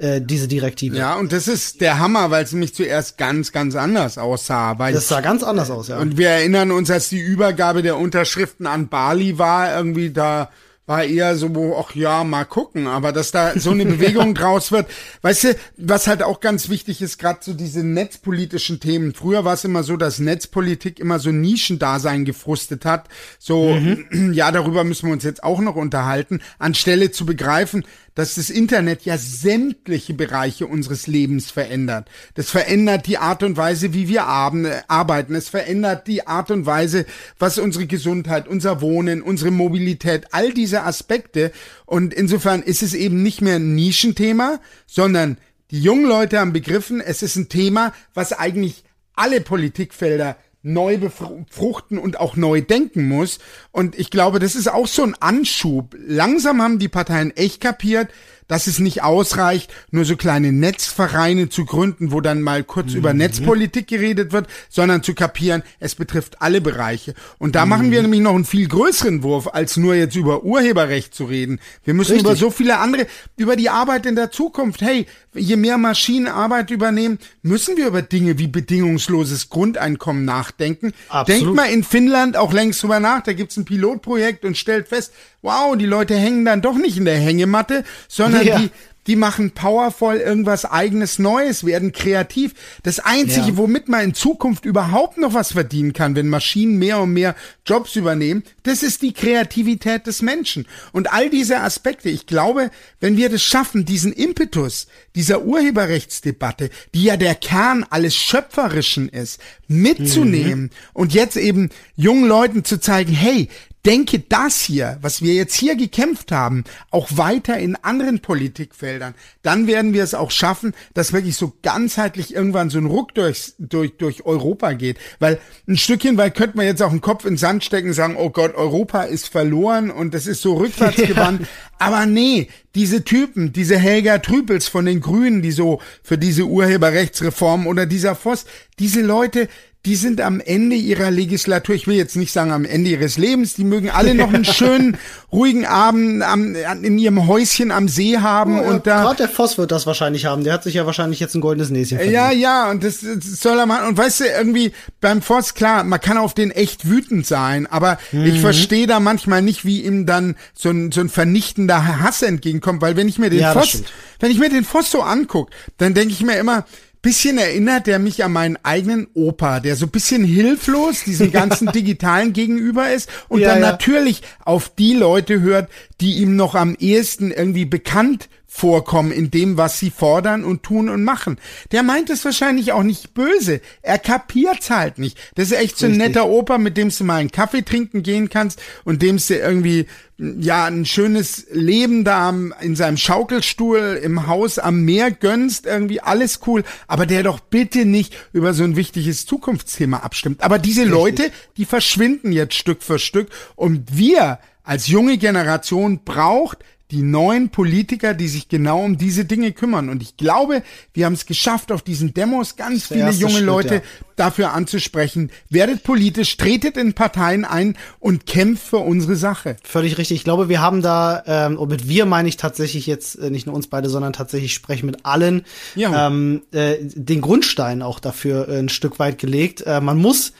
äh, 0.00 0.20
diese 0.20 0.48
Direktive. 0.48 0.96
Ja, 0.96 1.16
und 1.16 1.30
das 1.32 1.46
ist 1.46 1.80
der 1.82 1.98
Hammer, 1.98 2.30
weil 2.30 2.44
es 2.44 2.52
nämlich 2.52 2.74
zuerst 2.74 3.18
ganz, 3.18 3.52
ganz 3.52 3.76
anders 3.76 4.16
aussah. 4.16 4.78
Weil 4.78 4.94
das 4.94 5.08
sah 5.08 5.20
ganz 5.20 5.42
anders 5.42 5.70
aus, 5.70 5.88
ja. 5.88 5.98
Und 5.98 6.16
wir 6.16 6.30
erinnern 6.30 6.70
uns, 6.70 6.90
als 6.90 7.10
die 7.10 7.20
Übergabe 7.20 7.82
der 7.82 7.98
Unterschriften 7.98 8.66
an 8.66 8.88
Bali 8.88 9.38
war, 9.38 9.76
irgendwie 9.76 10.10
da 10.10 10.48
war 10.90 11.04
eher 11.04 11.36
so, 11.36 11.76
ach 11.78 11.94
ja, 11.94 12.24
mal 12.24 12.44
gucken, 12.44 12.88
aber 12.88 13.12
dass 13.12 13.30
da 13.30 13.56
so 13.56 13.70
eine 13.70 13.84
Bewegung 13.86 14.34
draus 14.34 14.72
wird. 14.72 14.90
Weißt 15.22 15.44
du, 15.44 15.56
was 15.76 16.08
halt 16.08 16.24
auch 16.24 16.40
ganz 16.40 16.68
wichtig 16.68 17.00
ist, 17.00 17.18
gerade 17.18 17.38
so 17.42 17.54
diese 17.54 17.84
netzpolitischen 17.84 18.80
Themen. 18.80 19.14
Früher 19.14 19.44
war 19.44 19.54
es 19.54 19.64
immer 19.64 19.84
so, 19.84 19.96
dass 19.96 20.18
Netzpolitik 20.18 20.98
immer 20.98 21.20
so 21.20 21.30
Nischendasein 21.30 22.24
gefrustet 22.24 22.84
hat. 22.84 23.08
So, 23.38 23.74
mhm. 23.74 24.32
ja, 24.34 24.50
darüber 24.50 24.82
müssen 24.82 25.06
wir 25.06 25.12
uns 25.12 25.22
jetzt 25.22 25.44
auch 25.44 25.60
noch 25.60 25.76
unterhalten, 25.76 26.40
anstelle 26.58 27.12
zu 27.12 27.24
begreifen, 27.24 27.84
dass 28.14 28.34
das 28.34 28.50
Internet 28.50 29.02
ja 29.02 29.16
sämtliche 29.18 30.14
Bereiche 30.14 30.66
unseres 30.66 31.06
Lebens 31.06 31.50
verändert. 31.50 32.08
Das 32.34 32.50
verändert 32.50 33.06
die 33.06 33.18
Art 33.18 33.42
und 33.42 33.56
Weise, 33.56 33.94
wie 33.94 34.08
wir 34.08 34.24
arbeiten. 34.24 35.34
Es 35.34 35.48
verändert 35.48 36.06
die 36.06 36.26
Art 36.26 36.50
und 36.50 36.66
Weise, 36.66 37.06
was 37.38 37.58
unsere 37.58 37.86
Gesundheit, 37.86 38.48
unser 38.48 38.80
Wohnen, 38.80 39.22
unsere 39.22 39.50
Mobilität, 39.50 40.26
all 40.32 40.52
diese 40.52 40.82
Aspekte. 40.82 41.52
Und 41.86 42.12
insofern 42.14 42.62
ist 42.62 42.82
es 42.82 42.94
eben 42.94 43.22
nicht 43.22 43.40
mehr 43.40 43.56
ein 43.56 43.74
Nischenthema, 43.74 44.60
sondern 44.86 45.38
die 45.70 45.80
jungen 45.80 46.06
Leute 46.06 46.40
haben 46.40 46.52
begriffen, 46.52 47.00
es 47.00 47.22
ist 47.22 47.36
ein 47.36 47.48
Thema, 47.48 47.92
was 48.12 48.32
eigentlich 48.32 48.84
alle 49.14 49.40
Politikfelder 49.40 50.36
neu 50.62 50.98
befruchten 50.98 51.98
und 51.98 52.20
auch 52.20 52.36
neu 52.36 52.60
denken 52.60 53.08
muss. 53.08 53.38
Und 53.72 53.98
ich 53.98 54.10
glaube, 54.10 54.38
das 54.38 54.54
ist 54.54 54.68
auch 54.68 54.86
so 54.86 55.02
ein 55.02 55.14
Anschub. 55.20 55.96
Langsam 55.98 56.60
haben 56.62 56.78
die 56.78 56.88
Parteien 56.88 57.34
echt 57.36 57.60
kapiert, 57.60 58.08
dass 58.50 58.66
es 58.66 58.80
nicht 58.80 59.04
ausreicht, 59.04 59.72
nur 59.92 60.04
so 60.04 60.16
kleine 60.16 60.50
Netzvereine 60.50 61.50
zu 61.50 61.64
gründen, 61.64 62.10
wo 62.10 62.20
dann 62.20 62.42
mal 62.42 62.64
kurz 62.64 62.90
mhm. 62.90 62.98
über 62.98 63.14
Netzpolitik 63.14 63.86
geredet 63.86 64.32
wird, 64.32 64.48
sondern 64.68 65.04
zu 65.04 65.14
kapieren, 65.14 65.62
es 65.78 65.94
betrifft 65.94 66.42
alle 66.42 66.60
Bereiche. 66.60 67.14
Und 67.38 67.54
da 67.54 67.64
mhm. 67.64 67.68
machen 67.68 67.90
wir 67.92 68.02
nämlich 68.02 68.20
noch 68.20 68.34
einen 68.34 68.44
viel 68.44 68.66
größeren 68.66 69.22
Wurf, 69.22 69.46
als 69.46 69.76
nur 69.76 69.94
jetzt 69.94 70.16
über 70.16 70.42
Urheberrecht 70.42 71.14
zu 71.14 71.26
reden. 71.26 71.60
Wir 71.84 71.94
müssen 71.94 72.14
Richtig. 72.14 72.26
über 72.26 72.34
so 72.34 72.50
viele 72.50 72.78
andere, 72.78 73.06
über 73.36 73.54
die 73.54 73.70
Arbeit 73.70 74.04
in 74.04 74.16
der 74.16 74.32
Zukunft. 74.32 74.80
Hey, 74.80 75.06
je 75.32 75.54
mehr 75.54 75.78
Maschinen 75.78 76.26
Arbeit 76.26 76.72
übernehmen, 76.72 77.20
müssen 77.42 77.76
wir 77.76 77.86
über 77.86 78.02
Dinge 78.02 78.40
wie 78.40 78.48
bedingungsloses 78.48 79.48
Grundeinkommen 79.50 80.24
nachdenken. 80.24 80.92
Absolut. 81.08 81.40
Denkt 81.40 81.54
mal 81.54 81.70
in 81.70 81.84
Finnland 81.84 82.36
auch 82.36 82.52
längst 82.52 82.82
drüber 82.82 82.98
nach, 82.98 83.22
da 83.22 83.32
gibt's 83.32 83.56
ein 83.56 83.64
Pilotprojekt 83.64 84.44
und 84.44 84.58
stellt 84.58 84.88
fest, 84.88 85.12
wow, 85.42 85.76
die 85.76 85.86
Leute 85.86 86.16
hängen 86.16 86.44
dann 86.44 86.62
doch 86.62 86.76
nicht 86.76 86.96
in 86.96 87.04
der 87.04 87.18
Hängematte, 87.18 87.84
sondern 88.08 88.46
ja. 88.46 88.58
die, 88.58 88.70
die 89.06 89.16
machen 89.16 89.52
powervoll 89.52 90.16
irgendwas 90.16 90.64
eigenes 90.64 91.18
Neues, 91.18 91.64
werden 91.64 91.92
kreativ. 91.92 92.54
Das 92.82 93.00
Einzige, 93.00 93.48
ja. 93.48 93.56
womit 93.56 93.88
man 93.88 94.04
in 94.04 94.14
Zukunft 94.14 94.64
überhaupt 94.64 95.16
noch 95.18 95.32
was 95.32 95.52
verdienen 95.52 95.92
kann, 95.94 96.14
wenn 96.14 96.28
Maschinen 96.28 96.78
mehr 96.78 97.00
und 97.00 97.12
mehr 97.12 97.34
Jobs 97.64 97.96
übernehmen, 97.96 98.44
das 98.62 98.82
ist 98.82 99.02
die 99.02 99.12
Kreativität 99.12 100.06
des 100.06 100.22
Menschen. 100.22 100.66
Und 100.92 101.12
all 101.12 101.30
diese 101.30 101.60
Aspekte, 101.60 102.10
ich 102.10 102.26
glaube, 102.26 102.70
wenn 103.00 103.16
wir 103.16 103.30
das 103.30 103.42
schaffen, 103.42 103.84
diesen 103.84 104.12
Impetus 104.12 104.86
dieser 105.14 105.42
Urheberrechtsdebatte, 105.42 106.70
die 106.94 107.04
ja 107.04 107.16
der 107.16 107.34
Kern 107.34 107.86
alles 107.88 108.14
Schöpferischen 108.14 109.08
ist, 109.08 109.40
mitzunehmen 109.66 110.64
mhm. 110.64 110.70
und 110.92 111.14
jetzt 111.14 111.36
eben 111.36 111.70
jungen 111.96 112.28
Leuten 112.28 112.64
zu 112.64 112.78
zeigen, 112.78 113.12
hey, 113.12 113.48
denke 113.86 114.20
das 114.20 114.60
hier, 114.60 114.98
was 115.00 115.22
wir 115.22 115.34
jetzt 115.34 115.54
hier 115.54 115.74
gekämpft 115.74 116.32
haben, 116.32 116.64
auch 116.90 117.08
weiter 117.12 117.58
in 117.58 117.76
anderen 117.76 118.20
Politikfeldern, 118.20 119.14
dann 119.42 119.66
werden 119.66 119.92
wir 119.94 120.04
es 120.04 120.14
auch 120.14 120.30
schaffen, 120.30 120.74
dass 120.94 121.12
wirklich 121.12 121.36
so 121.36 121.54
ganzheitlich 121.62 122.34
irgendwann 122.34 122.70
so 122.70 122.78
ein 122.78 122.86
Ruck 122.86 123.14
durch, 123.14 123.54
durch, 123.58 123.96
durch 123.96 124.24
Europa 124.26 124.72
geht. 124.72 124.98
Weil 125.18 125.38
ein 125.66 125.76
Stückchen 125.76 126.18
weit 126.18 126.34
könnte 126.34 126.56
man 126.56 126.66
jetzt 126.66 126.82
auch 126.82 126.90
einen 126.90 127.00
Kopf 127.00 127.24
in 127.24 127.32
den 127.32 127.38
Sand 127.38 127.64
stecken 127.64 127.88
und 127.88 127.94
sagen, 127.94 128.16
oh 128.18 128.30
Gott, 128.30 128.54
Europa 128.54 129.02
ist 129.02 129.28
verloren 129.28 129.90
und 129.90 130.14
das 130.14 130.26
ist 130.26 130.42
so 130.42 130.54
rückwärtsgewandt. 130.54 131.40
Ja. 131.40 131.46
Aber 131.78 132.04
nee, 132.04 132.48
diese 132.74 133.04
Typen, 133.04 133.54
diese 133.54 133.78
Helga 133.78 134.18
Trüpels 134.18 134.68
von 134.68 134.84
den 134.84 135.00
Grünen, 135.00 135.40
die 135.40 135.50
so 135.50 135.80
für 136.02 136.18
diese 136.18 136.44
Urheberrechtsreform 136.44 137.66
oder 137.66 137.86
dieser 137.86 138.14
Voss, 138.14 138.44
diese 138.78 139.00
Leute, 139.00 139.48
die 139.86 139.96
sind 139.96 140.20
am 140.20 140.40
Ende 140.40 140.76
ihrer 140.76 141.10
Legislatur, 141.10 141.74
ich 141.74 141.86
will 141.86 141.96
jetzt 141.96 142.14
nicht 142.14 142.32
sagen 142.32 142.52
am 142.52 142.66
Ende 142.66 142.90
ihres 142.90 143.16
Lebens, 143.16 143.54
die 143.54 143.64
mögen 143.64 143.88
alle 143.88 144.14
noch 144.14 144.30
einen 144.30 144.44
schönen, 144.44 144.98
ruhigen 145.32 145.64
Abend 145.64 146.22
am, 146.22 146.54
in 146.54 146.98
ihrem 146.98 147.26
Häuschen 147.26 147.70
am 147.70 147.88
See 147.88 148.18
haben 148.18 148.60
oh, 148.60 148.64
und 148.64 148.86
da. 148.86 149.02
Gerade 149.02 149.16
der 149.16 149.28
Voss 149.30 149.56
wird 149.56 149.72
das 149.72 149.86
wahrscheinlich 149.86 150.26
haben. 150.26 150.44
Der 150.44 150.52
hat 150.52 150.64
sich 150.64 150.74
ja 150.74 150.84
wahrscheinlich 150.84 151.18
jetzt 151.18 151.34
ein 151.34 151.40
goldenes 151.40 151.70
Näschen 151.70 151.96
verdient. 151.96 152.14
Ja, 152.14 152.30
ja, 152.30 152.70
und 152.70 152.84
das, 152.84 153.00
das 153.00 153.40
soll 153.40 153.58
er 153.58 153.64
machen. 153.64 153.88
Und 153.88 153.96
weißt 153.96 154.20
du, 154.20 154.24
irgendwie 154.24 154.72
beim 155.00 155.22
Voss, 155.22 155.54
klar, 155.54 155.82
man 155.82 156.00
kann 156.00 156.18
auf 156.18 156.34
den 156.34 156.50
echt 156.50 156.86
wütend 156.86 157.26
sein, 157.26 157.66
aber 157.66 157.96
mhm. 158.12 158.26
ich 158.26 158.40
verstehe 158.40 158.86
da 158.86 159.00
manchmal 159.00 159.40
nicht, 159.40 159.64
wie 159.64 159.80
ihm 159.80 160.04
dann 160.04 160.36
so 160.52 160.68
ein, 160.68 160.92
so 160.92 161.00
ein 161.00 161.08
vernichtender 161.08 162.00
Hass 162.00 162.20
entgegenkommt, 162.20 162.82
weil 162.82 162.96
wenn 162.96 163.08
ich 163.08 163.18
mir 163.18 163.30
den 163.30 163.40
ja, 163.40 163.54
Voss, 163.54 163.82
wenn 164.18 164.30
ich 164.30 164.38
mir 164.38 164.50
den 164.50 164.64
Voss 164.64 164.90
so 164.90 165.00
anguck, 165.00 165.48
dann 165.78 165.94
denke 165.94 166.12
ich 166.12 166.22
mir 166.22 166.36
immer, 166.36 166.66
bisschen 167.02 167.38
erinnert 167.38 167.86
der 167.86 167.98
mich 167.98 168.24
an 168.24 168.32
meinen 168.32 168.58
eigenen 168.62 169.08
Opa, 169.14 169.60
der 169.60 169.76
so 169.76 169.86
bisschen 169.86 170.24
hilflos 170.24 171.04
diesem 171.04 171.32
ganzen 171.32 171.72
Digitalen 171.72 172.32
gegenüber 172.32 172.90
ist 172.90 173.08
und 173.28 173.40
ja, 173.40 173.48
dann 173.48 173.62
ja. 173.62 173.70
natürlich 173.70 174.22
auf 174.44 174.74
die 174.74 174.94
Leute 174.94 175.40
hört, 175.40 175.70
die 176.00 176.18
ihm 176.18 176.36
noch 176.36 176.54
am 176.54 176.74
ehesten 176.78 177.30
irgendwie 177.30 177.64
bekannt 177.64 178.28
vorkommen 178.52 179.12
in 179.12 179.30
dem, 179.30 179.56
was 179.56 179.78
sie 179.78 179.90
fordern 179.90 180.44
und 180.44 180.64
tun 180.64 180.88
und 180.88 181.04
machen. 181.04 181.38
Der 181.70 181.84
meint 181.84 182.10
es 182.10 182.24
wahrscheinlich 182.24 182.72
auch 182.72 182.82
nicht 182.82 183.14
böse. 183.14 183.60
Er 183.80 183.98
kapiert's 183.98 184.70
halt 184.70 184.98
nicht. 184.98 185.16
Das 185.36 185.52
ist 185.52 185.56
echt 185.56 185.78
so 185.78 185.86
ein 185.86 185.96
netter 185.96 186.28
Opa, 186.28 186.58
mit 186.58 186.76
dem 186.76 186.90
du 186.90 187.04
mal 187.04 187.20
einen 187.20 187.30
Kaffee 187.30 187.62
trinken 187.62 188.02
gehen 188.02 188.28
kannst 188.28 188.60
und 188.84 189.02
dem 189.02 189.18
du 189.18 189.34
irgendwie 189.34 189.86
ja 190.18 190.64
ein 190.64 190.84
schönes 190.84 191.46
Leben 191.52 192.02
da 192.02 192.34
in 192.60 192.74
seinem 192.74 192.96
Schaukelstuhl 192.96 194.00
im 194.02 194.26
Haus 194.26 194.58
am 194.58 194.84
Meer 194.84 195.12
gönnst, 195.12 195.64
irgendwie 195.64 196.00
alles 196.00 196.40
cool, 196.48 196.64
aber 196.88 197.06
der 197.06 197.22
doch 197.22 197.38
bitte 197.38 197.84
nicht 197.84 198.16
über 198.32 198.52
so 198.52 198.64
ein 198.64 198.74
wichtiges 198.74 199.26
Zukunftsthema 199.26 199.98
abstimmt. 199.98 200.42
Aber 200.42 200.58
diese 200.58 200.82
Richtig. 200.82 200.94
Leute, 200.94 201.32
die 201.56 201.64
verschwinden 201.64 202.32
jetzt 202.32 202.54
Stück 202.54 202.82
für 202.82 202.98
Stück 202.98 203.28
und 203.54 203.96
wir 203.96 204.40
als 204.64 204.88
junge 204.88 205.18
Generation 205.18 206.00
braucht 206.04 206.58
die 206.90 207.02
neuen 207.02 207.50
Politiker, 207.50 208.14
die 208.14 208.28
sich 208.28 208.48
genau 208.48 208.84
um 208.84 208.98
diese 208.98 209.24
Dinge 209.24 209.52
kümmern. 209.52 209.88
Und 209.88 210.02
ich 210.02 210.16
glaube, 210.16 210.62
wir 210.92 211.06
haben 211.06 211.12
es 211.12 211.26
geschafft, 211.26 211.72
auf 211.72 211.82
diesen 211.82 212.14
Demos 212.14 212.56
ganz 212.56 212.86
viele 212.88 213.10
junge 213.10 213.34
Schritt, 213.34 213.44
Leute 213.44 213.74
ja. 213.76 213.80
dafür 214.16 214.52
anzusprechen. 214.52 215.30
Werdet 215.48 215.82
politisch, 215.82 216.36
tretet 216.36 216.76
in 216.76 216.94
Parteien 216.94 217.44
ein 217.44 217.76
und 217.98 218.26
kämpft 218.26 218.68
für 218.68 218.78
unsere 218.78 219.16
Sache. 219.16 219.56
Völlig 219.62 219.98
richtig. 219.98 220.18
Ich 220.18 220.24
glaube, 220.24 220.48
wir 220.48 220.60
haben 220.60 220.82
da, 220.82 221.22
ähm, 221.26 221.58
und 221.58 221.68
mit 221.68 221.88
wir 221.88 222.06
meine 222.06 222.28
ich 222.28 222.36
tatsächlich 222.36 222.86
jetzt 222.86 223.16
äh, 223.16 223.30
nicht 223.30 223.46
nur 223.46 223.54
uns 223.54 223.68
beide, 223.68 223.88
sondern 223.88 224.12
tatsächlich 224.12 224.54
sprechen 224.54 224.86
mit 224.86 225.04
allen, 225.04 225.44
ja. 225.74 226.06
ähm, 226.06 226.42
äh, 226.52 226.76
den 226.80 227.20
Grundstein 227.20 227.82
auch 227.82 228.00
dafür 228.00 228.48
äh, 228.48 228.58
ein 228.58 228.68
Stück 228.68 228.98
weit 228.98 229.18
gelegt. 229.18 229.62
Äh, 229.62 229.80
man 229.80 229.98
muss 229.98 230.32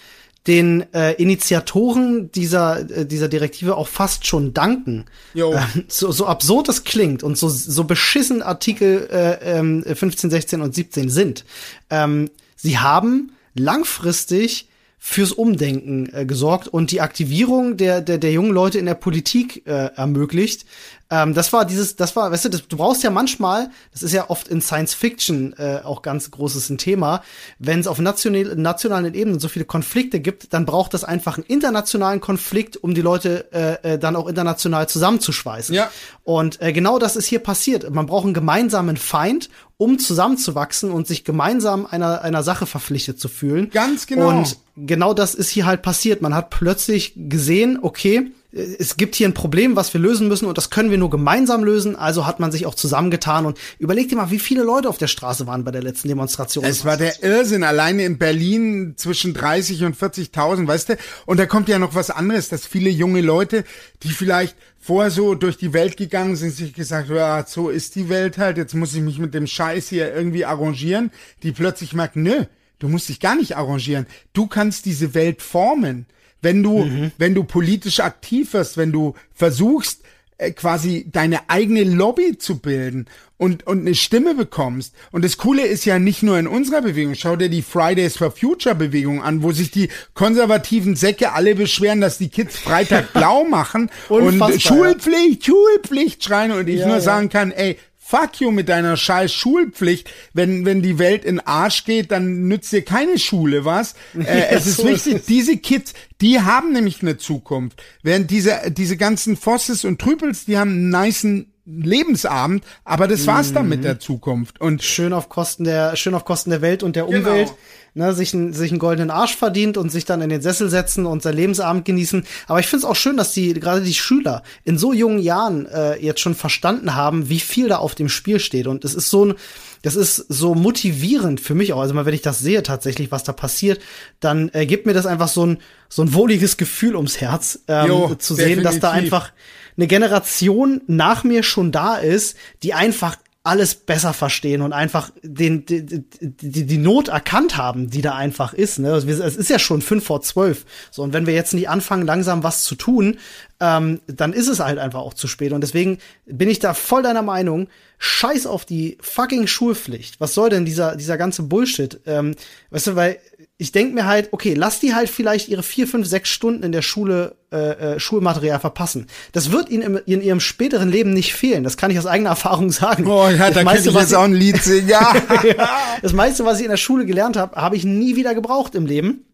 den 0.47 0.93
äh, 0.95 1.13
Initiatoren 1.15 2.33
dieser 2.33 2.91
äh, 2.91 3.07
dieser 3.07 3.29
Direktive 3.29 3.77
auch 3.77 3.89
fast 3.89 4.27
schon 4.27 4.55
danken. 4.55 5.05
Jo. 5.35 5.53
Ähm, 5.53 5.85
so, 5.89 6.13
so 6.13 6.27
absurd 6.27 6.69
das 6.69 6.85
klingt 6.85 7.23
und 7.23 7.37
so 7.37 7.49
so 7.49 7.85
beschissen 7.85 8.43
Artikel 8.43 9.09
äh, 9.11 9.59
ähm, 9.59 9.85
15, 9.85 10.31
16 10.31 10.61
und 10.63 10.75
17 10.75 11.11
sind. 11.11 11.45
Ähm, 11.91 12.31
sie 12.57 12.79
haben 12.79 13.33
langfristig 13.55 14.69
fürs 15.03 15.33
Umdenken 15.33 16.13
äh, 16.13 16.27
gesorgt 16.27 16.69
und 16.69 16.91
die 16.91 17.01
Aktivierung 17.01 17.79
der, 17.79 18.03
der, 18.03 18.19
der 18.19 18.33
jungen 18.33 18.53
Leute 18.53 18.79
in 18.79 18.85
der 18.85 18.95
Politik 18.95 19.67
äh, 19.67 19.91
ermöglicht. 19.97 20.67
Ähm, 21.11 21.35
das 21.35 21.53
war 21.53 21.65
dieses, 21.65 21.97
das 21.97 22.15
war, 22.15 22.31
weißt 22.31 22.47
du, 22.47 22.49
das, 22.51 22.69
du 22.69 22.77
brauchst 22.77 23.03
ja 23.03 23.11
manchmal, 23.11 23.71
das 23.93 24.03
ist 24.03 24.13
ja 24.13 24.31
oft 24.31 24.49
in 24.49 24.61
Science 24.61 24.95
Fiction 24.95 25.55
äh, 25.59 25.81
auch 25.83 26.03
ganz 26.03 26.31
großes 26.31 26.71
ein 26.71 26.79
Thema, 26.79 27.23
wenn 27.59 27.81
es 27.81 27.89
auf 27.89 27.99
national, 27.99 28.55
nationalen 28.57 29.13
Ebenen 29.15 29.41
so 29.41 29.49
viele 29.49 29.65
Konflikte 29.65 30.21
gibt, 30.21 30.53
dann 30.53 30.67
braucht 30.67 30.95
das 30.95 31.03
einfach 31.03 31.37
einen 31.37 31.47
internationalen 31.47 32.21
Konflikt, 32.21 32.77
um 32.77 32.95
die 32.95 33.03
Leute 33.03 33.53
äh, 33.53 33.95
äh, 33.95 33.99
dann 33.99 34.15
auch 34.15 34.29
international 34.29 34.89
zusammenzuschweißen. 34.89 35.75
Ja. 35.75 35.91
Und 36.23 36.63
äh, 36.63 36.73
genau 36.73 36.99
das 37.01 37.17
ist 37.17 37.27
hier 37.27 37.41
passiert. 37.41 37.91
Man 37.91 38.07
braucht 38.07 38.25
einen 38.25 38.35
gemeinsamen 38.35 38.97
Feind, 38.97 39.51
um 39.79 39.99
zusammenzuwachsen 39.99 40.91
und 40.91 41.09
sich 41.09 41.25
gemeinsam 41.25 41.87
einer, 41.87 42.23
einer 42.23 42.43
Sache 42.43 42.67
verpflichtet 42.67 43.19
zu 43.19 43.29
fühlen. 43.29 43.71
Ganz 43.71 44.07
genau. 44.07 44.29
Und 44.29 44.59
genau 44.77 45.15
das 45.15 45.35
ist 45.35 45.49
hier 45.49 45.67
halt 45.67 45.83
passiert. 45.83 46.23
Man 46.23 46.35
hat 46.35 46.51
plötzlich 46.51 47.15
gesehen, 47.17 47.79
okay, 47.83 48.31
es 48.53 48.97
gibt 48.97 49.15
hier 49.15 49.29
ein 49.29 49.35
Problem, 49.35 49.77
was 49.77 49.95
wir 49.95 50.01
lösen 50.01 50.27
müssen 50.27 50.47
und 50.47 50.59
das 50.59 50.71
können 50.71 50.91
wir 50.91 50.99
nur 50.99 51.11
gemeinsam 51.11 51.63
lösen. 51.63 51.95
Also 51.95 52.27
hat 52.27 52.41
man 52.41 52.51
sich 52.51 52.67
auch 52.67 52.75
zusammengetan 52.75 53.47
und 53.47 53.59
überleg 53.79 54.09
dir 54.09 54.17
mal, 54.17 54.31
wie 54.31 54.41
viele 54.41 54.65
Leute 54.65 54.89
auf 54.89 54.99
der 54.99 55.07
Straße 55.07 55.47
waren 55.47 55.63
bei 55.63 55.71
der 55.71 55.83
letzten 55.83 56.09
Demonstration. 56.09 56.65
Es 56.65 56.85
war 56.85 56.97
der 56.97 57.23
Irrsinn, 57.23 57.63
alleine 57.63 58.05
in 58.05 58.19
Berlin 58.19 58.95
zwischen 58.97 59.35
30 59.35 59.85
und 59.85 59.97
40.000, 59.97 60.67
weißt 60.67 60.89
du? 60.91 60.97
Und 61.27 61.39
da 61.39 61.47
kommt 61.47 61.69
ja 61.69 61.79
noch 61.79 61.95
was 61.95 62.11
anderes, 62.11 62.49
dass 62.49 62.67
viele 62.67 62.91
junge 62.91 63.21
Leute, 63.21 63.65
die 64.03 64.11
vielleicht 64.11 64.57
vorher 64.81 65.11
so 65.11 65.35
durch 65.35 65.57
die 65.57 65.73
Welt 65.73 65.97
gegangen 65.97 66.35
sind, 66.35 66.53
sich 66.53 66.75
gesagt, 66.75 67.11
ja, 67.11 67.45
so 67.47 67.69
ist 67.69 67.95
die 67.95 68.09
Welt 68.09 68.39
halt, 68.39 68.57
jetzt 68.57 68.75
muss 68.75 68.95
ich 68.95 69.03
mich 69.03 69.19
mit 69.19 69.35
dem 69.35 69.47
Scheiß 69.47 69.89
hier 69.89 70.13
irgendwie 70.13 70.45
arrangieren, 70.45 71.13
die 71.43 71.53
plötzlich 71.53 71.93
merken, 71.93 72.23
nö, 72.23 72.47
du 72.79 72.89
musst 72.89 73.09
dich 73.09 73.21
gar 73.21 73.37
nicht 73.37 73.57
arrangieren. 73.57 74.07
Du 74.33 74.47
kannst 74.47 74.87
diese 74.87 75.15
Welt 75.15 75.43
formen. 75.43 76.07
Wenn 76.43 76.63
du, 76.63 76.85
mhm. 76.85 77.13
wenn 77.19 77.35
du 77.35 77.45
politisch 77.45 78.01
aktiv 78.01 78.53
wirst, 78.55 78.77
wenn 78.77 78.93
du 78.93 79.15
versuchst, 79.35 80.03
äh, 80.41 80.53
quasi 80.53 81.07
deine 81.13 81.51
eigene 81.51 81.85
Lobby 81.85 82.39
zu 82.39 82.61
bilden 82.61 83.07
und, 83.37 83.67
und 83.67 83.81
eine 83.81 83.95
Stimme 83.95 84.35
bekommst. 84.35 84.95
Und 85.13 85.23
das 85.23 85.37
Coole 85.37 85.67
ist 85.67 85.85
ja 85.85 85.99
nicht 85.99 86.23
nur 86.23 86.39
in 86.39 86.47
unserer 86.47 86.81
Bewegung. 86.81 87.15
Schau 87.15 87.37
dir 87.37 87.51
die 87.51 87.61
Fridays 87.61 88.17
for 88.17 88.31
Future 88.31 88.75
Bewegung 88.75 89.23
an, 89.23 89.43
wo 89.43 89.53
sich 89.53 89.71
die 89.71 89.91
konservativen 90.15 90.97
Säcke 90.97 91.33
alle 91.33 91.55
beschweren, 91.55 92.01
dass 92.01 92.17
die 92.17 92.31
Kids 92.31 92.59
Freitag 92.59 93.13
blau 93.15 93.45
machen 93.45 93.91
und 94.09 94.39
Schulpflicht, 94.61 95.45
Schulpflicht 95.45 96.25
schreien 96.25 96.53
und 96.53 96.69
ich 96.69 96.81
ja, 96.81 96.87
nur 96.87 96.97
ja. 96.97 97.03
sagen 97.03 97.29
kann, 97.29 97.53
ey, 97.53 97.77
Fuck 98.11 98.41
you 98.41 98.51
mit 98.51 98.69
deiner 98.69 98.97
scheiß 98.97 99.33
Schulpflicht. 99.33 100.11
Wenn, 100.33 100.65
wenn 100.65 100.83
die 100.83 100.99
Welt 100.99 101.25
in 101.25 101.39
Arsch 101.39 101.85
geht, 101.85 102.11
dann 102.11 102.49
nützt 102.49 102.73
dir 102.73 102.83
keine 102.83 103.21
Schule 103.21 103.65
was. 103.65 103.95
Äh, 104.21 104.49
es 104.51 104.67
ist 104.67 104.79
so 104.79 104.89
wichtig, 104.89 105.15
ist 105.15 105.29
diese 105.29 105.57
Kids, 105.57 105.95
die 106.21 106.41
haben 106.41 106.73
nämlich 106.73 107.03
eine 107.03 107.17
Zukunft. 107.17 107.83
Während 108.03 108.31
diese, 108.31 108.71
diese 108.71 108.97
ganzen 108.97 109.37
Fosses 109.37 109.85
und 109.85 110.01
Trüpels, 110.01 110.45
die 110.45 110.59
haben 110.59 110.71
einen 110.71 110.91
niceen 110.91 111.53
Lebensabend, 111.79 112.65
aber 112.85 113.09
das 113.09 113.27
war's 113.27 113.53
dann 113.53 113.69
mit 113.69 113.81
mhm. 113.81 113.85
der 113.85 114.01
Zukunft. 114.01 114.61
Und 114.61 114.83
schön 114.83 115.13
auf 115.13 115.29
Kosten 115.29 115.65
der, 115.65 115.97
schön 115.97 116.15
auf 116.15 116.25
Kosten 116.25 116.51
der 116.51 116.63
Welt 116.63 116.83
und 116.83 116.97
der 116.97 117.05
genau. 117.05 117.19
Umwelt. 117.19 117.55
Ne, 117.93 118.15
sich, 118.15 118.33
ein, 118.35 118.53
sich 118.53 118.71
einen 118.71 118.79
goldenen 118.79 119.11
Arsch 119.11 119.35
verdient 119.35 119.77
und 119.77 119.91
sich 119.91 120.05
dann 120.05 120.21
in 120.21 120.29
den 120.29 120.43
Sessel 120.43 120.71
setzen 120.71 121.07
und 121.07 121.25
sein 121.25 121.35
Lebensabend 121.35 121.85
genießen. 121.85 122.25
Aber 122.47 122.61
ich 122.61 122.69
finde 122.69 122.85
es 122.85 122.89
auch 122.89 122.95
schön, 122.95 123.17
dass 123.17 123.33
die, 123.33 123.53
gerade 123.55 123.81
die 123.81 123.95
Schüler 123.95 124.45
in 124.63 124.79
so 124.79 124.93
jungen 124.93 125.19
Jahren 125.19 125.67
äh, 125.67 125.97
jetzt 125.97 126.21
schon 126.21 126.37
verstanden 126.37 126.95
haben, 126.95 127.29
wie 127.29 127.41
viel 127.41 127.67
da 127.67 127.79
auf 127.79 127.97
dem 127.97 128.09
Spiel 128.09 128.39
steht. 128.39 128.69
Und 128.69 128.85
es 128.85 128.95
ist 128.95 129.11
so 129.11 129.25
ein, 129.25 129.35
das 129.83 129.97
ist 129.97 130.17
so 130.29 130.55
motivierend 130.55 131.41
für 131.41 131.57
mich 131.57 131.73
auch. 131.73 131.81
Also 131.81 131.93
mal, 131.95 132.07
wenn 132.07 132.15
ich 132.15 132.23
das 132.23 132.39
sehe 132.39 132.63
tatsächlich, 132.63 133.11
was 133.11 133.25
da 133.25 133.33
passiert, 133.33 133.81
dann 134.21 134.51
äh, 134.53 134.67
gibt 134.67 134.87
mir 134.87 134.95
das 134.95 135.07
einfach 135.07 135.29
so 135.29 135.47
ein, 135.47 135.59
so 135.89 136.03
ein 136.03 136.15
wohliges 136.15 136.57
Gefühl 136.57 136.95
ums 136.95 137.21
Herz, 137.21 137.61
ähm, 137.67 137.89
jo, 137.89 138.15
zu 138.15 138.37
sehen, 138.37 138.63
dass 138.63 138.79
da 138.79 138.93
einfach 138.93 139.33
eine 139.77 139.87
Generation 139.87 140.81
nach 140.87 141.25
mir 141.25 141.43
schon 141.43 141.73
da 141.73 141.97
ist, 141.97 142.37
die 142.63 142.75
einfach 142.75 143.17
alles 143.43 143.75
besser 143.75 144.13
verstehen 144.13 144.61
und 144.61 144.75
einfach 144.75 145.11
den, 145.23 145.65
die, 145.65 145.87
die, 145.87 146.67
die 146.67 146.79
Not 146.79 147.09
erkannt 147.09 147.57
haben, 147.57 147.89
die 147.89 148.03
da 148.03 148.15
einfach 148.15 148.53
ist. 148.53 148.79
Ne? 148.79 148.93
Also 148.93 149.09
es 149.09 149.37
ist 149.37 149.49
ja 149.49 149.59
schon 149.59 149.81
fünf 149.81 150.05
vor 150.05 150.21
zwölf. 150.21 150.67
So, 150.91 151.03
und 151.03 151.15
wenn 151.15 151.27
wir 151.27 151.33
jetzt 151.33 151.55
nicht 151.55 151.71
anfangen, 151.71 152.05
langsam 152.05 152.43
was 152.43 152.65
zu 152.65 152.75
tun, 152.75 153.19
ähm, 153.59 154.03
dann 154.07 154.35
ist 154.35 154.49
es 154.49 154.61
halt 154.61 154.79
einfach 154.79 155.01
auch 155.01 155.15
zu 155.15 155.27
spät. 155.27 155.53
Und 155.53 155.63
deswegen 155.63 155.99
bin 156.27 156.51
ich 156.51 156.59
da 156.59 156.75
voll 156.75 157.03
deiner 157.03 157.23
Meinung, 157.23 157.69
scheiß 157.99 158.45
auf 158.47 158.67
die 158.67 158.99
fucking 159.01 159.47
Schulpflicht. 159.47 160.21
Was 160.21 160.35
soll 160.35 160.51
denn 160.51 160.67
dieser, 160.67 160.97
dieser 160.97 161.17
ganze 161.17 161.43
Bullshit? 161.43 161.99
Ähm, 162.05 162.37
weißt 162.69 162.89
du, 162.89 162.97
weil 162.97 163.19
ich 163.61 163.73
denk 163.73 163.93
mir 163.93 164.07
halt, 164.07 164.31
okay, 164.33 164.55
lass 164.55 164.81
die 164.81 164.95
halt 164.95 165.11
vielleicht 165.11 165.49
ihre 165.51 165.63
vier, 165.63 165.87
fünf, 165.87 166.07
sechs 166.07 166.31
Stunden 166.31 166.63
in 166.63 166.73
der 166.73 166.81
Schule 166.81 167.37
äh, 167.53 167.57
äh, 167.97 168.01
Schulmaterial 168.01 168.59
verpassen. 168.59 169.07
Das 169.33 169.53
wird 169.53 169.69
ihnen 169.69 169.83
im, 169.83 170.01
in 170.07 170.23
ihrem 170.23 170.41
späteren 170.41 170.89
Leben 170.89 171.13
nicht 171.13 171.35
fehlen. 171.35 171.63
Das 171.63 171.77
kann 171.77 171.91
ich 171.91 171.99
aus 171.99 172.07
eigener 172.07 172.31
Erfahrung 172.41 172.71
sagen. 172.71 173.07
Oh 173.07 173.29
ja, 173.29 173.51
da 173.51 173.63
kann 173.63 173.77
ich 173.77 173.85
jetzt 173.85 174.15
auch 174.15 174.23
ein 174.23 174.33
Lied 174.33 174.63
singen. 174.63 174.89
Ja. 174.89 175.15
ja. 175.45 175.69
Das 176.01 176.15
meiste, 176.15 176.47
was 176.47 176.59
ich 176.59 176.65
in 176.65 176.71
der 176.71 176.79
Schule 176.79 177.05
gelernt 177.05 177.37
habe, 177.37 177.55
habe 177.61 177.77
ich 177.77 177.85
nie 177.85 178.17
wieder 178.17 178.35
gebraucht 178.35 178.75
im 178.75 178.87
Leben. 178.87 179.27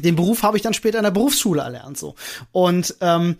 Den 0.00 0.16
Beruf 0.16 0.42
habe 0.42 0.56
ich 0.56 0.62
dann 0.64 0.74
später 0.74 0.98
in 0.98 1.04
der 1.04 1.12
Berufsschule 1.12 1.62
erlernt. 1.62 1.96
So 1.96 2.16
und 2.50 2.96
ähm, 3.00 3.36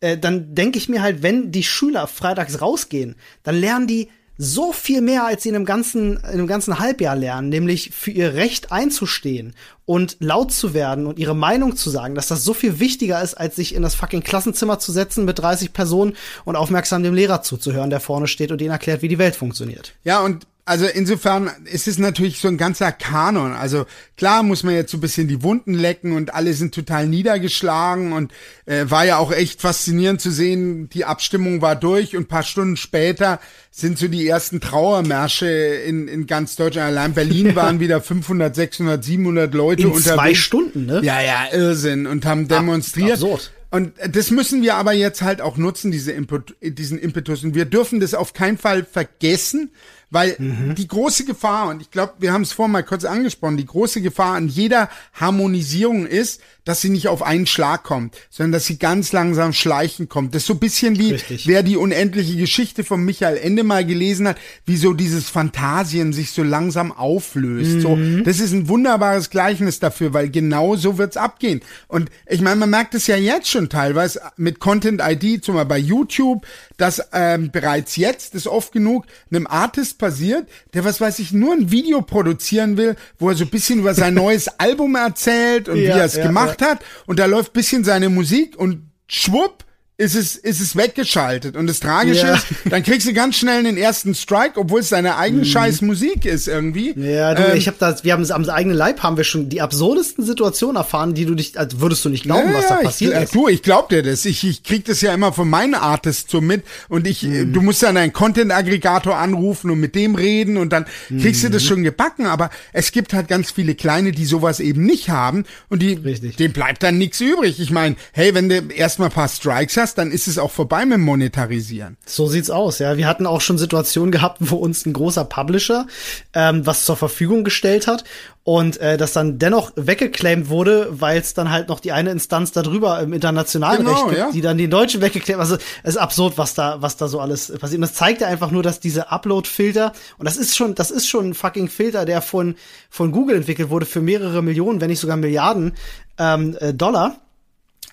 äh, 0.00 0.16
dann 0.16 0.54
denke 0.54 0.78
ich 0.78 0.88
mir 0.88 1.02
halt, 1.02 1.22
wenn 1.22 1.52
die 1.52 1.64
Schüler 1.64 2.06
freitags 2.06 2.62
rausgehen, 2.62 3.16
dann 3.42 3.56
lernen 3.56 3.86
die 3.86 4.08
so 4.38 4.72
viel 4.72 5.00
mehr, 5.00 5.24
als 5.26 5.42
sie 5.42 5.50
in 5.50 5.56
einem 5.56 5.64
ganzen, 5.64 6.16
in 6.16 6.24
einem 6.24 6.46
ganzen 6.46 6.78
Halbjahr 6.78 7.16
lernen, 7.16 7.48
nämlich 7.48 7.90
für 7.94 8.10
ihr 8.10 8.34
Recht 8.34 8.72
einzustehen 8.72 9.54
und 9.84 10.16
laut 10.20 10.52
zu 10.52 10.74
werden 10.74 11.06
und 11.06 11.18
ihre 11.18 11.36
Meinung 11.36 11.76
zu 11.76 11.90
sagen, 11.90 12.14
dass 12.14 12.28
das 12.28 12.44
so 12.44 12.54
viel 12.54 12.80
wichtiger 12.80 13.22
ist, 13.22 13.34
als 13.34 13.56
sich 13.56 13.74
in 13.74 13.82
das 13.82 13.94
fucking 13.94 14.22
Klassenzimmer 14.22 14.78
zu 14.78 14.92
setzen 14.92 15.24
mit 15.24 15.38
30 15.38 15.72
Personen 15.72 16.16
und 16.44 16.56
aufmerksam 16.56 17.02
dem 17.02 17.14
Lehrer 17.14 17.42
zuzuhören, 17.42 17.90
der 17.90 18.00
vorne 18.00 18.26
steht 18.26 18.52
und 18.52 18.60
ihnen 18.60 18.70
erklärt, 18.70 19.02
wie 19.02 19.08
die 19.08 19.18
Welt 19.18 19.36
funktioniert. 19.36 19.94
Ja, 20.04 20.20
und 20.20 20.46
also 20.64 20.86
insofern 20.86 21.50
ist 21.64 21.88
es 21.88 21.98
natürlich 21.98 22.38
so 22.38 22.46
ein 22.46 22.56
ganzer 22.56 22.92
Kanon. 22.92 23.52
Also 23.52 23.84
klar 24.16 24.44
muss 24.44 24.62
man 24.62 24.74
jetzt 24.74 24.92
so 24.92 24.98
ein 24.98 25.00
bisschen 25.00 25.26
die 25.26 25.42
Wunden 25.42 25.74
lecken 25.74 26.12
und 26.12 26.34
alle 26.34 26.54
sind 26.54 26.72
total 26.72 27.08
niedergeschlagen 27.08 28.12
und 28.12 28.32
äh, 28.66 28.84
war 28.88 29.04
ja 29.04 29.16
auch 29.16 29.32
echt 29.32 29.60
faszinierend 29.60 30.20
zu 30.20 30.30
sehen, 30.30 30.88
die 30.88 31.04
Abstimmung 31.04 31.62
war 31.62 31.74
durch 31.74 32.16
und 32.16 32.28
paar 32.28 32.44
Stunden 32.44 32.76
später 32.76 33.40
sind 33.72 33.98
so 33.98 34.06
die 34.06 34.28
ersten 34.28 34.60
Trauermärsche 34.60 35.48
in, 35.48 36.06
in 36.06 36.28
ganz 36.28 36.54
Deutschland. 36.54 36.88
Allein 36.88 37.12
Berlin 37.12 37.56
waren 37.56 37.80
wieder 37.80 38.00
500, 38.00 38.54
600, 38.54 39.02
700 39.02 39.52
Leute 39.54 39.82
in 39.82 39.88
unterwegs. 39.88 40.14
zwei 40.14 40.34
Stunden, 40.34 40.86
ne? 40.86 41.00
Ja, 41.02 41.20
ja, 41.20 41.46
Irrsinn 41.52 42.06
und 42.06 42.24
haben 42.24 42.46
demonstriert. 42.46 43.14
Absurd. 43.14 43.50
Und 43.72 43.94
das 44.06 44.30
müssen 44.30 44.62
wir 44.62 44.74
aber 44.74 44.92
jetzt 44.92 45.22
halt 45.22 45.40
auch 45.40 45.56
nutzen, 45.56 45.90
diese 45.90 46.12
Input, 46.12 46.54
diesen 46.60 46.98
Impetus. 46.98 47.42
Und 47.42 47.54
wir 47.54 47.64
dürfen 47.64 48.00
das 48.00 48.12
auf 48.12 48.34
keinen 48.34 48.58
Fall 48.58 48.84
vergessen, 48.84 49.70
weil 50.12 50.36
mhm. 50.38 50.74
die 50.74 50.86
große 50.86 51.24
Gefahr, 51.24 51.68
und 51.68 51.80
ich 51.80 51.90
glaube, 51.90 52.12
wir 52.18 52.32
haben 52.32 52.42
es 52.42 52.52
vorhin 52.52 52.72
mal 52.72 52.84
kurz 52.84 53.04
angesprochen, 53.04 53.56
die 53.56 53.64
große 53.64 54.02
Gefahr 54.02 54.34
an 54.34 54.46
jeder 54.46 54.90
Harmonisierung 55.14 56.06
ist, 56.06 56.42
dass 56.64 56.80
sie 56.80 56.90
nicht 56.90 57.08
auf 57.08 57.22
einen 57.22 57.46
Schlag 57.46 57.82
kommt, 57.82 58.16
sondern 58.30 58.52
dass 58.52 58.66
sie 58.66 58.78
ganz 58.78 59.12
langsam 59.12 59.52
schleichen 59.52 60.08
kommt. 60.08 60.34
Das 60.34 60.42
ist 60.42 60.46
so 60.46 60.54
ein 60.54 60.60
bisschen 60.60 60.98
wie, 60.98 61.12
Richtig. 61.12 61.46
wer 61.46 61.62
die 61.62 61.76
unendliche 61.76 62.36
Geschichte 62.36 62.84
von 62.84 63.04
Michael 63.04 63.36
Ende 63.36 63.64
mal 63.64 63.84
gelesen 63.84 64.28
hat, 64.28 64.36
wie 64.64 64.76
so 64.76 64.92
dieses 64.92 65.28
Phantasien 65.28 66.12
sich 66.12 66.30
so 66.30 66.42
langsam 66.42 66.92
auflöst. 66.92 67.76
Mhm. 67.76 67.80
So, 67.80 67.98
das 68.24 68.40
ist 68.40 68.52
ein 68.52 68.68
wunderbares 68.68 69.30
Gleichnis 69.30 69.80
dafür, 69.80 70.12
weil 70.14 70.30
genau 70.30 70.76
so 70.76 70.98
wird's 70.98 71.16
abgehen. 71.16 71.60
Und 71.88 72.10
ich 72.26 72.40
meine, 72.40 72.56
man 72.56 72.70
merkt 72.70 72.94
es 72.94 73.06
ja 73.06 73.16
jetzt 73.16 73.48
schon 73.48 73.68
teilweise 73.68 74.20
mit 74.36 74.60
Content 74.60 75.02
ID, 75.04 75.44
zum 75.44 75.54
Beispiel 75.54 75.68
bei 75.68 75.78
YouTube, 75.78 76.46
dass 76.76 77.02
ähm, 77.12 77.50
bereits 77.50 77.96
jetzt 77.96 78.34
ist 78.34 78.46
oft 78.46 78.72
genug 78.72 79.06
einem 79.30 79.46
Artist 79.46 79.98
passiert, 79.98 80.48
der 80.74 80.84
was 80.84 81.00
weiß 81.00 81.18
ich 81.18 81.32
nur 81.32 81.54
ein 81.54 81.70
Video 81.70 82.02
produzieren 82.02 82.76
will, 82.76 82.96
wo 83.18 83.30
er 83.30 83.36
so 83.36 83.44
ein 83.44 83.50
bisschen 83.50 83.80
über 83.80 83.94
sein 83.94 84.14
neues 84.22 84.48
Album 84.58 84.94
erzählt 84.94 85.68
und 85.68 85.76
ja, 85.76 85.82
wie 85.82 85.98
er 85.98 86.04
es 86.04 86.16
ja, 86.16 86.26
gemacht 86.26 86.51
ja. 86.60 86.68
hat 86.68 86.84
und 87.06 87.18
da 87.18 87.26
läuft 87.26 87.52
bisschen 87.52 87.84
seine 87.84 88.08
Musik 88.08 88.56
und 88.56 88.90
schwupp 89.06 89.64
ist 89.98 90.16
es, 90.16 90.36
ist 90.36 90.60
es 90.60 90.74
weggeschaltet. 90.74 91.56
Und 91.56 91.66
das 91.66 91.78
Tragische 91.78 92.26
ja. 92.26 92.34
ist, 92.34 92.46
dann 92.64 92.82
kriegst 92.82 93.06
du 93.06 93.12
ganz 93.12 93.36
schnell 93.36 93.62
den 93.62 93.76
ersten 93.76 94.14
Strike, 94.14 94.58
obwohl 94.58 94.80
es 94.80 94.88
deine 94.88 95.16
eigene 95.16 95.42
mhm. 95.42 95.46
scheiß 95.46 95.82
Musik 95.82 96.24
ist 96.24 96.48
irgendwie. 96.48 96.94
Ja, 96.98 97.34
du, 97.34 97.42
ähm, 97.42 97.56
ich 97.56 97.66
habe 97.66 97.76
das, 97.78 98.02
wir 98.02 98.14
haben 98.14 98.22
es 98.22 98.30
am 98.30 98.48
eigenen 98.48 98.76
Leib 98.76 99.02
haben 99.02 99.16
wir 99.16 99.24
schon 99.24 99.48
die 99.50 99.60
absurdesten 99.60 100.24
Situationen 100.24 100.76
erfahren, 100.76 101.14
die 101.14 101.26
du 101.26 101.34
dich, 101.34 101.58
als 101.58 101.78
würdest 101.78 102.04
du 102.04 102.08
nicht 102.08 102.24
glauben, 102.24 102.50
ja, 102.50 102.58
was 102.58 102.68
da 102.68 102.76
passiert 102.76 103.14
ich, 103.14 103.22
ist. 103.22 103.34
Du, 103.34 103.48
ich 103.48 103.62
glaub 103.62 103.90
dir 103.90 104.02
das. 104.02 104.24
Ich, 104.24 104.42
ich 104.44 104.62
krieg 104.62 104.84
das 104.86 105.02
ja 105.02 105.12
immer 105.12 105.32
von 105.32 105.48
meinen 105.48 105.74
Artists 105.74 106.30
so 106.30 106.40
mit 106.40 106.64
und 106.88 107.06
ich, 107.06 107.22
mhm. 107.22 107.52
du 107.52 107.60
musst 107.60 107.82
dann 107.82 107.96
einen 107.96 108.14
Content-Aggregator 108.14 109.16
anrufen 109.16 109.70
und 109.70 109.78
mit 109.78 109.94
dem 109.94 110.14
reden 110.14 110.56
und 110.56 110.72
dann 110.72 110.86
kriegst 111.08 111.42
mhm. 111.42 111.48
du 111.48 111.52
das 111.52 111.64
mhm. 111.64 111.68
schon 111.68 111.82
gebacken. 111.82 112.26
Aber 112.26 112.50
es 112.72 112.92
gibt 112.92 113.12
halt 113.12 113.28
ganz 113.28 113.50
viele 113.50 113.74
Kleine, 113.74 114.12
die 114.12 114.24
sowas 114.24 114.58
eben 114.58 114.84
nicht 114.84 115.10
haben 115.10 115.44
und 115.68 115.82
die, 115.82 115.92
Richtig. 115.92 116.36
dem 116.36 116.52
bleibt 116.52 116.82
dann 116.82 116.96
nichts 116.96 117.20
übrig. 117.20 117.60
Ich 117.60 117.70
meine, 117.70 117.96
hey, 118.12 118.34
wenn 118.34 118.48
du 118.48 118.56
erstmal 118.74 119.10
paar 119.10 119.28
Strikes 119.28 119.76
hast, 119.76 119.81
hast, 119.82 119.98
dann 119.98 120.10
ist 120.10 120.28
es 120.28 120.38
auch 120.38 120.50
vorbei 120.50 120.86
mit 120.86 120.98
Monetarisieren. 120.98 121.98
So 122.06 122.26
sieht's 122.26 122.48
aus, 122.48 122.78
ja. 122.78 122.96
Wir 122.96 123.06
hatten 123.06 123.26
auch 123.26 123.40
schon 123.40 123.58
Situationen 123.58 124.10
gehabt, 124.10 124.38
wo 124.40 124.56
uns 124.56 124.86
ein 124.86 124.94
großer 124.94 125.24
Publisher 125.24 125.86
ähm, 126.32 126.64
was 126.64 126.86
zur 126.86 126.96
Verfügung 126.96 127.44
gestellt 127.44 127.86
hat 127.86 128.04
und 128.44 128.78
äh, 128.78 128.96
das 128.96 129.12
dann 129.12 129.38
dennoch 129.38 129.72
weggeclaimt 129.76 130.48
wurde, 130.48 130.88
weil 130.90 131.20
es 131.20 131.34
dann 131.34 131.50
halt 131.50 131.68
noch 131.68 131.78
die 131.78 131.92
eine 131.92 132.10
Instanz 132.10 132.50
darüber 132.50 132.98
im 133.00 133.12
internationalen 133.12 133.84
genau, 133.84 133.92
Recht 133.92 134.08
gibt, 134.08 134.18
ja. 134.18 134.32
die 134.32 134.40
dann 134.40 134.58
die 134.58 134.68
deutsche 134.68 135.00
weggeclaimt. 135.00 135.40
Also 135.40 135.56
es 135.82 135.94
ist 135.94 135.96
absurd, 135.96 136.38
was 136.38 136.54
da 136.54 136.82
was 136.82 136.96
da 136.96 137.06
so 137.08 137.20
alles 137.20 137.52
passiert. 137.58 137.78
Und 137.78 137.82
das 137.82 137.94
zeigt 137.94 138.20
ja 138.20 138.28
einfach 138.28 138.50
nur, 138.50 138.62
dass 138.62 138.80
diese 138.80 139.10
Upload-Filter 139.10 139.92
und 140.18 140.24
das 140.24 140.36
ist 140.36 140.56
schon 140.56 140.74
das 140.74 140.90
ist 140.90 141.08
schon 141.08 141.30
ein 141.30 141.34
fucking 141.34 141.68
Filter, 141.68 142.04
der 142.04 142.22
von 142.22 142.56
von 142.90 143.12
Google 143.12 143.36
entwickelt 143.36 143.70
wurde 143.70 143.86
für 143.86 144.00
mehrere 144.00 144.42
Millionen, 144.42 144.80
wenn 144.80 144.90
nicht 144.90 145.00
sogar 145.00 145.16
Milliarden 145.16 145.74
ähm, 146.18 146.56
äh, 146.60 146.74
Dollar 146.74 147.21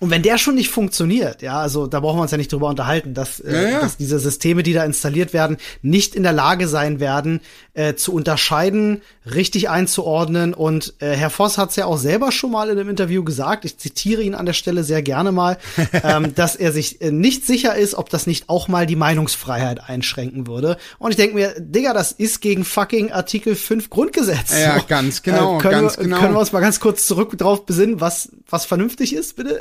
Und 0.00 0.10
wenn 0.10 0.22
der 0.22 0.38
schon 0.38 0.54
nicht 0.54 0.70
funktioniert, 0.70 1.42
ja, 1.42 1.60
also 1.60 1.86
da 1.86 2.00
brauchen 2.00 2.18
wir 2.18 2.22
uns 2.22 2.30
ja 2.30 2.38
nicht 2.38 2.52
drüber 2.52 2.68
unterhalten, 2.68 3.12
dass, 3.12 3.38
äh, 3.40 3.52
Ja, 3.52 3.68
ja. 3.68 3.80
dass 3.80 3.98
diese 3.98 4.18
Systeme, 4.18 4.62
die 4.62 4.72
da 4.72 4.84
installiert 4.84 5.32
werden, 5.34 5.58
nicht 5.82 6.14
in 6.14 6.22
der 6.22 6.32
Lage 6.32 6.68
sein 6.68 7.00
werden, 7.00 7.40
äh, 7.74 7.94
zu 7.94 8.14
unterscheiden, 8.14 9.02
richtig 9.30 9.68
einzuordnen. 9.68 10.54
Und 10.54 10.94
äh, 11.00 11.10
Herr 11.10 11.30
Voss 11.30 11.58
hat 11.58 11.70
es 11.70 11.76
ja 11.76 11.84
auch 11.84 11.98
selber 11.98 12.32
schon 12.32 12.50
mal 12.50 12.70
in 12.70 12.78
einem 12.78 12.88
Interview 12.88 13.22
gesagt, 13.24 13.66
ich 13.66 13.76
zitiere 13.78 14.22
ihn 14.22 14.34
an 14.34 14.46
der 14.46 14.54
Stelle 14.54 14.84
sehr 14.84 15.02
gerne 15.02 15.32
mal, 15.32 15.58
ähm, 16.02 16.34
dass 16.34 16.56
er 16.56 16.72
sich 16.72 17.02
äh, 17.02 17.10
nicht 17.10 17.46
sicher 17.46 17.76
ist, 17.76 17.94
ob 17.94 18.08
das 18.08 18.26
nicht 18.26 18.48
auch 18.48 18.68
mal 18.68 18.86
die 18.86 18.96
Meinungsfreiheit 18.96 19.88
einschränken 19.88 20.46
würde. 20.46 20.78
Und 20.98 21.10
ich 21.10 21.16
denke 21.16 21.34
mir, 21.34 21.54
Digga, 21.58 21.92
das 21.92 22.12
ist 22.12 22.40
gegen 22.40 22.64
fucking 22.64 23.12
Artikel 23.12 23.54
5 23.54 23.90
Grundgesetz. 23.90 24.58
Ja, 24.58 24.78
ganz 24.78 25.22
genau, 25.22 25.58
können 25.58 25.82
ganz 25.82 25.98
wir, 25.98 26.04
genau. 26.04 26.20
Können 26.20 26.34
wir 26.34 26.40
uns 26.40 26.52
mal 26.52 26.60
ganz 26.60 26.80
kurz 26.80 27.06
zurück 27.06 27.36
drauf 27.36 27.66
besinnen, 27.66 28.00
was, 28.00 28.30
was 28.48 28.64
vernünftig 28.64 29.14
ist, 29.14 29.36
bitte? 29.36 29.60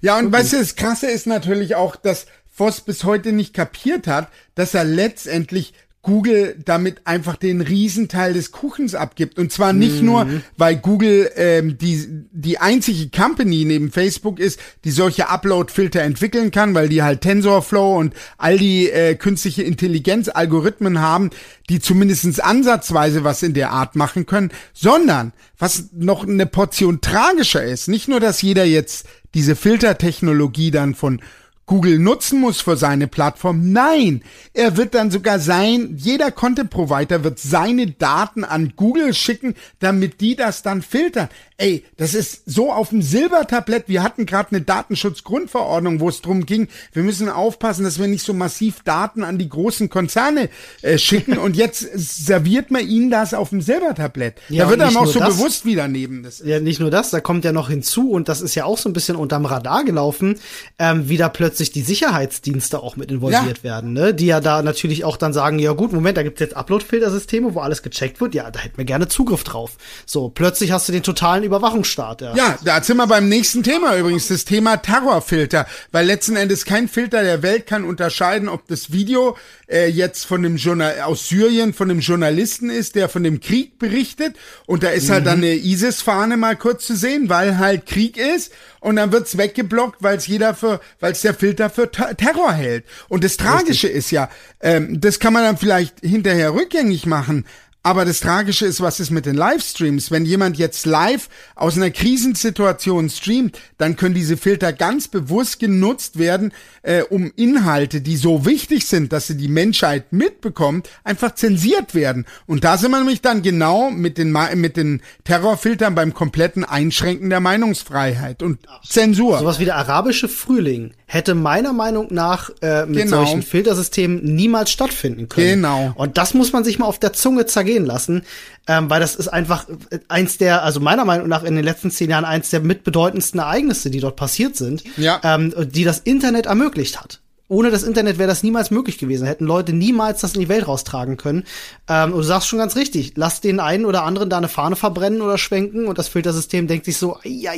Ja, 0.00 0.18
und 0.18 0.32
weißt 0.32 0.52
du, 0.52 0.58
das 0.58 0.76
Krasse 0.76 1.06
ist 1.06 1.26
natürlich 1.26 1.74
auch, 1.74 1.96
dass 1.96 2.26
Voss 2.46 2.80
bis 2.80 3.04
heute 3.04 3.32
nicht 3.32 3.54
kapiert 3.54 4.06
hat, 4.06 4.28
dass 4.54 4.74
er 4.74 4.84
letztendlich 4.84 5.74
Google 6.08 6.56
damit 6.64 7.06
einfach 7.06 7.36
den 7.36 7.60
Riesenteil 7.60 8.32
des 8.32 8.50
Kuchens 8.50 8.94
abgibt. 8.94 9.38
Und 9.38 9.52
zwar 9.52 9.72
nicht 9.74 10.00
nur, 10.00 10.26
weil 10.56 10.76
Google 10.76 11.30
ähm, 11.36 11.76
die, 11.76 12.06
die 12.30 12.58
einzige 12.58 13.10
Company 13.10 13.64
neben 13.66 13.90
Facebook 13.90 14.38
ist, 14.38 14.58
die 14.84 14.90
solche 14.90 15.28
Upload-Filter 15.28 16.00
entwickeln 16.00 16.50
kann, 16.50 16.72
weil 16.72 16.88
die 16.88 17.02
halt 17.02 17.20
TensorFlow 17.20 17.98
und 17.98 18.14
all 18.38 18.56
die 18.56 18.88
äh, 18.88 19.16
künstliche 19.16 19.64
Intelligenz-Algorithmen 19.64 21.00
haben, 21.00 21.30
die 21.68 21.80
zumindestens 21.80 22.40
ansatzweise 22.40 23.24
was 23.24 23.42
in 23.42 23.52
der 23.52 23.72
Art 23.72 23.94
machen 23.94 24.24
können, 24.24 24.50
sondern 24.72 25.32
was 25.58 25.90
noch 25.92 26.26
eine 26.26 26.46
Portion 26.46 27.00
tragischer 27.00 27.64
ist, 27.64 27.88
nicht 27.88 28.08
nur, 28.08 28.20
dass 28.20 28.40
jeder 28.40 28.64
jetzt 28.64 29.06
diese 29.34 29.56
Filtertechnologie 29.56 30.70
dann 30.70 30.94
von 30.94 31.20
Google 31.68 31.98
nutzen 31.98 32.40
muss 32.40 32.62
für 32.62 32.76
seine 32.76 33.06
Plattform. 33.06 33.72
Nein, 33.72 34.22
er 34.54 34.76
wird 34.76 34.94
dann 34.94 35.10
sogar 35.10 35.38
sein, 35.38 35.94
jeder 35.96 36.32
Content 36.32 36.70
Provider 36.70 37.22
wird 37.22 37.38
seine 37.38 37.88
Daten 37.88 38.42
an 38.42 38.72
Google 38.74 39.14
schicken, 39.14 39.54
damit 39.78 40.20
die 40.20 40.34
das 40.34 40.62
dann 40.62 40.82
filtern. 40.82 41.28
Ey, 41.58 41.84
das 41.96 42.14
ist 42.14 42.42
so 42.46 42.72
auf 42.72 42.88
dem 42.90 43.02
Silbertablett. 43.02 43.84
Wir 43.88 44.02
hatten 44.02 44.26
gerade 44.26 44.50
eine 44.52 44.62
Datenschutzgrundverordnung, 44.62 46.00
wo 46.00 46.08
es 46.08 46.22
drum 46.22 46.46
ging, 46.46 46.68
wir 46.92 47.02
müssen 47.02 47.28
aufpassen, 47.28 47.84
dass 47.84 47.98
wir 47.98 48.06
nicht 48.06 48.24
so 48.24 48.32
massiv 48.32 48.80
Daten 48.84 49.22
an 49.22 49.38
die 49.38 49.48
großen 49.48 49.90
Konzerne 49.90 50.48
äh, 50.82 50.96
schicken 50.98 51.36
und 51.36 51.54
jetzt 51.54 51.80
serviert 51.94 52.70
man 52.70 52.88
ihnen 52.88 53.10
das 53.10 53.34
auf 53.34 53.50
dem 53.50 53.60
Silbertablett. 53.60 54.36
Ja, 54.48 54.64
da 54.64 54.70
wird 54.70 54.80
dann 54.80 54.96
auch 54.96 55.06
so 55.06 55.18
das. 55.18 55.36
bewusst 55.36 55.66
wieder 55.66 55.86
neben 55.86 56.22
das. 56.22 56.38
Ja, 56.42 56.60
nicht 56.60 56.80
nur 56.80 56.90
das, 56.90 57.10
da 57.10 57.20
kommt 57.20 57.44
ja 57.44 57.52
noch 57.52 57.68
hinzu, 57.68 58.10
und 58.10 58.30
das 58.30 58.40
ist 58.40 58.54
ja 58.54 58.64
auch 58.64 58.78
so 58.78 58.88
ein 58.88 58.94
bisschen 58.94 59.16
unterm 59.16 59.44
Radar 59.44 59.84
gelaufen, 59.84 60.38
ähm, 60.78 61.08
wie 61.10 61.18
da 61.18 61.28
plötzlich 61.58 61.72
die 61.72 61.82
Sicherheitsdienste 61.82 62.80
auch 62.80 62.94
mit 62.96 63.10
involviert 63.10 63.58
Ja. 63.58 63.62
werden, 63.64 63.92
ne? 63.92 64.14
Die 64.14 64.26
ja 64.26 64.40
da 64.40 64.62
natürlich 64.62 65.04
auch 65.04 65.16
dann 65.16 65.32
sagen, 65.32 65.58
ja 65.58 65.72
gut, 65.72 65.92
Moment, 65.92 66.16
da 66.16 66.22
gibt's 66.22 66.38
jetzt 66.40 66.56
Upload-Filtersysteme, 66.56 67.54
wo 67.54 67.60
alles 67.60 67.82
gecheckt 67.82 68.20
wird, 68.20 68.34
ja, 68.36 68.48
da 68.50 68.60
hätten 68.60 68.78
wir 68.78 68.84
gerne 68.84 69.08
Zugriff 69.08 69.42
drauf. 69.42 69.72
So, 70.06 70.28
plötzlich 70.28 70.70
hast 70.70 70.86
du 70.88 70.92
den 70.92 71.02
totalen 71.02 71.42
Überwachungsstaat, 71.42 72.20
ja. 72.20 72.34
Ja, 72.36 72.58
da 72.64 72.80
sind 72.82 72.96
wir 72.98 73.08
beim 73.08 73.28
nächsten 73.28 73.64
Thema 73.64 73.96
übrigens, 73.96 74.28
das 74.28 74.44
Thema 74.44 74.76
Terrorfilter, 74.76 75.66
weil 75.90 76.06
letzten 76.06 76.36
Endes 76.36 76.64
kein 76.64 76.86
Filter 76.86 77.24
der 77.24 77.42
Welt 77.42 77.66
kann 77.66 77.82
unterscheiden, 77.84 78.48
ob 78.48 78.68
das 78.68 78.92
Video 78.92 79.36
äh, 79.68 79.88
jetzt 79.88 80.24
von 80.24 80.42
dem 80.42 80.56
Journal 80.56 81.00
aus 81.00 81.28
Syrien 81.28 81.72
von 81.72 81.88
dem 81.88 82.00
Journalisten 82.00 82.70
ist, 82.70 82.94
der 82.94 83.08
von 83.08 83.22
dem 83.22 83.40
Krieg 83.40 83.78
berichtet 83.78 84.36
und 84.66 84.82
da 84.82 84.90
ist 84.90 85.10
halt 85.10 85.26
dann 85.26 85.38
eine 85.38 85.54
ISIS-Fahne 85.54 86.36
mal 86.36 86.56
kurz 86.56 86.86
zu 86.86 86.96
sehen, 86.96 87.28
weil 87.28 87.58
halt 87.58 87.86
Krieg 87.86 88.16
ist 88.16 88.52
und 88.80 88.96
dann 88.96 89.12
wird's 89.12 89.36
weggeblockt, 89.36 90.02
weil 90.02 90.16
es 90.16 90.26
jeder 90.26 90.54
für, 90.54 90.80
weil 91.00 91.12
es 91.12 91.22
der 91.22 91.34
Filter 91.34 91.70
für 91.70 91.90
Ter 91.90 92.16
Terror 92.16 92.52
hält. 92.52 92.84
Und 93.08 93.24
das 93.24 93.36
Tragische 93.36 93.88
ist 93.88 94.10
ja, 94.10 94.30
ähm, 94.60 95.00
das 95.00 95.18
kann 95.18 95.32
man 95.32 95.44
dann 95.44 95.58
vielleicht 95.58 96.00
hinterher 96.00 96.54
rückgängig 96.54 97.06
machen. 97.06 97.44
Aber 97.88 98.04
das 98.04 98.20
Tragische 98.20 98.66
ist, 98.66 98.82
was 98.82 99.00
ist 99.00 99.10
mit 99.10 99.24
den 99.24 99.34
Livestreams? 99.34 100.10
Wenn 100.10 100.26
jemand 100.26 100.58
jetzt 100.58 100.84
live 100.84 101.30
aus 101.54 101.78
einer 101.78 101.90
Krisensituation 101.90 103.08
streamt, 103.08 103.58
dann 103.78 103.96
können 103.96 104.14
diese 104.14 104.36
Filter 104.36 104.74
ganz 104.74 105.08
bewusst 105.08 105.58
genutzt 105.58 106.18
werden, 106.18 106.52
äh, 106.82 107.00
um 107.00 107.32
Inhalte, 107.34 108.02
die 108.02 108.18
so 108.18 108.44
wichtig 108.44 108.86
sind, 108.86 109.10
dass 109.14 109.28
sie 109.28 109.38
die 109.38 109.48
Menschheit 109.48 110.12
mitbekommt, 110.12 110.90
einfach 111.02 111.34
zensiert 111.34 111.94
werden. 111.94 112.26
Und 112.46 112.62
da 112.62 112.76
sind 112.76 112.90
wir 112.90 112.98
nämlich 112.98 113.22
dann 113.22 113.40
genau 113.40 113.90
mit 113.90 114.18
den, 114.18 114.32
Ma- 114.32 114.54
mit 114.54 114.76
den 114.76 115.00
Terrorfiltern 115.24 115.94
beim 115.94 116.12
kompletten 116.12 116.66
Einschränken 116.66 117.30
der 117.30 117.40
Meinungsfreiheit 117.40 118.42
und 118.42 118.58
Zensur. 118.86 119.38
Sowas 119.38 119.60
wie 119.60 119.64
der 119.64 119.76
arabische 119.76 120.28
Frühling 120.28 120.92
hätte 121.10 121.34
meiner 121.34 121.72
Meinung 121.72 122.08
nach 122.10 122.50
äh, 122.60 122.84
mit 122.86 123.04
Genau. 123.04 123.16
solchen 123.24 123.42
Filtersystemen 123.42 124.22
niemals 124.22 124.70
stattfinden 124.70 125.28
können. 125.28 125.62
Genau. 125.62 125.92
Und 125.96 126.18
das 126.18 126.34
muss 126.34 126.52
man 126.52 126.64
sich 126.64 126.78
mal 126.78 126.84
auf 126.86 126.98
der 126.98 127.14
Zunge 127.14 127.46
zergehen 127.46 127.86
lassen, 127.86 128.24
ähm, 128.66 128.90
weil 128.90 129.00
das 129.00 129.16
ist 129.16 129.28
einfach 129.28 129.66
äh, 129.90 129.98
eins 130.08 130.36
der, 130.36 130.62
also 130.62 130.80
meiner 130.80 131.06
Meinung 131.06 131.26
nach 131.26 131.44
in 131.44 131.54
den 131.56 131.64
letzten 131.64 131.90
zehn 131.90 132.10
Jahren 132.10 132.26
eins 132.26 132.50
der 132.50 132.60
mitbedeutendsten 132.60 133.40
Ereignisse, 133.40 133.88
die 133.90 134.00
dort 134.00 134.16
passiert 134.16 134.54
sind, 134.56 134.84
Ja. 134.98 135.18
ähm, 135.24 135.54
die 135.72 135.84
das 135.84 135.98
Internet 136.00 136.44
ermöglicht 136.46 137.00
hat. 137.00 137.20
Ohne 137.48 137.70
das 137.70 137.82
Internet 137.82 138.18
wäre 138.18 138.28
das 138.28 138.42
niemals 138.42 138.70
möglich 138.70 138.98
gewesen. 138.98 139.26
Hätten 139.26 139.46
Leute 139.46 139.72
niemals 139.72 140.20
das 140.20 140.34
in 140.34 140.40
die 140.40 140.48
Welt 140.50 140.68
raustragen 140.68 141.16
können. 141.16 141.44
Ähm, 141.88 142.12
und 142.12 142.18
du 142.18 142.22
sagst 142.22 142.48
schon 142.48 142.58
ganz 142.58 142.76
richtig, 142.76 143.12
lass 143.16 143.40
den 143.40 143.58
einen 143.58 143.86
oder 143.86 144.04
anderen 144.04 144.28
da 144.28 144.36
eine 144.36 144.48
Fahne 144.48 144.76
verbrennen 144.76 145.22
oder 145.22 145.38
schwenken 145.38 145.86
und 145.86 145.96
das 145.96 146.08
Filtersystem 146.08 146.66
denkt 146.66 146.84
sich 146.84 146.98
so, 146.98 147.18
ei, 147.24 147.48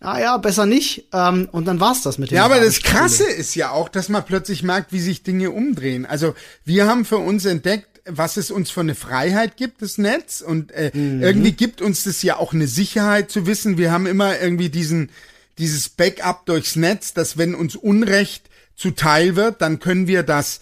ah 0.00 0.18
ja, 0.18 0.36
besser 0.38 0.64
nicht. 0.64 1.06
Ähm, 1.12 1.48
und 1.52 1.66
dann 1.66 1.80
war's 1.80 2.02
das 2.02 2.16
mit 2.16 2.30
dem 2.30 2.36
Ja, 2.36 2.46
aber 2.46 2.60
das 2.60 2.80
Krasse 2.80 3.24
ist 3.24 3.54
ja 3.54 3.70
auch, 3.70 3.90
dass 3.90 4.08
man 4.08 4.24
plötzlich 4.24 4.62
merkt, 4.62 4.92
wie 4.92 5.00
sich 5.00 5.22
Dinge 5.22 5.50
umdrehen. 5.50 6.06
Also 6.06 6.34
wir 6.64 6.86
haben 6.86 7.04
für 7.04 7.18
uns 7.18 7.44
entdeckt, 7.44 7.88
was 8.06 8.36
es 8.36 8.50
uns 8.50 8.70
für 8.70 8.80
eine 8.80 8.94
Freiheit 8.94 9.56
gibt, 9.56 9.82
das 9.82 9.98
Netz. 9.98 10.40
Und 10.40 10.72
äh, 10.72 10.90
irgendwie 10.94 11.52
gibt 11.52 11.82
uns 11.82 12.04
das 12.04 12.22
ja 12.22 12.36
auch 12.36 12.52
eine 12.52 12.66
Sicherheit 12.66 13.30
zu 13.30 13.46
wissen. 13.46 13.78
Wir 13.78 13.92
haben 13.92 14.06
immer 14.06 14.40
irgendwie 14.40 14.68
diesen, 14.70 15.10
dieses 15.58 15.88
Backup 15.88 16.46
durchs 16.46 16.76
Netz, 16.76 17.14
dass 17.14 17.36
wenn 17.36 17.54
uns 17.54 17.76
Unrecht 17.76 18.48
zuteil 18.76 19.36
wird, 19.36 19.62
dann 19.62 19.80
können 19.80 20.06
wir 20.06 20.22
das 20.22 20.60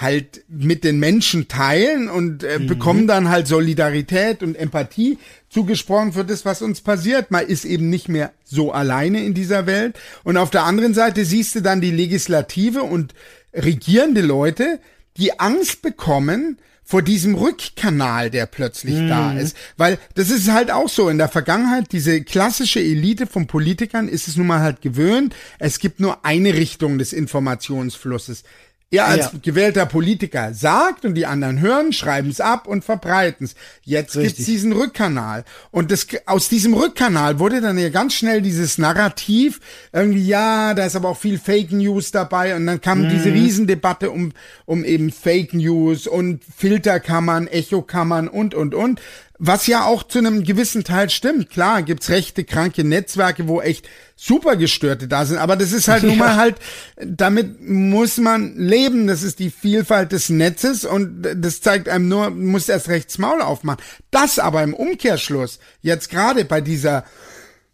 halt 0.00 0.44
mit 0.48 0.84
den 0.84 1.00
Menschen 1.00 1.48
teilen 1.48 2.08
und 2.08 2.44
äh, 2.44 2.60
bekommen 2.60 3.06
dann 3.08 3.28
halt 3.28 3.48
Solidarität 3.48 4.42
und 4.42 4.54
Empathie 4.54 5.18
zugesprochen 5.48 6.12
für 6.12 6.24
das, 6.24 6.44
was 6.44 6.62
uns 6.62 6.82
passiert. 6.82 7.30
Man 7.30 7.46
ist 7.46 7.64
eben 7.64 7.90
nicht 7.90 8.08
mehr 8.08 8.32
so 8.44 8.70
alleine 8.70 9.24
in 9.24 9.34
dieser 9.34 9.66
Welt. 9.66 9.98
Und 10.22 10.36
auf 10.36 10.50
der 10.50 10.64
anderen 10.64 10.94
Seite 10.94 11.24
siehst 11.24 11.56
du 11.56 11.62
dann 11.62 11.80
die 11.80 11.90
Legislative 11.90 12.82
und 12.82 13.14
regierende 13.52 14.20
Leute, 14.20 14.78
die 15.18 15.38
Angst 15.38 15.82
bekommen 15.82 16.58
vor 16.88 17.02
diesem 17.02 17.34
Rückkanal, 17.34 18.30
der 18.30 18.46
plötzlich 18.46 18.94
da 19.08 19.34
ist. 19.34 19.54
Weil 19.76 19.98
das 20.14 20.30
ist 20.30 20.50
halt 20.50 20.70
auch 20.70 20.88
so. 20.88 21.10
In 21.10 21.18
der 21.18 21.28
Vergangenheit, 21.28 21.92
diese 21.92 22.22
klassische 22.22 22.80
Elite 22.80 23.26
von 23.26 23.46
Politikern 23.46 24.08
ist 24.08 24.26
es 24.26 24.36
nun 24.36 24.46
mal 24.46 24.60
halt 24.60 24.80
gewöhnt. 24.80 25.36
Es 25.58 25.80
gibt 25.80 26.00
nur 26.00 26.24
eine 26.24 26.54
Richtung 26.54 26.96
des 26.96 27.12
Informationsflusses. 27.12 28.42
Er 28.90 29.06
als 29.06 29.32
Ja. 29.32 29.38
gewählter 29.42 29.84
Politiker 29.84 30.54
sagt 30.54 31.04
und 31.04 31.14
die 31.14 31.26
anderen 31.26 31.60
hören, 31.60 31.92
schreiben 31.92 32.30
es 32.30 32.40
ab 32.40 32.66
und 32.66 32.84
verbreiten 32.84 33.44
es. 33.44 33.54
Jetzt 33.82 34.16
Richtig. 34.16 34.36
gibt's 34.36 34.46
diesen 34.46 34.72
Rückkanal. 34.72 35.44
Und 35.70 35.90
das, 35.90 36.06
aus 36.24 36.48
diesem 36.48 36.72
Rückkanal 36.72 37.38
wurde 37.38 37.60
dann 37.60 37.76
ja 37.76 37.90
ganz 37.90 38.14
schnell 38.14 38.40
dieses 38.40 38.78
Narrativ, 38.78 39.60
irgendwie, 39.92 40.26
ja, 40.26 40.72
da 40.72 40.86
ist 40.86 40.96
aber 40.96 41.10
auch 41.10 41.18
viel 41.18 41.38
Fake 41.38 41.70
News 41.70 42.12
dabei. 42.12 42.56
Und 42.56 42.66
dann 42.66 42.80
kam 42.80 43.10
diese 43.10 43.30
Riesendebatte 43.30 44.10
um, 44.10 44.32
um 44.64 44.84
eben 44.84 45.12
Fake 45.12 45.52
News 45.52 46.06
und 46.06 46.40
Filterkammern, 46.56 47.46
Echokammern 47.46 48.26
und, 48.26 48.54
und, 48.54 48.74
und. 48.74 49.02
Was 49.40 49.68
ja 49.68 49.84
auch 49.84 50.02
zu 50.02 50.18
einem 50.18 50.42
gewissen 50.42 50.82
Teil 50.82 51.10
stimmt. 51.10 51.48
Klar, 51.50 51.84
gibt's 51.84 52.08
rechte, 52.08 52.42
kranke 52.42 52.82
Netzwerke, 52.82 53.46
wo 53.46 53.60
echt 53.60 53.88
super 54.16 54.56
gestörte 54.56 55.06
da 55.06 55.24
sind. 55.24 55.38
Aber 55.38 55.54
das 55.54 55.70
ist 55.70 55.86
halt 55.86 56.02
nun 56.04 56.18
mal 56.18 56.34
halt, 56.34 56.56
damit 57.04 57.60
muss 57.60 58.16
man 58.16 58.56
leben. 58.56 59.06
Das 59.06 59.22
ist 59.22 59.38
die 59.38 59.50
Vielfalt 59.50 60.10
des 60.10 60.28
Netzes 60.28 60.84
und 60.84 61.22
das 61.22 61.60
zeigt 61.60 61.88
einem 61.88 62.08
nur, 62.08 62.30
muss 62.30 62.68
erst 62.68 62.88
rechts 62.88 63.18
Maul 63.18 63.40
aufmachen. 63.40 63.80
Das 64.10 64.40
aber 64.40 64.64
im 64.64 64.74
Umkehrschluss, 64.74 65.60
jetzt 65.82 66.10
gerade 66.10 66.44
bei 66.44 66.60
dieser 66.60 67.04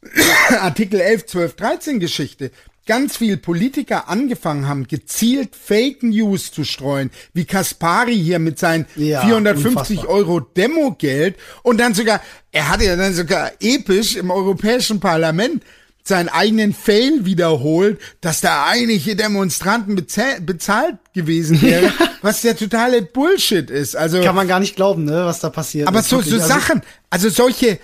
Artikel 0.61 1.01
11, 1.01 1.27
12, 1.27 1.57
13 1.57 2.01
Geschichte, 2.01 2.51
ganz 2.87 3.16
viel 3.16 3.37
Politiker 3.37 4.09
angefangen 4.09 4.68
haben, 4.68 4.87
gezielt 4.87 5.57
Fake 5.57 6.03
News 6.03 6.53
zu 6.53 6.64
streuen, 6.64 7.11
wie 7.32 7.45
Kaspari 7.45 8.14
hier 8.16 8.39
mit 8.39 8.59
seinen 8.59 8.87
Ja, 8.97 9.22
450 9.22 9.99
unfassbar. 9.99 10.14
Euro 10.14 10.41
Demogeld 10.41 11.37
und 11.62 11.78
dann 11.78 11.95
sogar, 11.95 12.20
er 12.53 12.68
hatte 12.68 12.85
ja 12.85 12.97
dann 12.97 13.14
sogar 13.14 13.53
episch 13.61 14.16
im 14.16 14.30
Europäischen 14.30 15.01
Parlament 15.01 15.62
seinen 16.07 16.28
eigenen 16.28 16.74
Fail 16.74 17.24
wiederholt, 17.24 17.99
dass 18.20 18.43
da 18.43 18.66
einige 18.66 19.16
Demonstranten 19.16 19.97
bezahlt, 19.97 20.99
gewesen 21.14 21.62
wäre, 21.62 21.91
was 22.20 22.43
der 22.43 22.57
totale 22.57 23.01
Bullshit 23.01 23.70
ist. 23.70 23.97
Also 23.97 24.20
Kann 24.22 24.35
man 24.35 24.47
gar 24.47 24.61
nicht 24.61 24.76
glauben, 24.76 25.05
ne, 25.05 25.24
was 25.24 25.41
da 25.41 25.49
passiert. 25.49 25.89
aber 25.89 26.01
ist 26.01 26.11
so, 26.11 26.20
so 26.20 26.35
Also, 26.35 26.47
Sachen, 26.47 26.82
also 27.09 27.30
solche 27.30 27.78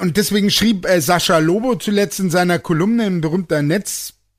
und 0.00 0.16
deswegen 0.16 0.50
schrieb 0.50 0.88
äh, 0.88 1.02
Sascha 1.02 1.36
Lobo 1.36 1.74
zuletzt 1.74 2.18
in 2.20 2.30
seiner 2.30 2.58
Kolumne, 2.58 3.04
ein 3.04 3.20
berühmter 3.20 3.60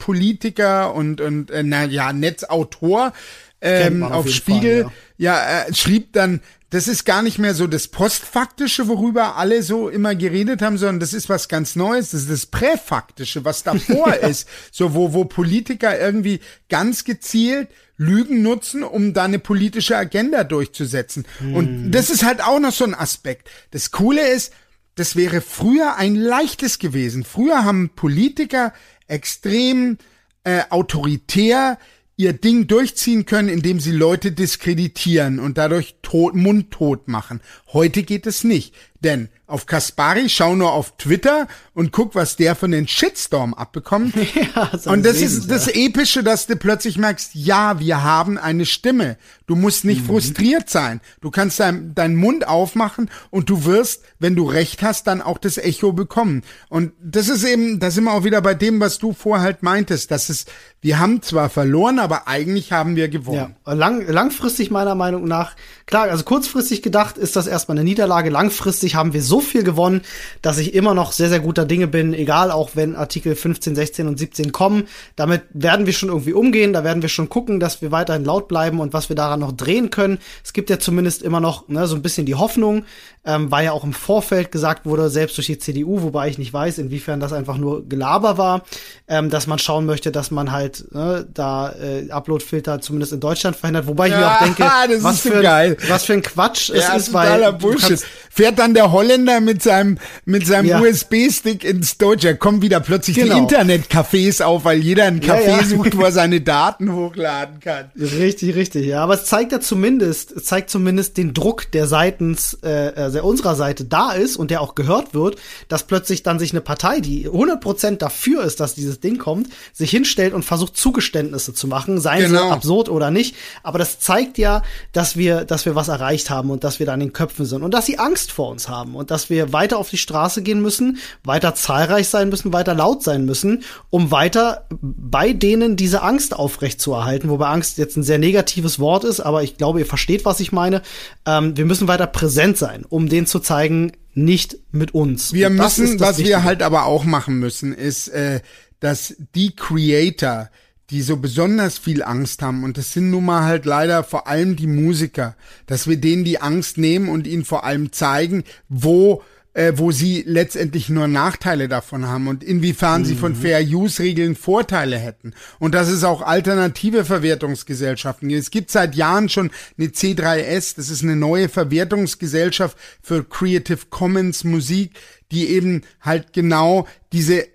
Netzpolitiker 0.04 0.94
und, 0.94 1.22
und 1.22 1.52
äh, 1.52 1.64
na 1.64 1.86
ja, 1.86 2.14
Netzautor 2.14 3.14
ähm, 3.62 4.04
auf, 4.04 4.26
auf 4.26 4.30
Spiegel, 4.30 4.84
Fall, 4.84 4.94
ja, 5.18 5.36
ja 5.36 5.64
äh, 5.64 5.74
schrieb 5.74 6.14
dann, 6.14 6.42
das 6.70 6.88
ist 6.88 7.06
gar 7.06 7.22
nicht 7.22 7.38
mehr 7.38 7.54
so 7.54 7.68
das 7.68 7.88
Postfaktische, 7.88 8.88
worüber 8.88 9.38
alle 9.38 9.62
so 9.62 9.90
immer 9.90 10.16
geredet 10.16 10.62
haben, 10.64 10.78
sondern 10.78 11.00
das 11.00 11.14
ist 11.14 11.30
was 11.30 11.48
ganz 11.48 11.76
Neues. 11.76 12.12
Das 12.12 12.22
ist 12.22 12.32
das 12.32 12.46
Präfaktische, 12.48 13.46
was 13.46 13.62
davor 13.62 14.14
ist. 14.22 14.48
So, 14.72 14.96
wo, 14.96 15.14
wo 15.14 15.26
Politiker 15.26 15.98
irgendwie 16.00 16.40
ganz 16.70 17.04
gezielt 17.04 17.70
Lügen 17.96 18.42
nutzen, 18.42 18.82
um 18.84 19.14
da 19.14 19.26
eine 19.26 19.38
politische 19.38 19.96
Agenda 19.96 20.44
durchzusetzen. 20.44 21.26
Hm. 21.38 21.56
Und 21.56 21.92
das 21.92 22.10
ist 22.10 22.24
halt 22.24 22.44
auch 22.44 22.60
noch 22.60 22.72
so 22.72 22.86
ein 22.86 22.96
Aspekt. 22.96 23.50
Das 23.70 23.92
Coole 23.92 24.28
ist, 24.28 24.52
das 24.96 25.16
wäre 25.16 25.42
früher 25.42 25.96
ein 25.96 26.16
leichtes 26.16 26.80
gewesen. 26.80 27.24
Früher 27.24 27.66
haben 27.66 27.92
Politiker 27.96 28.74
extrem 29.14 29.98
äh, 30.44 30.64
autoritär 30.70 31.78
ihr 32.16 32.34
Ding 32.34 32.68
durchziehen 32.68 33.26
können, 33.26 33.50
indem 33.50 33.80
sie 33.80 33.92
Leute 33.92 34.32
diskreditieren 34.32 35.40
und 35.40 35.58
dadurch 35.58 35.96
tot, 36.02 36.36
mundtot 36.36 37.08
machen. 37.08 37.42
Heute 37.72 38.04
geht 38.04 38.28
es 38.28 38.44
nicht, 38.44 38.74
denn 39.04 39.30
auf 39.46 39.68
Kaspari, 39.68 40.30
schau 40.30 40.56
nur 40.56 40.74
auf 40.74 40.98
Twitter 40.98 41.48
und 41.76 41.92
guck, 41.92 42.16
was 42.16 42.38
der 42.38 42.56
von 42.56 42.72
den 42.72 42.88
Shitstorm 42.88 43.54
abbekommt. 43.54 44.16
Ja, 44.56 44.70
das 44.72 44.88
und 44.88 45.06
das 45.06 45.18
ist 45.18 45.52
das 45.52 45.68
Epische, 45.68 46.24
dass 46.24 46.48
du 46.48 46.56
plötzlich 46.56 46.98
merkst, 46.98 47.36
ja, 47.36 47.80
wir 47.80 48.04
haben 48.04 48.38
eine 48.38 48.66
Stimme. 48.66 49.18
Du 49.46 49.56
musst 49.56 49.86
nicht 49.86 50.02
mhm. 50.02 50.06
frustriert 50.08 50.70
sein. 50.70 51.02
Du 51.22 51.30
kannst 51.30 51.60
dein, 51.60 51.94
deinen 51.94 52.16
Mund 52.16 52.48
aufmachen 52.48 53.10
und 53.30 53.50
du 53.50 53.66
wirst, 53.66 54.04
wenn 54.20 54.36
du 54.36 54.46
recht 54.46 54.82
hast, 54.82 55.06
dann 55.08 55.22
auch 55.22 55.38
das 55.38 55.58
Echo 55.58 55.92
bekommen. 55.92 56.44
Und 56.70 56.94
das 57.04 57.30
ist 57.30 57.44
eben, 57.44 57.80
da 57.80 57.92
sind 57.92 58.06
wir 58.06 58.14
auch 58.14 58.24
wieder 58.24 58.42
bei 58.42 58.54
dem, 58.54 58.80
was 58.80 58.98
du 58.98 59.14
vorher 59.14 59.44
halt 59.44 59.62
meintest, 59.62 60.10
dass 60.12 60.30
es, 60.30 60.46
wir 60.82 61.00
haben 61.00 61.22
zwar 61.22 61.50
verloren, 61.50 62.00
aber 62.00 62.28
eigentlich 62.28 62.72
haben 62.72 62.96
wir 62.96 63.10
gewonnen. 63.10 63.56
Ja, 63.66 63.74
lang, 63.74 64.08
langfristig 64.08 64.72
meiner 64.72 64.96
Meinung 64.96 65.26
nach, 65.26 65.56
klar, 65.86 66.10
also 66.10 66.24
kurzfristig 66.24 66.82
gedacht 66.82 67.18
ist 67.18 67.36
das 67.36 67.48
erstmal 67.48 67.78
eine 67.78 67.84
Niederlage. 67.84 68.30
Langfristig 68.30 68.93
haben 68.96 69.14
wir 69.14 69.22
so 69.22 69.40
viel 69.40 69.64
gewonnen, 69.64 70.02
dass 70.42 70.58
ich 70.58 70.74
immer 70.74 70.94
noch 70.94 71.12
sehr, 71.12 71.30
sehr 71.30 71.40
guter 71.40 71.66
Dinge 71.66 71.88
bin, 71.88 72.14
egal 72.14 72.52
auch 72.52 72.72
wenn 72.76 72.96
Artikel 72.96 73.36
15, 73.36 73.76
16 73.76 74.08
und 74.08 74.20
17 74.20 74.52
kommen. 74.52 74.88
Damit 75.16 75.44
werden 75.54 75.86
wir 75.86 75.94
schon 75.94 76.10
irgendwie 76.10 76.34
umgehen, 76.34 76.74
da 76.74 76.84
werden 76.84 77.02
wir 77.02 77.10
schon 77.10 77.30
gucken, 77.30 77.60
dass 77.60 77.82
wir 77.82 77.92
weiterhin 77.92 78.26
laut 78.26 78.48
bleiben 78.48 78.80
und 78.80 78.94
was 78.94 79.10
wir 79.10 79.16
daran 79.16 79.40
noch 79.40 79.52
drehen 79.52 79.90
können. 79.90 80.20
Es 80.44 80.54
gibt 80.54 80.70
ja 80.70 80.80
zumindest 80.80 81.22
immer 81.22 81.40
noch 81.40 81.68
ne, 81.68 81.88
so 81.88 81.96
ein 81.96 82.02
bisschen 82.02 82.26
die 82.26 82.36
Hoffnung, 82.36 82.86
ähm, 83.26 83.52
weil 83.52 83.66
ja 83.66 83.72
auch 83.72 83.84
im 83.84 83.94
Vorfeld 83.94 84.52
gesagt 84.52 84.86
wurde, 84.86 85.10
selbst 85.10 85.38
durch 85.38 85.48
die 85.48 85.58
CDU, 85.58 86.02
wobei 86.02 86.28
ich 86.28 86.38
nicht 86.38 86.52
weiß, 86.52 86.78
inwiefern 86.78 87.20
das 87.20 87.32
einfach 87.32 87.58
nur 87.58 87.88
Gelaber 87.88 88.38
war, 88.38 88.64
ähm, 89.08 89.30
dass 89.30 89.48
man 89.48 89.60
schauen 89.60 89.86
möchte, 89.86 90.12
dass 90.12 90.30
man 90.30 90.52
halt 90.52 90.94
ne, 90.94 91.26
da 91.34 91.72
äh, 91.72 92.10
Uploadfilter 92.10 92.82
zumindest 92.82 93.14
in 93.14 93.22
Deutschland 93.22 93.56
verhindert, 93.56 93.88
wobei 93.88 94.08
ich 94.08 94.14
ja, 94.14 94.20
mir 94.20 94.32
auch 94.32 94.40
denke, 94.40 94.64
was 95.04 95.22
für, 95.22 95.50
ein, 95.50 95.78
was 95.88 96.04
für 96.04 96.14
ein 96.14 96.22
Quatsch 96.22 96.70
es 96.70 96.84
ja, 96.84 96.96
ist, 96.96 97.14
weil 97.14 97.54
Bullshit. 97.54 98.02
fährt 98.30 98.60
dann 98.60 98.74
der 98.74 98.92
Holländer 98.92 99.40
mit 99.40 99.64
seinem 99.64 99.98
mit 100.26 100.46
seinem 100.46 100.68
ja. 100.68 100.80
USB-Stick 100.80 101.64
ins 101.64 101.98
Deutsche, 101.98 102.36
kommen 102.36 102.62
wieder 102.62 102.80
plötzlich 102.82 103.18
genau. 103.18 103.36
die 103.36 103.56
Internetcafés 103.56 104.44
auf, 104.44 104.66
weil 104.66 104.80
jeder 104.80 105.06
ein 105.06 105.22
Café 105.22 105.60
ja, 105.60 105.64
sucht, 105.64 105.96
wo 105.98 106.04
er 106.04 106.12
seine 106.12 106.42
Daten 106.42 106.94
hochladen 106.94 107.60
kann. 107.62 107.92
Richtig, 107.96 108.56
richtig, 108.56 108.86
ja, 108.86 109.04
aber 109.04 109.14
es 109.14 109.26
zeigt 109.26 109.54
ja 109.54 109.62
zumindest, 109.62 110.32
es 110.32 110.44
zeigt 110.46 110.70
zumindest 110.70 111.18
den 111.18 111.34
Druck, 111.34 111.72
der 111.72 111.88
seitens 111.88 112.58
äh, 112.64 113.13
der 113.14 113.26
unserer 113.26 113.56
Seite 113.56 113.86
da 113.86 114.12
ist 114.12 114.38
und 114.38 114.52
der 114.52 114.62
auch 114.62 114.76
gehört 114.76 115.14
wird, 115.14 115.38
dass 115.68 115.84
plötzlich 115.84 116.24
dann 116.24 116.40
sich 116.40 116.52
eine 116.52 116.62
Partei, 116.62 117.00
die 117.00 117.30
100% 117.30 117.98
dafür 117.98 118.44
ist, 118.44 118.60
dass 118.60 118.76
dieses 118.76 119.00
Ding 119.00 119.18
kommt, 119.18 119.50
sich 119.72 119.92
hinstellt 119.92 120.34
und 120.34 120.44
versucht 120.44 120.78
Zugeständnisse 120.78 121.54
zu 121.54 121.68
machen, 121.68 122.00
seien 122.00 122.28
genau. 122.28 122.48
sie 122.48 122.52
absurd 122.52 122.90
oder 122.90 123.12
nicht, 123.12 123.36
aber 123.64 123.80
das 123.80 124.00
zeigt 124.00 124.38
ja, 124.38 124.62
dass 124.92 125.16
wir 125.18 125.46
dass 125.46 125.66
wir 125.66 125.76
was 125.76 125.88
erreicht 125.88 126.30
haben 126.30 126.50
und 126.50 126.64
dass 126.64 126.80
wir 126.80 126.86
da 126.86 126.94
in 126.94 127.00
den 127.00 127.14
Köpfen 127.14 127.46
sind 127.46 127.64
und 127.64 127.74
dass 127.74 127.86
sie 127.86 128.00
Angst 128.00 128.32
vor 128.32 128.50
uns 128.50 128.70
haben 128.70 128.96
und 128.96 129.12
dass 129.12 129.30
wir 129.30 129.54
weiter 129.54 129.78
auf 129.78 129.90
die 129.90 129.98
Straße 129.98 130.42
gehen 130.42 130.62
müssen, 130.62 130.98
weiter 131.24 131.56
zahlreich 131.56 132.10
sein 132.10 132.30
müssen, 132.30 132.54
weiter 132.54 132.74
laut 132.74 133.04
sein 133.04 133.26
müssen, 133.26 133.64
um 133.90 134.12
weiter 134.12 134.66
bei 134.82 135.34
denen 135.34 135.76
diese 135.76 136.02
Angst 136.02 136.36
aufrechtzuerhalten, 136.36 137.30
wobei 137.30 137.48
Angst 137.48 137.78
jetzt 137.78 137.98
ein 137.98 138.04
sehr 138.04 138.18
negatives 138.18 138.80
Wort 138.80 139.04
ist, 139.04 139.20
aber 139.20 139.44
ich 139.44 139.58
glaube, 139.58 139.80
ihr 139.80 139.86
versteht, 139.86 140.26
was 140.26 140.40
ich 140.40 140.52
meine. 140.52 140.82
Ähm, 141.26 141.56
wir 141.58 141.66
müssen 141.66 141.88
weiter 141.88 142.08
präsent 142.08 142.58
sein, 142.58 142.86
um 142.88 143.03
um 143.04 143.10
denen 143.10 143.28
zu 143.28 143.40
zeigen, 143.40 143.92
nicht 144.14 144.58
mit 144.72 144.94
uns. 144.94 145.34
Wir 145.34 145.50
müssen, 145.50 146.00
was 146.00 146.18
Wichtige. 146.18 146.30
wir 146.30 146.44
halt 146.44 146.62
aber 146.62 146.86
auch 146.86 147.04
machen 147.04 147.38
müssen, 147.38 147.74
ist, 147.74 148.08
äh, 148.08 148.40
dass 148.80 149.16
die 149.36 149.56
Creator, 149.56 150.50
die 150.90 151.02
so 151.02 151.18
besonders 151.18 151.78
viel 151.78 152.02
Angst 152.02 152.42
haben, 152.42 152.64
und 152.64 152.78
das 152.78 152.94
sind 152.94 153.10
nun 153.10 153.26
mal 153.26 153.44
halt 153.44 153.66
leider 153.66 154.04
vor 154.06 154.28
allem 154.28 154.56
die 154.56 154.68
Musiker, 154.68 155.36
dass 155.66 155.88
wir 155.88 155.98
denen 155.98 156.24
die 156.24 156.40
Angst 156.40 156.78
nehmen 156.78 157.10
und 157.10 157.28
ihnen 157.28 157.44
vor 157.44 157.66
allem 157.66 157.92
zeigen, 157.92 158.46
wo 158.70 159.22
äh, 159.54 159.74
wo 159.76 159.92
sie 159.92 160.24
letztendlich 160.26 160.90
nur 160.90 161.08
Nachteile 161.08 161.68
davon 161.68 162.08
haben 162.08 162.28
und 162.28 162.44
inwiefern 162.44 163.02
mhm. 163.02 163.06
sie 163.06 163.16
von 163.16 163.34
mhm. 163.34 163.38
Fair 163.38 163.62
Use 163.62 164.02
Regeln 164.02 164.36
Vorteile 164.36 164.98
hätten 164.98 165.34
und 165.60 165.76
dass 165.76 165.90
es 165.90 166.04
auch 166.04 166.22
alternative 166.22 167.06
Verwertungsgesellschaften 167.06 168.30
gibt. 168.30 168.42
Es 168.42 168.52
gibt 168.52 168.72
seit 168.72 168.96
Jahren 168.96 169.30
schon 169.30 169.52
eine 169.78 169.90
C3S, 169.90 170.76
das 170.76 170.90
ist 170.90 171.04
eine 171.04 171.16
neue 171.16 171.50
Verwertungsgesellschaft 171.50 172.78
für 173.02 173.24
Creative 173.24 173.80
Commons 173.90 174.44
Musik, 174.44 175.00
die 175.32 175.50
eben 175.50 175.82
halt 176.02 176.34
genau 176.34 176.88
diese 177.12 177.53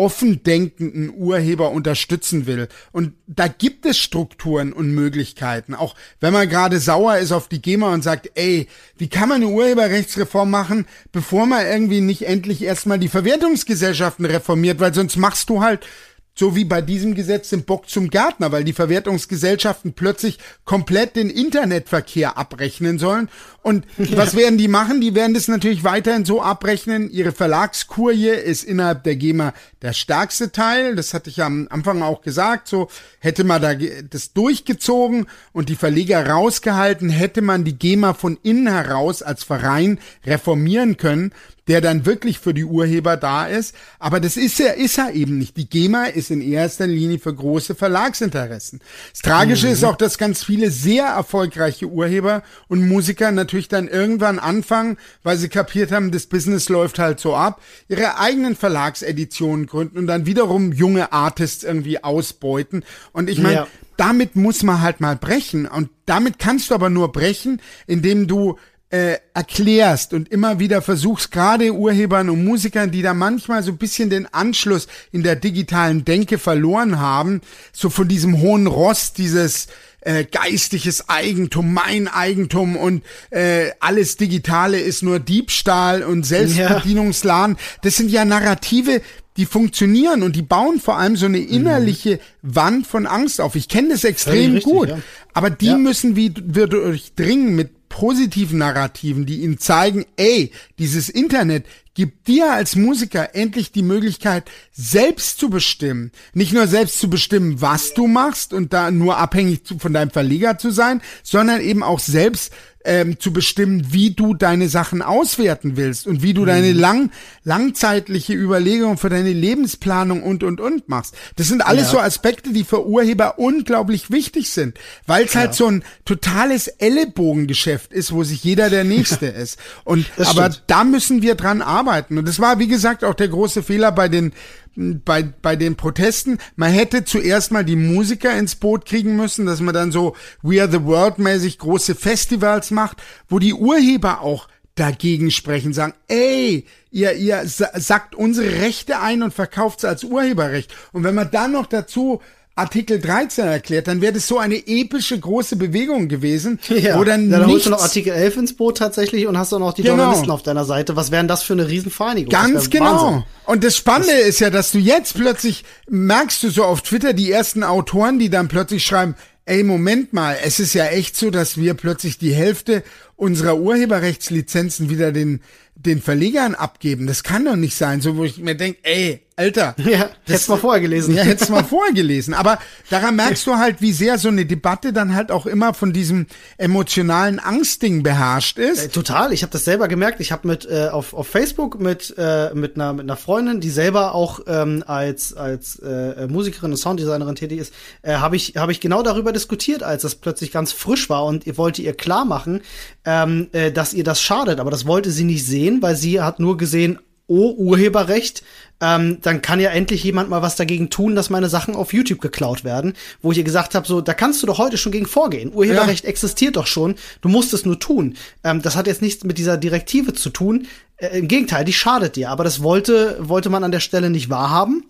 offen 0.00 0.42
denkenden 0.42 1.12
Urheber 1.14 1.72
unterstützen 1.72 2.46
will. 2.46 2.68
Und 2.90 3.12
da 3.26 3.48
gibt 3.48 3.84
es 3.84 3.98
Strukturen 3.98 4.72
und 4.72 4.94
Möglichkeiten. 4.94 5.74
Auch 5.74 5.94
wenn 6.20 6.32
man 6.32 6.48
gerade 6.48 6.78
sauer 6.78 7.18
ist 7.18 7.32
auf 7.32 7.48
die 7.48 7.60
GEMA 7.60 7.92
und 7.92 8.02
sagt, 8.02 8.30
ey, 8.34 8.66
wie 8.96 9.08
kann 9.08 9.28
man 9.28 9.42
eine 9.42 9.52
Urheberrechtsreform 9.52 10.50
machen, 10.50 10.86
bevor 11.12 11.44
man 11.44 11.66
irgendwie 11.66 12.00
nicht 12.00 12.26
endlich 12.26 12.62
erstmal 12.62 12.98
die 12.98 13.08
Verwertungsgesellschaften 13.08 14.24
reformiert, 14.24 14.80
weil 14.80 14.94
sonst 14.94 15.18
machst 15.18 15.50
du 15.50 15.62
halt 15.62 15.86
so 16.34 16.56
wie 16.56 16.64
bei 16.64 16.80
diesem 16.80 17.14
Gesetz 17.14 17.50
den 17.50 17.64
Bock 17.64 17.88
zum 17.88 18.08
Gärtner, 18.08 18.52
weil 18.52 18.64
die 18.64 18.72
Verwertungsgesellschaften 18.72 19.92
plötzlich 19.92 20.38
komplett 20.64 21.16
den 21.16 21.28
Internetverkehr 21.28 22.38
abrechnen 22.38 22.98
sollen. 22.98 23.28
Und 23.62 23.84
ja. 23.98 24.16
was 24.16 24.34
werden 24.34 24.56
die 24.56 24.68
machen? 24.68 25.02
Die 25.02 25.14
werden 25.14 25.34
das 25.34 25.48
natürlich 25.48 25.84
weiterhin 25.84 26.24
so 26.24 26.40
abrechnen. 26.40 27.10
Ihre 27.10 27.32
Verlagskurie 27.32 28.28
ist 28.28 28.64
innerhalb 28.64 29.04
der 29.04 29.16
GEMA 29.16 29.52
der 29.82 29.92
stärkste 29.92 30.50
Teil. 30.50 30.96
Das 30.96 31.12
hatte 31.12 31.28
ich 31.28 31.42
am 31.42 31.68
Anfang 31.70 32.02
auch 32.02 32.22
gesagt. 32.22 32.68
So 32.68 32.88
hätte 33.18 33.44
man 33.44 33.60
da 33.60 33.74
das 33.74 34.32
durchgezogen 34.32 35.26
und 35.52 35.68
die 35.68 35.76
Verleger 35.76 36.26
rausgehalten, 36.26 37.10
hätte 37.10 37.42
man 37.42 37.64
die 37.64 37.78
GEMA 37.78 38.14
von 38.14 38.38
innen 38.42 38.68
heraus 38.68 39.22
als 39.22 39.44
Verein 39.44 39.98
reformieren 40.24 40.96
können 40.96 41.32
der 41.68 41.80
dann 41.80 42.06
wirklich 42.06 42.38
für 42.38 42.54
die 42.54 42.64
Urheber 42.64 43.16
da 43.16 43.46
ist. 43.46 43.74
Aber 43.98 44.20
das 44.20 44.36
ist 44.36 44.60
er, 44.60 44.76
ist 44.76 44.98
er 44.98 45.14
eben 45.14 45.38
nicht. 45.38 45.56
Die 45.56 45.68
GEMA 45.68 46.06
ist 46.06 46.30
in 46.30 46.40
erster 46.40 46.86
Linie 46.86 47.18
für 47.18 47.34
große 47.34 47.74
Verlagsinteressen. 47.74 48.80
Das 49.12 49.20
Tragische 49.22 49.66
mhm. 49.66 49.72
ist 49.72 49.84
auch, 49.84 49.96
dass 49.96 50.18
ganz 50.18 50.44
viele 50.44 50.70
sehr 50.70 51.06
erfolgreiche 51.06 51.86
Urheber 51.86 52.42
und 52.68 52.86
Musiker 52.88 53.32
natürlich 53.32 53.68
dann 53.68 53.88
irgendwann 53.88 54.38
anfangen, 54.38 54.96
weil 55.22 55.36
sie 55.36 55.48
kapiert 55.48 55.92
haben, 55.92 56.10
das 56.10 56.26
Business 56.26 56.68
läuft 56.68 56.98
halt 56.98 57.20
so 57.20 57.34
ab, 57.34 57.60
ihre 57.88 58.18
eigenen 58.18 58.56
Verlagseditionen 58.56 59.66
gründen 59.66 59.98
und 59.98 60.06
dann 60.06 60.26
wiederum 60.26 60.72
junge 60.72 61.12
Artists 61.12 61.64
irgendwie 61.64 62.02
ausbeuten. 62.02 62.84
Und 63.12 63.30
ich 63.30 63.38
meine, 63.38 63.54
ja. 63.54 63.66
damit 63.96 64.36
muss 64.36 64.62
man 64.62 64.80
halt 64.80 65.00
mal 65.00 65.16
brechen. 65.16 65.66
Und 65.66 65.90
damit 66.06 66.38
kannst 66.38 66.70
du 66.70 66.74
aber 66.74 66.90
nur 66.90 67.12
brechen, 67.12 67.60
indem 67.86 68.26
du 68.26 68.58
äh, 68.90 69.18
erklärst 69.34 70.12
und 70.12 70.28
immer 70.30 70.58
wieder 70.58 70.82
versuchst, 70.82 71.30
gerade 71.30 71.72
Urhebern 71.72 72.28
und 72.28 72.44
Musikern, 72.44 72.90
die 72.90 73.02
da 73.02 73.14
manchmal 73.14 73.62
so 73.62 73.70
ein 73.70 73.78
bisschen 73.78 74.10
den 74.10 74.26
Anschluss 74.26 74.88
in 75.12 75.22
der 75.22 75.36
digitalen 75.36 76.04
Denke 76.04 76.38
verloren 76.38 76.98
haben, 76.98 77.40
so 77.72 77.88
von 77.88 78.08
diesem 78.08 78.40
hohen 78.40 78.66
Rost, 78.66 79.18
dieses 79.18 79.68
äh, 80.00 80.24
geistiges 80.24 81.08
Eigentum, 81.08 81.72
mein 81.72 82.08
Eigentum 82.08 82.76
und 82.76 83.04
äh, 83.30 83.70
alles 83.78 84.16
Digitale 84.16 84.80
ist 84.80 85.02
nur 85.02 85.20
Diebstahl 85.20 86.02
und 86.02 86.24
Selbstbedienungsladen. 86.26 87.56
Ja. 87.56 87.62
Das 87.82 87.96
sind 87.96 88.10
ja 88.10 88.24
Narrative, 88.24 89.02
die 89.36 89.46
funktionieren 89.46 90.22
und 90.22 90.34
die 90.34 90.42
bauen 90.42 90.80
vor 90.80 90.98
allem 90.98 91.16
so 91.16 91.26
eine 91.26 91.38
innerliche 91.38 92.18
mhm. 92.42 92.54
Wand 92.56 92.86
von 92.86 93.06
Angst 93.06 93.40
auf. 93.40 93.54
Ich 93.54 93.68
kenne 93.68 93.90
das 93.90 94.02
extrem 94.02 94.54
richtig, 94.54 94.64
gut, 94.64 94.88
ja. 94.88 94.98
aber 95.32 95.50
die 95.50 95.74
müssen 95.74 96.16
wir 96.16 96.66
durchdringen 96.66 97.54
mit 97.54 97.79
positiven 97.90 98.58
Narrativen, 98.58 99.26
die 99.26 99.42
ihnen 99.42 99.58
zeigen, 99.58 100.06
ey, 100.16 100.52
dieses 100.78 101.10
Internet 101.10 101.66
gibt 101.94 102.28
dir 102.28 102.52
als 102.52 102.76
Musiker 102.76 103.34
endlich 103.34 103.72
die 103.72 103.82
Möglichkeit, 103.82 104.50
selbst 104.72 105.38
zu 105.38 105.50
bestimmen. 105.50 106.12
Nicht 106.32 106.52
nur 106.52 106.66
selbst 106.66 106.98
zu 106.98 107.10
bestimmen, 107.10 107.60
was 107.60 107.94
du 107.94 108.06
machst 108.06 108.52
und 108.52 108.72
da 108.72 108.90
nur 108.90 109.18
abhängig 109.18 109.62
von 109.78 109.92
deinem 109.92 110.10
Verleger 110.10 110.58
zu 110.58 110.70
sein, 110.70 111.02
sondern 111.22 111.60
eben 111.60 111.82
auch 111.82 111.98
selbst 111.98 112.52
ähm, 112.84 113.20
zu 113.20 113.32
bestimmen, 113.32 113.92
wie 113.92 114.12
du 114.12 114.34
deine 114.34 114.68
Sachen 114.68 115.02
auswerten 115.02 115.76
willst 115.76 116.06
und 116.06 116.22
wie 116.22 116.32
du 116.32 116.42
mhm. 116.42 116.46
deine 116.46 116.72
lang, 116.72 117.10
langzeitliche 117.44 118.32
Überlegung 118.32 118.96
für 118.96 119.10
deine 119.10 119.32
Lebensplanung 119.32 120.22
und, 120.22 120.42
und, 120.42 120.60
und 120.60 120.88
machst. 120.88 121.14
Das 121.36 121.48
sind 121.48 121.60
alles 121.60 121.84
ja. 121.84 121.90
so 121.90 121.98
Aspekte, 122.00 122.52
die 122.52 122.64
für 122.64 122.86
Urheber 122.86 123.38
unglaublich 123.38 124.10
wichtig 124.10 124.50
sind, 124.50 124.78
weil 125.06 125.24
es 125.24 125.34
halt 125.34 125.34
ja. 125.34 125.40
halt 125.48 125.54
so 125.54 125.66
ein 125.66 125.84
totales 126.04 126.68
Ellenbogengeschäft 126.68 127.92
ist, 127.92 128.12
wo 128.12 128.24
sich 128.24 128.42
jeder 128.44 128.70
der 128.70 128.84
Nächste 128.90 129.26
ist. 129.26 129.58
Und, 129.84 130.06
aber 130.16 130.50
da 130.66 130.84
müssen 130.84 131.22
wir 131.22 131.34
dran 131.34 131.60
arbeiten. 131.60 131.79
Und 132.16 132.26
das 132.26 132.40
war, 132.40 132.58
wie 132.58 132.68
gesagt, 132.68 133.04
auch 133.04 133.14
der 133.14 133.28
große 133.28 133.62
Fehler 133.62 133.92
bei 133.92 134.08
den 134.08 134.32
bei, 134.76 135.22
bei 135.22 135.56
den 135.56 135.76
Protesten, 135.76 136.38
man 136.56 136.70
hätte 136.70 137.04
zuerst 137.04 137.50
mal 137.50 137.64
die 137.64 137.76
Musiker 137.76 138.36
ins 138.38 138.54
Boot 138.54 138.84
kriegen 138.84 139.16
müssen, 139.16 139.46
dass 139.46 139.60
man 139.60 139.74
dann 139.74 139.92
so 139.92 140.14
We 140.42 140.62
Are 140.62 140.70
the 140.70 140.84
World 140.84 141.18
mäßig 141.18 141.58
große 141.58 141.94
Festivals 141.94 142.70
macht, 142.70 142.98
wo 143.28 143.38
die 143.38 143.52
Urheber 143.52 144.20
auch 144.20 144.48
dagegen 144.76 145.30
sprechen, 145.30 145.72
sagen, 145.72 145.94
ey, 146.08 146.64
ihr, 146.90 147.12
ihr 147.14 147.42
sagt 147.44 148.14
unsere 148.14 148.62
Rechte 148.62 149.00
ein 149.00 149.22
und 149.22 149.34
verkauft 149.34 149.80
sie 149.80 149.88
als 149.88 150.04
Urheberrecht. 150.04 150.72
Und 150.92 151.04
wenn 151.04 151.14
man 151.14 151.30
dann 151.30 151.52
noch 151.52 151.66
dazu 151.66 152.22
Artikel 152.60 153.00
13 153.00 153.46
erklärt, 153.46 153.88
dann 153.88 154.00
wäre 154.00 154.12
das 154.12 154.26
so 154.26 154.38
eine 154.38 154.56
epische 154.66 155.18
große 155.18 155.56
Bewegung 155.56 156.08
gewesen, 156.08 156.60
ja. 156.68 156.98
wo 156.98 157.04
dann 157.04 157.30
ja, 157.30 157.38
dann 157.38 157.50
holst 157.50 157.66
du 157.66 157.70
noch 157.70 157.82
Artikel 157.82 158.12
11 158.12 158.36
ins 158.36 158.56
Boot 158.56 158.78
tatsächlich 158.78 159.26
und 159.26 159.36
hast 159.38 159.52
dann 159.52 159.62
auch 159.62 159.72
die 159.72 159.82
genau. 159.82 159.96
Journalisten 159.96 160.30
auf 160.30 160.42
deiner 160.42 160.64
Seite. 160.64 160.94
Was 160.96 161.10
wären 161.10 161.26
das 161.26 161.42
für 161.42 161.54
eine 161.54 161.68
Riesenvereinigung? 161.68 162.30
Ganz 162.30 162.70
genau. 162.70 163.06
Wahnsinn. 163.06 163.24
Und 163.46 163.64
das 163.64 163.76
Spannende 163.76 164.12
das 164.18 164.28
ist 164.28 164.40
ja, 164.40 164.50
dass 164.50 164.72
du 164.72 164.78
jetzt 164.78 165.14
plötzlich 165.14 165.64
merkst 165.88 166.42
du 166.42 166.50
so 166.50 166.64
auf 166.64 166.82
Twitter 166.82 167.12
die 167.12 167.30
ersten 167.32 167.64
Autoren, 167.64 168.18
die 168.18 168.30
dann 168.30 168.48
plötzlich 168.48 168.84
schreiben, 168.84 169.14
ey, 169.46 169.64
Moment 169.64 170.12
mal, 170.12 170.36
es 170.44 170.60
ist 170.60 170.74
ja 170.74 170.86
echt 170.86 171.16
so, 171.16 171.30
dass 171.30 171.56
wir 171.56 171.74
plötzlich 171.74 172.18
die 172.18 172.34
Hälfte 172.34 172.84
unserer 173.16 173.56
Urheberrechtslizenzen 173.58 174.90
wieder 174.90 175.12
den 175.12 175.40
den 175.84 176.02
Verlegern 176.02 176.54
abgeben. 176.54 177.06
Das 177.06 177.22
kann 177.22 177.44
doch 177.44 177.56
nicht 177.56 177.74
sein. 177.74 178.00
So, 178.00 178.16
wo 178.16 178.24
ich 178.24 178.38
mir 178.38 178.54
denke, 178.54 178.80
ey, 178.82 179.22
Alter. 179.40 179.74
Ja, 179.90 180.10
hättest 180.26 180.48
mal 180.48 180.58
vorher 180.58 180.80
gelesen. 180.80 181.14
Ja, 181.14 181.22
hättest 181.22 181.50
mal 181.50 181.64
vorher 181.64 181.92
gelesen. 181.94 182.34
Aber 182.34 182.58
daran 182.90 183.16
merkst 183.16 183.46
du 183.46 183.56
halt, 183.56 183.80
wie 183.80 183.92
sehr 183.92 184.18
so 184.18 184.28
eine 184.28 184.46
Debatte 184.46 184.92
dann 184.92 185.14
halt 185.14 185.32
auch 185.32 185.46
immer 185.46 185.74
von 185.74 185.92
diesem 185.92 186.26
emotionalen 186.58 187.40
Angstding 187.40 188.02
beherrscht 188.02 188.58
ist. 188.58 188.84
Äh, 188.84 188.88
total. 188.88 189.32
Ich 189.32 189.42
habe 189.42 189.50
das 189.50 189.64
selber 189.64 189.88
gemerkt. 189.88 190.20
Ich 190.20 190.30
habe 190.30 190.46
mit 190.46 190.68
äh, 190.70 190.88
auf, 190.88 191.14
auf 191.14 191.26
Facebook 191.26 191.80
mit 191.80 192.14
äh, 192.18 192.54
mit 192.54 192.76
einer 192.76 192.92
mit 192.92 193.04
einer 193.04 193.16
Freundin, 193.16 193.60
die 193.60 193.70
selber 193.70 194.14
auch 194.14 194.40
ähm, 194.46 194.84
als 194.86 195.34
als 195.34 195.76
äh, 195.80 196.28
Musikerin 196.28 196.70
und 196.72 196.76
Sounddesignerin 196.76 197.34
tätig 197.34 197.58
ist, 197.58 197.74
äh, 198.02 198.14
habe 198.14 198.36
ich 198.36 198.56
habe 198.56 198.72
ich 198.72 198.80
genau 198.80 199.02
darüber 199.02 199.32
diskutiert, 199.32 199.82
als 199.82 200.02
das 200.02 200.14
plötzlich 200.14 200.52
ganz 200.52 200.72
frisch 200.72 201.08
war 201.08 201.24
und 201.24 201.46
ihr 201.46 201.56
wollte 201.56 201.82
ihr 201.82 201.94
klar 201.94 202.24
machen, 202.24 202.60
ähm, 203.04 203.48
äh, 203.52 203.72
dass 203.72 203.94
ihr 203.94 204.04
das 204.04 204.20
schadet. 204.20 204.60
Aber 204.60 204.70
das 204.70 204.86
wollte 204.86 205.10
sie 205.10 205.24
nicht 205.24 205.46
sehen, 205.46 205.80
weil 205.80 205.96
sie 205.96 206.20
hat 206.20 206.38
nur 206.38 206.58
gesehen, 206.58 206.98
oh, 207.30 207.54
Urheberrecht, 207.56 208.42
ähm, 208.80 209.18
dann 209.22 209.40
kann 209.40 209.60
ja 209.60 209.70
endlich 209.70 210.02
jemand 210.02 210.30
mal 210.30 210.42
was 210.42 210.56
dagegen 210.56 210.90
tun, 210.90 211.14
dass 211.14 211.30
meine 211.30 211.48
Sachen 211.48 211.76
auf 211.76 211.92
YouTube 211.92 212.20
geklaut 212.20 212.64
werden, 212.64 212.94
wo 213.22 213.30
ich 213.30 213.38
ihr 213.38 213.44
gesagt 213.44 213.74
habe, 213.74 213.86
so, 213.86 214.00
da 214.00 214.14
kannst 214.14 214.42
du 214.42 214.46
doch 214.46 214.58
heute 214.58 214.76
schon 214.76 214.92
gegen 214.92 215.06
vorgehen. 215.06 215.52
Urheberrecht 215.54 216.04
ja. 216.04 216.10
existiert 216.10 216.56
doch 216.56 216.66
schon, 216.66 216.96
du 217.20 217.28
musst 217.28 217.54
es 217.54 217.64
nur 217.64 217.78
tun. 217.78 218.16
Ähm, 218.42 218.62
das 218.62 218.76
hat 218.76 218.86
jetzt 218.86 219.00
nichts 219.00 219.22
mit 219.24 219.38
dieser 219.38 219.56
Direktive 219.56 220.12
zu 220.12 220.30
tun. 220.30 220.66
Äh, 220.96 221.18
Im 221.18 221.28
Gegenteil, 221.28 221.64
die 221.64 221.72
schadet 221.72 222.16
dir, 222.16 222.30
aber 222.30 222.42
das 222.42 222.62
wollte, 222.62 223.16
wollte 223.20 223.48
man 223.48 223.64
an 223.64 223.72
der 223.72 223.80
Stelle 223.80 224.10
nicht 224.10 224.28
wahrhaben, 224.28 224.84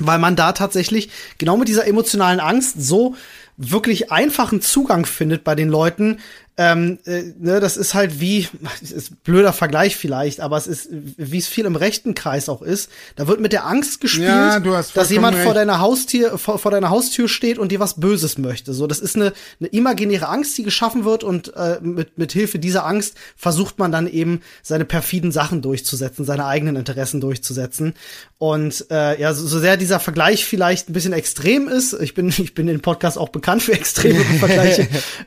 weil 0.00 0.18
man 0.18 0.34
da 0.34 0.52
tatsächlich 0.52 1.10
genau 1.38 1.56
mit 1.56 1.68
dieser 1.68 1.86
emotionalen 1.86 2.40
Angst 2.40 2.76
so 2.78 3.14
wirklich 3.56 4.10
einfachen 4.10 4.62
Zugang 4.62 5.04
findet 5.04 5.44
bei 5.44 5.54
den 5.54 5.68
Leuten, 5.68 6.18
ähm, 6.60 6.98
äh, 7.06 7.22
ne, 7.38 7.60
das 7.60 7.76
ist 7.76 7.94
halt 7.94 8.18
wie, 8.20 8.48
ist 8.82 9.22
blöder 9.22 9.52
Vergleich 9.52 9.96
vielleicht, 9.96 10.40
aber 10.40 10.56
es 10.56 10.66
ist, 10.66 10.88
wie 10.90 11.38
es 11.38 11.46
viel 11.46 11.64
im 11.64 11.76
rechten 11.76 12.14
Kreis 12.14 12.48
auch 12.48 12.62
ist. 12.62 12.90
Da 13.14 13.28
wird 13.28 13.40
mit 13.40 13.52
der 13.52 13.64
Angst 13.64 14.00
gespielt, 14.00 14.26
ja, 14.26 14.58
dass 14.58 15.10
jemand 15.10 15.36
recht. 15.36 15.44
vor 15.44 15.54
deiner 15.54 15.78
Haustür, 15.78 16.36
vor, 16.36 16.58
vor, 16.58 16.72
deiner 16.72 16.90
Haustür 16.90 17.28
steht 17.28 17.58
und 17.58 17.70
dir 17.70 17.78
was 17.78 18.00
Böses 18.00 18.38
möchte. 18.38 18.74
So, 18.74 18.88
das 18.88 18.98
ist 18.98 19.14
eine, 19.14 19.32
eine 19.60 19.68
imaginäre 19.68 20.26
Angst, 20.26 20.58
die 20.58 20.64
geschaffen 20.64 21.04
wird 21.04 21.22
und 21.22 21.54
äh, 21.54 21.78
mit, 21.80 22.18
mit 22.18 22.32
Hilfe 22.32 22.58
dieser 22.58 22.84
Angst 22.84 23.14
versucht 23.36 23.78
man 23.78 23.92
dann 23.92 24.08
eben 24.08 24.40
seine 24.64 24.84
perfiden 24.84 25.30
Sachen 25.30 25.62
durchzusetzen, 25.62 26.24
seine 26.24 26.46
eigenen 26.46 26.74
Interessen 26.74 27.20
durchzusetzen. 27.20 27.94
Und 28.40 28.86
äh, 28.92 29.20
ja, 29.20 29.34
so, 29.34 29.44
so 29.48 29.58
sehr 29.58 29.76
dieser 29.76 29.98
Vergleich 29.98 30.44
vielleicht 30.44 30.88
ein 30.88 30.92
bisschen 30.92 31.12
extrem 31.12 31.66
ist, 31.66 31.92
ich 31.94 32.14
bin, 32.14 32.28
ich 32.38 32.54
bin 32.54 32.68
in 32.68 32.80
Podcast 32.80 33.18
auch 33.18 33.30
bekannt 33.30 33.64
für 33.64 33.72
extreme 33.72 34.20
Vergleiche. 34.38 34.86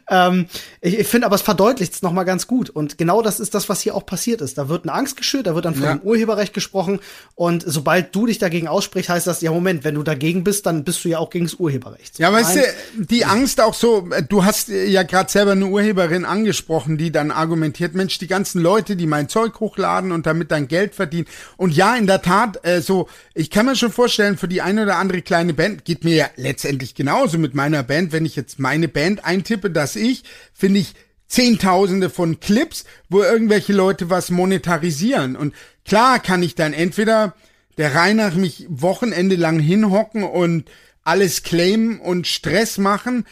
ähm, 0.09 0.45
ich, 0.79 0.97
ich 0.97 1.07
finde 1.07 1.27
aber, 1.27 1.35
es 1.35 1.41
verdeutlicht 1.41 1.93
es 1.93 2.01
nochmal 2.01 2.23
ganz 2.23 2.47
gut. 2.47 2.69
Und 2.69 2.97
genau 2.97 3.21
das 3.21 3.41
ist 3.41 3.53
das, 3.53 3.67
was 3.67 3.81
hier 3.81 3.95
auch 3.95 4.05
passiert 4.05 4.39
ist. 4.39 4.57
Da 4.57 4.69
wird 4.69 4.85
eine 4.85 4.93
Angst 4.93 5.17
geschürt, 5.17 5.47
da 5.47 5.55
wird 5.55 5.65
dann 5.65 5.75
von 5.75 5.83
ja. 5.83 5.95
dem 5.95 6.01
Urheberrecht 6.03 6.53
gesprochen. 6.53 7.01
Und 7.35 7.65
sobald 7.67 8.15
du 8.15 8.27
dich 8.27 8.39
dagegen 8.39 8.69
aussprichst, 8.69 9.09
heißt 9.09 9.27
das, 9.27 9.41
ja, 9.41 9.51
Moment, 9.51 9.83
wenn 9.83 9.95
du 9.95 10.03
dagegen 10.03 10.45
bist, 10.45 10.65
dann 10.65 10.85
bist 10.85 11.03
du 11.03 11.09
ja 11.09 11.19
auch 11.19 11.29
gegen 11.29 11.45
das 11.45 11.55
Urheberrecht. 11.55 12.15
So, 12.15 12.23
ja, 12.23 12.31
weißt 12.31 12.55
du, 12.55 12.61
die 12.97 13.25
Angst 13.25 13.59
auch 13.59 13.73
so, 13.73 14.07
du 14.29 14.45
hast 14.45 14.69
ja 14.69 15.03
gerade 15.03 15.29
selber 15.29 15.51
eine 15.51 15.65
Urheberin 15.65 16.23
angesprochen, 16.23 16.97
die 16.97 17.11
dann 17.11 17.31
argumentiert, 17.31 17.93
Mensch, 17.93 18.19
die 18.19 18.27
ganzen 18.27 18.61
Leute, 18.61 18.95
die 18.95 19.05
mein 19.05 19.27
Zeug 19.27 19.59
hochladen 19.59 20.13
und 20.13 20.25
damit 20.25 20.49
dann 20.51 20.69
Geld 20.69 20.95
verdienen. 20.95 21.27
Und 21.57 21.75
ja, 21.75 21.97
in 21.97 22.07
der 22.07 22.21
Tat, 22.21 22.65
äh, 22.65 22.79
so, 22.81 23.00
ich 23.33 23.49
kann 23.49 23.65
mir 23.65 23.75
schon 23.75 23.91
vorstellen, 23.91 24.37
für 24.37 24.47
die 24.47 24.61
eine 24.61 24.83
oder 24.83 24.97
andere 24.97 25.21
kleine 25.21 25.53
Band 25.53 25.85
geht 25.85 26.03
mir 26.03 26.15
ja 26.15 26.29
letztendlich 26.35 26.95
genauso 26.95 27.37
mit 27.37 27.55
meiner 27.55 27.83
Band, 27.83 28.11
wenn 28.11 28.25
ich 28.25 28.35
jetzt 28.35 28.59
meine 28.59 28.87
Band 28.87 29.25
eintippe, 29.25 29.69
dass 29.69 29.95
ich, 29.95 30.23
finde 30.53 30.79
ich, 30.79 30.93
Zehntausende 31.27 32.09
von 32.09 32.41
Clips, 32.41 32.83
wo 33.07 33.23
irgendwelche 33.23 33.71
Leute 33.71 34.09
was 34.09 34.31
monetarisieren. 34.31 35.37
Und 35.37 35.55
klar 35.85 36.19
kann 36.19 36.43
ich 36.43 36.55
dann 36.55 36.73
entweder 36.73 37.35
der 37.77 37.95
Reinach 37.95 38.35
mich 38.35 38.65
Wochenende 38.67 39.37
lang 39.37 39.57
hinhocken 39.57 40.23
und 40.23 40.69
alles 41.03 41.43
claimen 41.43 41.99
und 41.99 42.27
Stress 42.27 42.77
machen, 42.77 43.25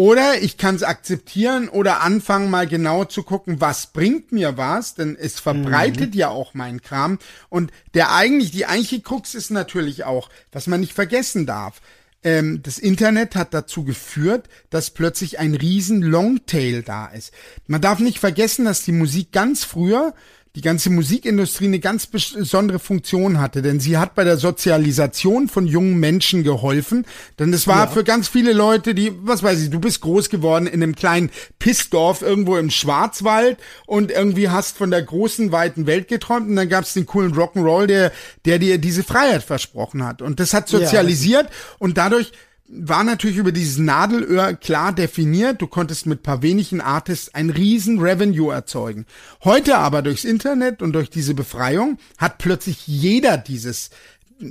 oder 0.00 0.40
ich 0.40 0.56
kann 0.56 0.76
es 0.76 0.82
akzeptieren 0.82 1.68
oder 1.68 2.00
anfangen 2.00 2.48
mal 2.48 2.66
genau 2.66 3.04
zu 3.04 3.22
gucken, 3.22 3.60
was 3.60 3.88
bringt 3.88 4.32
mir 4.32 4.56
was, 4.56 4.94
denn 4.94 5.14
es 5.14 5.38
verbreitet 5.38 6.14
mhm. 6.14 6.18
ja 6.18 6.30
auch 6.30 6.54
mein 6.54 6.80
Kram. 6.80 7.18
Und 7.50 7.70
der 7.92 8.10
eigentlich, 8.14 8.50
die 8.50 8.64
eigentliche 8.64 9.02
Krux 9.02 9.34
ist 9.34 9.50
natürlich 9.50 10.04
auch, 10.04 10.30
was 10.52 10.68
man 10.68 10.80
nicht 10.80 10.94
vergessen 10.94 11.44
darf 11.44 11.82
ähm, 12.22 12.62
das 12.62 12.78
Internet 12.78 13.34
hat 13.34 13.54
dazu 13.54 13.84
geführt, 13.84 14.48
dass 14.68 14.90
plötzlich 14.90 15.38
ein 15.38 15.54
riesen 15.54 16.02
Longtail 16.02 16.82
da 16.82 17.06
ist. 17.06 17.32
Man 17.66 17.80
darf 17.80 17.98
nicht 17.98 18.18
vergessen, 18.18 18.66
dass 18.66 18.84
die 18.84 18.92
Musik 18.92 19.32
ganz 19.32 19.64
früher 19.64 20.14
die 20.56 20.62
ganze 20.62 20.90
Musikindustrie 20.90 21.66
eine 21.66 21.78
ganz 21.78 22.08
besondere 22.08 22.80
Funktion 22.80 23.40
hatte, 23.40 23.62
denn 23.62 23.78
sie 23.78 23.98
hat 23.98 24.16
bei 24.16 24.24
der 24.24 24.36
Sozialisation 24.36 25.48
von 25.48 25.66
jungen 25.66 26.00
Menschen 26.00 26.42
geholfen, 26.42 27.06
denn 27.38 27.52
es 27.52 27.68
war 27.68 27.84
ja. 27.84 27.86
für 27.86 28.02
ganz 28.02 28.26
viele 28.26 28.52
Leute, 28.52 28.92
die, 28.94 29.12
was 29.22 29.44
weiß 29.44 29.62
ich, 29.62 29.70
du 29.70 29.78
bist 29.78 30.00
groß 30.00 30.28
geworden 30.28 30.66
in 30.66 30.82
einem 30.82 30.96
kleinen 30.96 31.30
Pissdorf 31.60 32.22
irgendwo 32.22 32.56
im 32.56 32.70
Schwarzwald 32.70 33.58
und 33.86 34.10
irgendwie 34.10 34.48
hast 34.48 34.76
von 34.76 34.90
der 34.90 35.02
großen, 35.02 35.52
weiten 35.52 35.86
Welt 35.86 36.08
geträumt. 36.08 36.48
Und 36.48 36.56
dann 36.56 36.68
gab 36.68 36.84
es 36.84 36.94
den 36.94 37.06
coolen 37.06 37.32
Rock'n'Roll, 37.32 37.86
der, 37.86 38.12
der 38.44 38.58
dir 38.58 38.78
diese 38.78 39.04
Freiheit 39.04 39.44
versprochen 39.44 40.04
hat. 40.04 40.20
Und 40.20 40.40
das 40.40 40.52
hat 40.52 40.68
sozialisiert. 40.68 41.44
Ja. 41.44 41.76
und 41.78 41.96
dadurch 41.96 42.32
war 42.72 43.02
natürlich 43.02 43.36
über 43.36 43.52
dieses 43.52 43.78
Nadelöhr 43.78 44.54
klar 44.54 44.92
definiert. 44.92 45.60
Du 45.60 45.66
konntest 45.66 46.06
mit 46.06 46.22
paar 46.22 46.42
wenigen 46.42 46.80
Artists 46.80 47.34
ein 47.34 47.50
riesen 47.50 47.98
Revenue 47.98 48.52
erzeugen. 48.52 49.06
Heute 49.44 49.78
aber 49.78 50.02
durchs 50.02 50.24
Internet 50.24 50.80
und 50.80 50.92
durch 50.92 51.10
diese 51.10 51.34
Befreiung 51.34 51.98
hat 52.16 52.38
plötzlich 52.38 52.86
jeder 52.86 53.36
dieses 53.36 53.90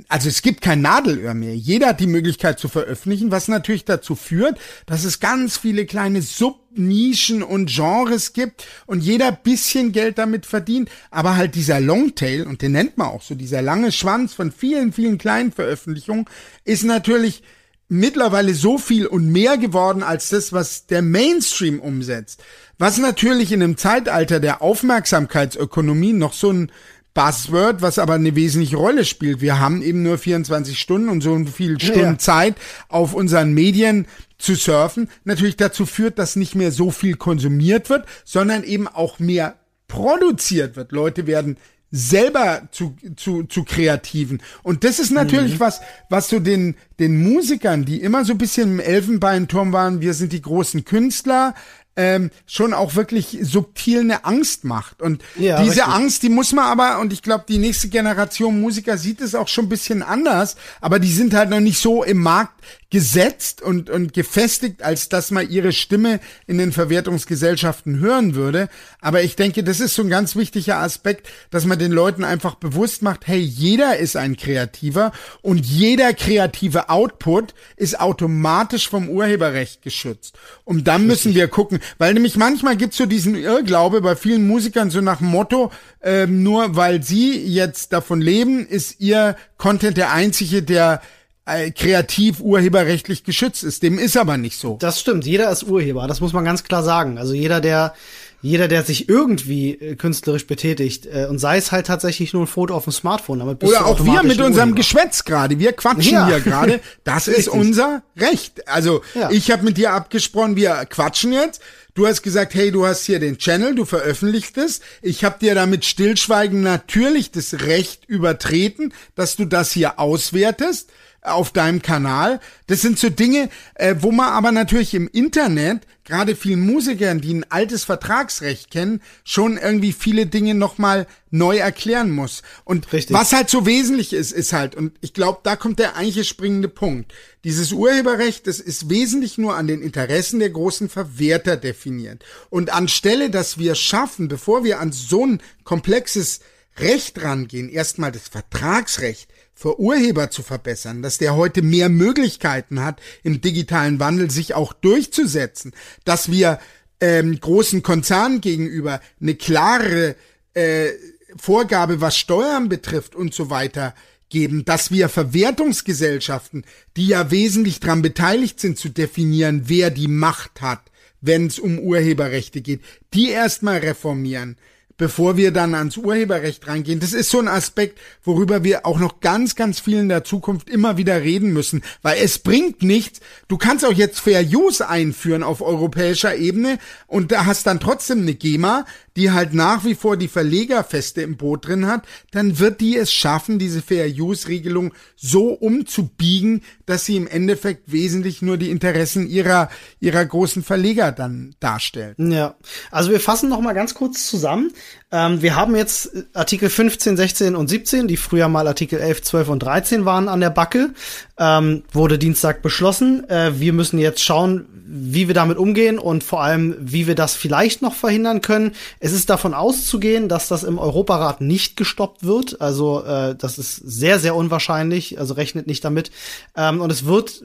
also 0.06 0.28
es 0.28 0.42
gibt 0.42 0.60
kein 0.60 0.82
Nadelöhr 0.82 1.34
mehr. 1.34 1.56
Jeder 1.56 1.88
hat 1.88 1.98
die 1.98 2.06
Möglichkeit 2.06 2.60
zu 2.60 2.68
veröffentlichen, 2.68 3.32
was 3.32 3.48
natürlich 3.48 3.84
dazu 3.84 4.14
führt, 4.14 4.56
dass 4.86 5.02
es 5.02 5.18
ganz 5.18 5.56
viele 5.56 5.84
kleine 5.84 6.22
Subnischen 6.22 7.42
und 7.42 7.68
Genres 7.68 8.32
gibt 8.32 8.68
und 8.86 9.02
jeder 9.02 9.32
bisschen 9.32 9.90
Geld 9.90 10.18
damit 10.18 10.46
verdient. 10.46 10.88
Aber 11.10 11.36
halt 11.36 11.56
dieser 11.56 11.80
Longtail, 11.80 12.46
und 12.46 12.62
den 12.62 12.70
nennt 12.70 12.98
man 12.98 13.08
auch 13.08 13.22
so, 13.22 13.34
dieser 13.34 13.62
lange 13.62 13.90
Schwanz 13.90 14.32
von 14.32 14.52
vielen, 14.52 14.92
vielen 14.92 15.18
kleinen 15.18 15.50
Veröffentlichungen, 15.50 16.26
ist 16.64 16.84
natürlich 16.84 17.42
mittlerweile 17.90 18.54
so 18.54 18.78
viel 18.78 19.06
und 19.06 19.30
mehr 19.30 19.58
geworden 19.58 20.02
als 20.02 20.30
das, 20.30 20.52
was 20.52 20.86
der 20.86 21.02
Mainstream 21.02 21.80
umsetzt. 21.80 22.42
Was 22.78 22.96
natürlich 22.98 23.52
in 23.52 23.62
einem 23.62 23.76
Zeitalter 23.76 24.40
der 24.40 24.62
Aufmerksamkeitsökonomie 24.62 26.12
noch 26.14 26.32
so 26.32 26.52
ein 26.52 26.72
Buzzword, 27.12 27.82
was 27.82 27.98
aber 27.98 28.14
eine 28.14 28.36
wesentliche 28.36 28.76
Rolle 28.76 29.04
spielt. 29.04 29.40
Wir 29.40 29.58
haben 29.58 29.82
eben 29.82 30.04
nur 30.04 30.16
24 30.16 30.78
Stunden 30.78 31.08
und 31.08 31.20
so 31.22 31.36
viel 31.44 31.80
Stunden 31.80 32.00
ja. 32.00 32.18
Zeit 32.18 32.54
auf 32.88 33.12
unseren 33.12 33.52
Medien 33.52 34.06
zu 34.38 34.54
surfen, 34.54 35.10
natürlich 35.24 35.56
dazu 35.56 35.84
führt, 35.84 36.18
dass 36.18 36.36
nicht 36.36 36.54
mehr 36.54 36.72
so 36.72 36.90
viel 36.90 37.16
konsumiert 37.16 37.90
wird, 37.90 38.06
sondern 38.24 38.62
eben 38.62 38.86
auch 38.86 39.18
mehr 39.18 39.56
produziert 39.88 40.76
wird. 40.76 40.92
Leute 40.92 41.26
werden 41.26 41.56
selber 41.90 42.68
zu, 42.70 42.94
zu, 43.16 43.44
zu 43.44 43.64
Kreativen. 43.64 44.40
Und 44.62 44.84
das 44.84 44.98
ist 44.98 45.10
natürlich 45.10 45.54
mhm. 45.54 45.60
was, 45.60 45.80
was 46.08 46.28
so 46.28 46.38
den, 46.38 46.76
den 46.98 47.20
Musikern, 47.22 47.84
die 47.84 48.00
immer 48.00 48.24
so 48.24 48.32
ein 48.32 48.38
bisschen 48.38 48.72
im 48.72 48.80
Elfenbeinturm 48.80 49.72
waren, 49.72 50.00
wir 50.00 50.14
sind 50.14 50.32
die 50.32 50.42
großen 50.42 50.84
Künstler, 50.84 51.54
ähm, 52.00 52.30
schon 52.46 52.72
auch 52.72 52.94
wirklich 52.94 53.36
subtil 53.42 54.00
eine 54.00 54.24
Angst 54.24 54.64
macht. 54.64 55.02
Und 55.02 55.22
ja, 55.36 55.62
diese 55.62 55.76
richtig. 55.76 55.94
Angst, 55.94 56.22
die 56.22 56.30
muss 56.30 56.54
man 56.54 56.64
aber, 56.64 56.98
und 56.98 57.12
ich 57.12 57.20
glaube, 57.20 57.44
die 57.46 57.58
nächste 57.58 57.88
Generation 57.88 58.58
Musiker 58.58 58.96
sieht 58.96 59.20
es 59.20 59.34
auch 59.34 59.48
schon 59.48 59.66
ein 59.66 59.68
bisschen 59.68 60.02
anders, 60.02 60.56
aber 60.80 60.98
die 60.98 61.12
sind 61.12 61.34
halt 61.34 61.50
noch 61.50 61.60
nicht 61.60 61.78
so 61.78 62.02
im 62.02 62.16
Markt 62.16 62.54
gesetzt 62.90 63.62
und, 63.62 63.88
und 63.88 64.12
gefestigt, 64.12 64.82
als 64.82 65.08
dass 65.08 65.30
man 65.30 65.48
ihre 65.48 65.72
Stimme 65.72 66.18
in 66.46 66.58
den 66.58 66.72
Verwertungsgesellschaften 66.72 68.00
hören 68.00 68.34
würde. 68.34 68.68
Aber 69.00 69.22
ich 69.22 69.36
denke, 69.36 69.62
das 69.62 69.78
ist 69.78 69.94
so 69.94 70.02
ein 70.02 70.10
ganz 70.10 70.34
wichtiger 70.34 70.78
Aspekt, 70.78 71.28
dass 71.50 71.66
man 71.66 71.78
den 71.78 71.92
Leuten 71.92 72.24
einfach 72.24 72.56
bewusst 72.56 73.02
macht, 73.02 73.28
hey, 73.28 73.38
jeder 73.38 73.98
ist 73.98 74.16
ein 74.16 74.36
Kreativer 74.36 75.12
und 75.40 75.64
jeder 75.64 76.12
kreative 76.14 76.88
Output 76.88 77.54
ist 77.76 78.00
automatisch 78.00 78.88
vom 78.88 79.08
Urheberrecht 79.08 79.82
geschützt. 79.82 80.36
Und 80.64 80.88
dann 80.88 81.06
müssen 81.06 81.34
wir 81.34 81.46
gucken, 81.46 81.78
weil 81.98 82.14
nämlich 82.14 82.36
manchmal 82.36 82.76
gibt's 82.76 82.96
so 82.96 83.06
diesen 83.06 83.34
Irrglaube 83.34 84.00
bei 84.00 84.16
vielen 84.16 84.46
Musikern 84.46 84.90
so 84.90 85.00
nach 85.00 85.18
dem 85.18 85.28
Motto, 85.28 85.70
äh, 86.02 86.26
nur 86.26 86.76
weil 86.76 87.02
sie 87.02 87.36
jetzt 87.46 87.92
davon 87.92 88.20
leben, 88.20 88.66
ist 88.66 89.00
ihr 89.00 89.36
Content 89.56 89.96
der 89.96 90.12
einzige, 90.12 90.62
der 90.62 91.00
äh, 91.46 91.70
kreativ 91.70 92.40
urheberrechtlich 92.40 93.24
geschützt 93.24 93.64
ist. 93.64 93.82
Dem 93.82 93.98
ist 93.98 94.16
aber 94.16 94.36
nicht 94.36 94.58
so. 94.58 94.76
Das 94.80 95.00
stimmt. 95.00 95.26
Jeder 95.26 95.50
ist 95.50 95.64
Urheber. 95.64 96.06
Das 96.06 96.20
muss 96.20 96.32
man 96.32 96.44
ganz 96.44 96.64
klar 96.64 96.82
sagen. 96.82 97.18
Also 97.18 97.34
jeder, 97.34 97.60
der 97.60 97.94
jeder, 98.42 98.68
der 98.68 98.84
sich 98.84 99.08
irgendwie 99.08 99.72
äh, 99.72 99.96
künstlerisch 99.96 100.46
betätigt 100.46 101.06
äh, 101.06 101.26
und 101.28 101.38
sei 101.38 101.58
es 101.58 101.72
halt 101.72 101.86
tatsächlich 101.86 102.32
nur 102.32 102.44
ein 102.44 102.46
Foto 102.46 102.74
auf 102.74 102.84
dem 102.84 102.92
Smartphone, 102.92 103.40
damit 103.40 103.58
bist 103.58 103.72
Oder 103.72 103.86
auch 103.86 104.04
wir 104.04 104.22
mit 104.22 104.40
unserem 104.40 104.74
Geschwätz 104.74 105.24
gerade, 105.24 105.58
wir 105.58 105.72
quatschen 105.72 106.12
ja. 106.12 106.26
hier 106.26 106.40
gerade, 106.40 106.80
das 107.04 107.28
ist 107.28 107.48
unser 107.48 108.02
Recht. 108.16 108.66
Also 108.68 109.02
ja. 109.14 109.30
ich 109.30 109.50
habe 109.50 109.64
mit 109.64 109.76
dir 109.76 109.92
abgesprochen, 109.92 110.56
wir 110.56 110.84
quatschen 110.86 111.32
jetzt. 111.32 111.60
Du 111.94 112.06
hast 112.06 112.22
gesagt, 112.22 112.54
hey, 112.54 112.70
du 112.70 112.86
hast 112.86 113.04
hier 113.04 113.18
den 113.18 113.36
Channel, 113.36 113.74
du 113.74 113.84
veröffentlichst 113.84 114.56
es. 114.58 114.80
Ich 115.02 115.24
habe 115.24 115.38
dir 115.40 115.54
damit 115.54 115.84
stillschweigen 115.84 116.62
natürlich 116.62 117.32
das 117.32 117.66
Recht 117.66 118.04
übertreten, 118.06 118.94
dass 119.16 119.36
du 119.36 119.44
das 119.44 119.72
hier 119.72 119.98
auswertest 119.98 120.90
auf 121.22 121.52
deinem 121.52 121.82
Kanal. 121.82 122.40
Das 122.66 122.80
sind 122.80 122.98
so 122.98 123.10
Dinge, 123.10 123.50
äh, 123.74 123.96
wo 124.00 124.10
man 124.10 124.28
aber 124.28 124.52
natürlich 124.52 124.94
im 124.94 125.08
Internet, 125.08 125.86
gerade 126.04 126.34
vielen 126.34 126.60
Musikern, 126.60 127.20
die 127.20 127.34
ein 127.34 127.50
altes 127.50 127.84
Vertragsrecht 127.84 128.70
kennen, 128.70 129.00
schon 129.22 129.58
irgendwie 129.58 129.92
viele 129.92 130.26
Dinge 130.26 130.54
nochmal 130.54 131.06
neu 131.30 131.58
erklären 131.58 132.10
muss. 132.10 132.42
Und 132.64 132.92
Richtig. 132.92 133.14
was 133.14 133.32
halt 133.32 133.50
so 133.50 133.66
wesentlich 133.66 134.12
ist, 134.12 134.32
ist 134.32 134.52
halt, 134.52 134.74
und 134.74 134.92
ich 135.02 135.14
glaube, 135.14 135.40
da 135.44 135.56
kommt 135.56 135.78
der 135.78 135.96
eigentliche 135.96 136.24
springende 136.24 136.68
Punkt. 136.68 137.12
Dieses 137.44 137.72
Urheberrecht, 137.72 138.46
das 138.46 138.58
ist 138.58 138.90
wesentlich 138.90 139.38
nur 139.38 139.56
an 139.56 139.66
den 139.66 139.82
Interessen 139.82 140.40
der 140.40 140.50
großen 140.50 140.88
Verwerter 140.88 141.56
definiert. 141.56 142.24
Und 142.48 142.72
anstelle, 142.72 143.30
dass 143.30 143.58
wir 143.58 143.74
schaffen, 143.74 144.28
bevor 144.28 144.64
wir 144.64 144.80
an 144.80 144.92
so 144.92 145.26
ein 145.26 145.40
komplexes 145.64 146.40
Recht 146.78 147.22
rangehen, 147.22 147.68
erstmal 147.68 148.10
das 148.10 148.28
Vertragsrecht, 148.28 149.28
für 149.60 149.78
Urheber 149.78 150.30
zu 150.30 150.42
verbessern, 150.42 151.02
dass 151.02 151.18
der 151.18 151.36
heute 151.36 151.60
mehr 151.60 151.90
Möglichkeiten 151.90 152.82
hat, 152.82 152.98
im 153.22 153.42
digitalen 153.42 154.00
Wandel 154.00 154.30
sich 154.30 154.54
auch 154.54 154.72
durchzusetzen, 154.72 155.72
dass 156.06 156.30
wir 156.30 156.58
ähm, 157.02 157.38
großen 157.38 157.82
Konzernen 157.82 158.40
gegenüber 158.40 159.02
eine 159.20 159.34
klare 159.34 160.16
äh, 160.54 160.88
Vorgabe, 161.36 162.00
was 162.00 162.16
Steuern 162.16 162.70
betrifft 162.70 163.14
und 163.14 163.34
so 163.34 163.50
weiter 163.50 163.94
geben, 164.30 164.64
dass 164.64 164.92
wir 164.92 165.10
Verwertungsgesellschaften, 165.10 166.64
die 166.96 167.08
ja 167.08 167.30
wesentlich 167.30 167.80
daran 167.80 168.00
beteiligt 168.00 168.60
sind, 168.60 168.78
zu 168.78 168.88
definieren, 168.88 169.64
wer 169.66 169.90
die 169.90 170.08
Macht 170.08 170.62
hat, 170.62 170.80
wenn 171.20 171.48
es 171.48 171.58
um 171.58 171.78
Urheberrechte 171.78 172.62
geht, 172.62 172.80
die 173.12 173.28
erstmal 173.28 173.80
reformieren 173.80 174.56
bevor 175.00 175.38
wir 175.38 175.50
dann 175.50 175.74
ans 175.74 175.96
Urheberrecht 175.96 176.68
reingehen. 176.68 177.00
Das 177.00 177.14
ist 177.14 177.30
so 177.30 177.38
ein 177.38 177.48
Aspekt, 177.48 177.98
worüber 178.22 178.64
wir 178.64 178.84
auch 178.84 178.98
noch 178.98 179.20
ganz, 179.20 179.54
ganz 179.54 179.80
viel 179.80 179.96
in 179.96 180.10
der 180.10 180.24
Zukunft 180.24 180.68
immer 180.68 180.98
wieder 180.98 181.22
reden 181.22 181.54
müssen, 181.54 181.82
weil 182.02 182.22
es 182.22 182.38
bringt 182.38 182.82
nichts. 182.82 183.20
Du 183.48 183.56
kannst 183.56 183.82
auch 183.86 183.94
jetzt 183.94 184.20
Fair 184.20 184.44
Use 184.46 184.86
einführen 184.86 185.42
auf 185.42 185.62
europäischer 185.62 186.36
Ebene 186.36 186.78
und 187.06 187.32
da 187.32 187.46
hast 187.46 187.66
dann 187.66 187.80
trotzdem 187.80 188.20
eine 188.20 188.34
GEMA, 188.34 188.84
die 189.16 189.32
halt 189.32 189.54
nach 189.54 189.84
wie 189.84 189.94
vor 189.94 190.16
die 190.16 190.28
Verlegerfeste 190.28 191.22
im 191.22 191.36
Boot 191.36 191.66
drin 191.66 191.86
hat, 191.86 192.06
dann 192.30 192.58
wird 192.58 192.80
die 192.80 192.96
es 192.96 193.12
schaffen, 193.12 193.58
diese 193.58 193.82
Fair-Use-Regelung 193.82 194.92
so 195.16 195.48
umzubiegen, 195.48 196.62
dass 196.86 197.06
sie 197.06 197.16
im 197.16 197.26
Endeffekt 197.26 197.90
wesentlich 197.90 198.40
nur 198.42 198.56
die 198.56 198.70
Interessen 198.70 199.28
ihrer, 199.28 199.68
ihrer 199.98 200.24
großen 200.24 200.62
Verleger 200.62 201.10
dann 201.12 201.54
darstellt. 201.60 202.16
Ja, 202.18 202.54
also 202.90 203.10
wir 203.10 203.20
fassen 203.20 203.48
noch 203.48 203.60
mal 203.60 203.72
ganz 203.74 203.94
kurz 203.94 204.26
zusammen. 204.28 204.72
Ähm, 205.12 205.42
wir 205.42 205.56
haben 205.56 205.74
jetzt 205.74 206.10
Artikel 206.34 206.70
15, 206.70 207.16
16 207.16 207.56
und 207.56 207.68
17, 207.68 208.06
die 208.06 208.16
früher 208.16 208.48
mal 208.48 208.66
Artikel 208.68 209.00
11, 209.00 209.22
12 209.22 209.48
und 209.48 209.58
13 209.60 210.04
waren 210.04 210.28
an 210.28 210.40
der 210.40 210.50
Backe, 210.50 210.90
ähm, 211.38 211.82
wurde 211.92 212.18
Dienstag 212.18 212.62
beschlossen. 212.62 213.28
Äh, 213.28 213.58
wir 213.58 213.72
müssen 213.72 213.98
jetzt 213.98 214.22
schauen, 214.22 214.66
wie 214.92 215.28
wir 215.28 215.34
damit 215.34 215.56
umgehen 215.56 216.00
und 216.00 216.24
vor 216.24 216.42
allem, 216.42 216.74
wie 216.80 217.06
wir 217.06 217.14
das 217.14 217.34
vielleicht 217.34 217.80
noch 217.80 217.94
verhindern 217.94 218.40
können. 218.40 218.72
Es 218.98 219.12
ist 219.12 219.30
davon 219.30 219.54
auszugehen, 219.54 220.28
dass 220.28 220.48
das 220.48 220.64
im 220.64 220.78
Europarat 220.78 221.40
nicht 221.40 221.76
gestoppt 221.76 222.24
wird. 222.24 222.60
Also 222.60 223.04
äh, 223.04 223.36
das 223.36 223.58
ist 223.58 223.76
sehr, 223.76 224.18
sehr 224.18 224.34
unwahrscheinlich. 224.34 225.18
Also 225.20 225.34
rechnet 225.34 225.68
nicht 225.68 225.84
damit. 225.84 226.10
Ähm, 226.56 226.80
und 226.80 226.90
es 226.90 227.04
wird 227.04 227.42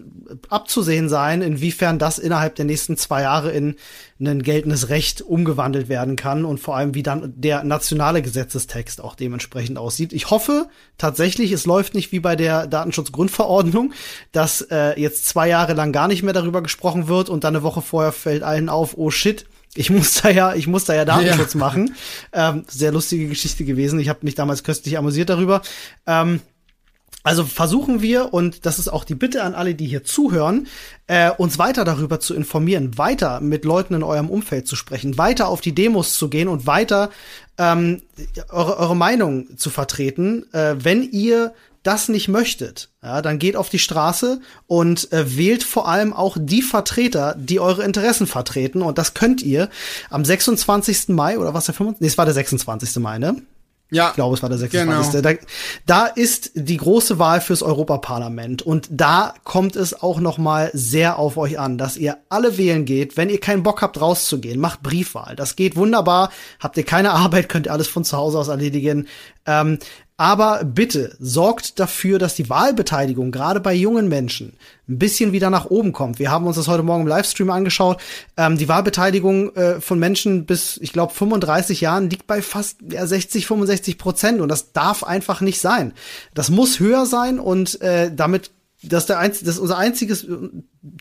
abzusehen 0.50 1.08
sein, 1.08 1.44
inwiefern 1.44 2.00
das 2.00 2.18
innerhalb 2.18 2.56
der 2.56 2.66
nächsten 2.66 2.98
zwei 2.98 3.22
Jahre 3.22 3.52
in 3.52 3.76
ein 4.20 4.44
geltendes 4.44 4.90
Recht 4.90 5.22
umgewandelt 5.22 5.90
werden 5.90 6.16
kann 6.16 6.46
und 6.46 6.60
vor 6.60 6.78
allem, 6.78 6.96
wie 6.96 7.04
dann 7.04 7.34
der 7.36 7.66
nationale 7.66 8.22
Gesetzestext 8.22 9.02
auch 9.02 9.16
dementsprechend 9.16 9.78
aussieht. 9.78 10.14
Ich 10.14 10.30
hoffe 10.30 10.68
tatsächlich, 10.98 11.52
es 11.52 11.66
läuft 11.66 11.96
nicht 11.96 12.14
wie 12.14 12.22
bei 12.22 12.38
der 12.38 12.66
Datenschutzgrundverordnung, 12.68 13.94
dass 14.32 14.62
äh, 14.62 15.00
jetzt 15.00 15.28
zwei 15.28 15.50
Jahre 15.50 15.74
lang 15.74 15.92
gar 15.92 16.08
nicht 16.08 16.24
mehr 16.24 16.34
darüber 16.34 16.64
gesprochen 16.64 17.10
wird 17.10 17.30
und 17.30 17.44
dann 17.44 17.56
eine 17.56 17.64
Woche 17.64 17.82
vorher 17.82 18.14
fällt 18.14 18.44
allen 18.44 18.70
auf, 18.70 18.98
oh 18.98 19.12
shit, 19.12 19.46
ich 19.76 19.90
muss 19.90 20.22
da 20.22 20.30
ja, 20.30 20.56
ich 20.56 20.68
muss 20.68 20.86
da 20.86 20.96
ja 20.96 21.04
Datenschutz 21.04 21.54
ja. 21.54 21.60
machen. 21.60 21.96
Ähm, 22.32 22.64
sehr 22.68 22.94
lustige 22.94 23.28
Geschichte 23.28 23.66
gewesen. 23.66 24.00
Ich 24.00 24.08
habe 24.08 24.20
mich 24.22 24.36
damals 24.36 24.64
köstlich 24.64 24.98
amüsiert 24.98 25.30
darüber. 25.30 25.62
Ähm, 26.08 26.40
also 27.26 27.44
versuchen 27.44 28.04
wir, 28.04 28.36
und 28.36 28.68
das 28.68 28.78
ist 28.78 28.88
auch 28.88 29.04
die 29.04 29.16
Bitte 29.16 29.42
an 29.42 29.56
alle, 29.56 29.74
die 29.74 29.88
hier 29.88 30.04
zuhören, 30.04 30.68
äh, 31.08 31.32
uns 31.32 31.58
weiter 31.58 31.84
darüber 31.84 32.20
zu 32.20 32.36
informieren, 32.36 33.00
weiter 33.00 33.42
mit 33.42 33.66
Leuten 33.66 33.96
in 33.96 34.04
eurem 34.04 34.30
Umfeld 34.30 34.68
zu 34.68 34.76
sprechen, 34.76 35.18
weiter 35.18 35.48
auf 35.48 35.60
die 35.60 35.74
Demos 35.74 36.20
zu 36.20 36.30
gehen 36.30 36.48
und 36.48 36.68
weiter 36.68 37.10
ähm, 37.58 38.04
eure, 38.50 38.78
eure 38.78 38.96
Meinung 38.96 39.58
zu 39.58 39.72
vertreten. 39.72 40.46
Äh, 40.54 40.76
wenn 40.78 41.02
ihr 41.02 41.56
das 41.82 42.10
nicht 42.10 42.28
möchtet, 42.28 42.90
ja, 43.02 43.24
dann 43.24 43.40
geht 43.40 43.56
auf 43.56 43.70
die 43.70 43.80
Straße 43.80 44.40
und 44.68 45.12
äh, 45.12 45.36
wählt 45.36 45.64
vor 45.64 45.88
allem 45.88 46.14
auch 46.14 46.38
die 46.40 46.62
Vertreter, 46.62 47.36
die 47.40 47.60
eure 47.60 47.84
Interessen 47.84 48.28
vertreten. 48.28 48.84
Und 48.84 49.00
das 49.00 49.16
könnt 49.16 49.42
ihr 49.42 49.72
am 50.12 50.24
26. 50.24 51.08
Mai 51.08 51.40
oder 51.40 51.56
was 51.56 51.66
der 51.66 51.74
25. 51.74 52.02
Nee, 52.02 52.08
es 52.08 52.20
war 52.20 52.26
der 52.26 52.36
26. 52.36 52.98
Mai, 52.98 53.18
ne? 53.18 53.42
Ja. 53.92 54.10
Ich 54.10 54.16
glaube, 54.16 54.36
es 54.36 54.42
war 54.42 54.50
der 54.50 54.58
26. 54.58 55.12
Genau. 55.12 55.22
Da, 55.22 55.40
da 55.86 56.06
ist 56.08 56.52
die 56.56 56.78
große 56.78 57.20
Wahl 57.20 57.40
fürs 57.40 57.62
Europaparlament 57.62 58.64
und 58.64 58.88
da 58.90 59.36
kommt 59.44 59.76
es 59.76 60.02
auch 60.02 60.20
noch 60.20 60.38
mal 60.38 60.72
sehr 60.74 61.20
auf 61.20 61.38
euch 61.38 61.60
an, 61.60 61.78
dass 61.78 61.96
ihr 61.96 62.18
alle 62.30 62.58
wählen 62.58 62.86
geht. 62.86 63.16
Wenn 63.16 63.30
ihr 63.30 63.40
keinen 63.40 63.62
Bock 63.64 63.82
habt 63.84 64.02
rauszugehen, 64.02 64.60
macht 64.60 64.82
Briefwahl. 64.82 65.36
Das 65.36 65.56
geht 65.56 65.76
wunderbar. 65.76 66.32
Habt 66.60 66.78
ihr 66.78 66.84
keine 66.84 67.12
Arbeit, 67.12 67.48
könnt 67.48 67.68
ihr 67.68 67.74
alles 67.74 67.88
von 67.88 68.04
zu 68.04 68.18
Hause 68.18 68.40
aus 68.40 68.48
erledigen. 68.48 69.08
Ähm, 69.46 69.78
aber 70.18 70.64
bitte 70.64 71.16
sorgt 71.20 71.80
dafür, 71.80 72.20
dass 72.20 72.36
die 72.36 72.50
Wahlbeteiligung 72.50 73.32
gerade 73.32 73.60
bei 73.60 73.74
jungen 73.74 74.08
Menschen 74.08 74.54
ein 74.88 74.98
bisschen 74.98 75.34
wieder 75.34 75.50
nach 75.50 75.66
oben 75.66 75.92
kommt. 75.92 76.20
Wir 76.20 76.32
haben 76.32 76.48
uns 76.48 76.56
das 76.56 76.70
heute 76.70 76.84
Morgen 76.84 77.02
im 77.02 77.08
Livestream 77.08 77.50
angeschaut. 77.50 78.02
Ähm, 78.38 78.58
die 78.58 78.70
Wahlbeteiligung 78.70 79.54
äh, 79.56 79.82
von 79.82 80.00
Menschen 80.00 80.46
bis, 80.46 80.78
ich 80.78 80.94
glaube, 80.94 81.14
35 81.14 81.82
Jahren 81.82 82.10
liegt 82.10 82.28
bei 82.28 82.42
fast 82.42 82.78
ja, 82.90 83.06
60, 83.06 83.46
65 83.46 83.98
Prozent 83.98 84.40
und 84.40 84.48
das 84.48 84.72
darf 84.72 85.04
einfach 85.04 85.42
nicht 85.42 85.60
sein. 85.60 85.94
Das 86.34 86.50
muss 86.50 86.80
höher 86.80 87.06
sein 87.06 87.38
und 87.38 87.82
äh, 87.82 88.10
damit 88.14 88.52
das 88.84 89.04
ist, 89.04 89.10
der 89.10 89.20
einz 89.20 89.40
das 89.40 89.56
ist 89.56 89.60
unser 89.60 89.78
einziges 89.78 90.28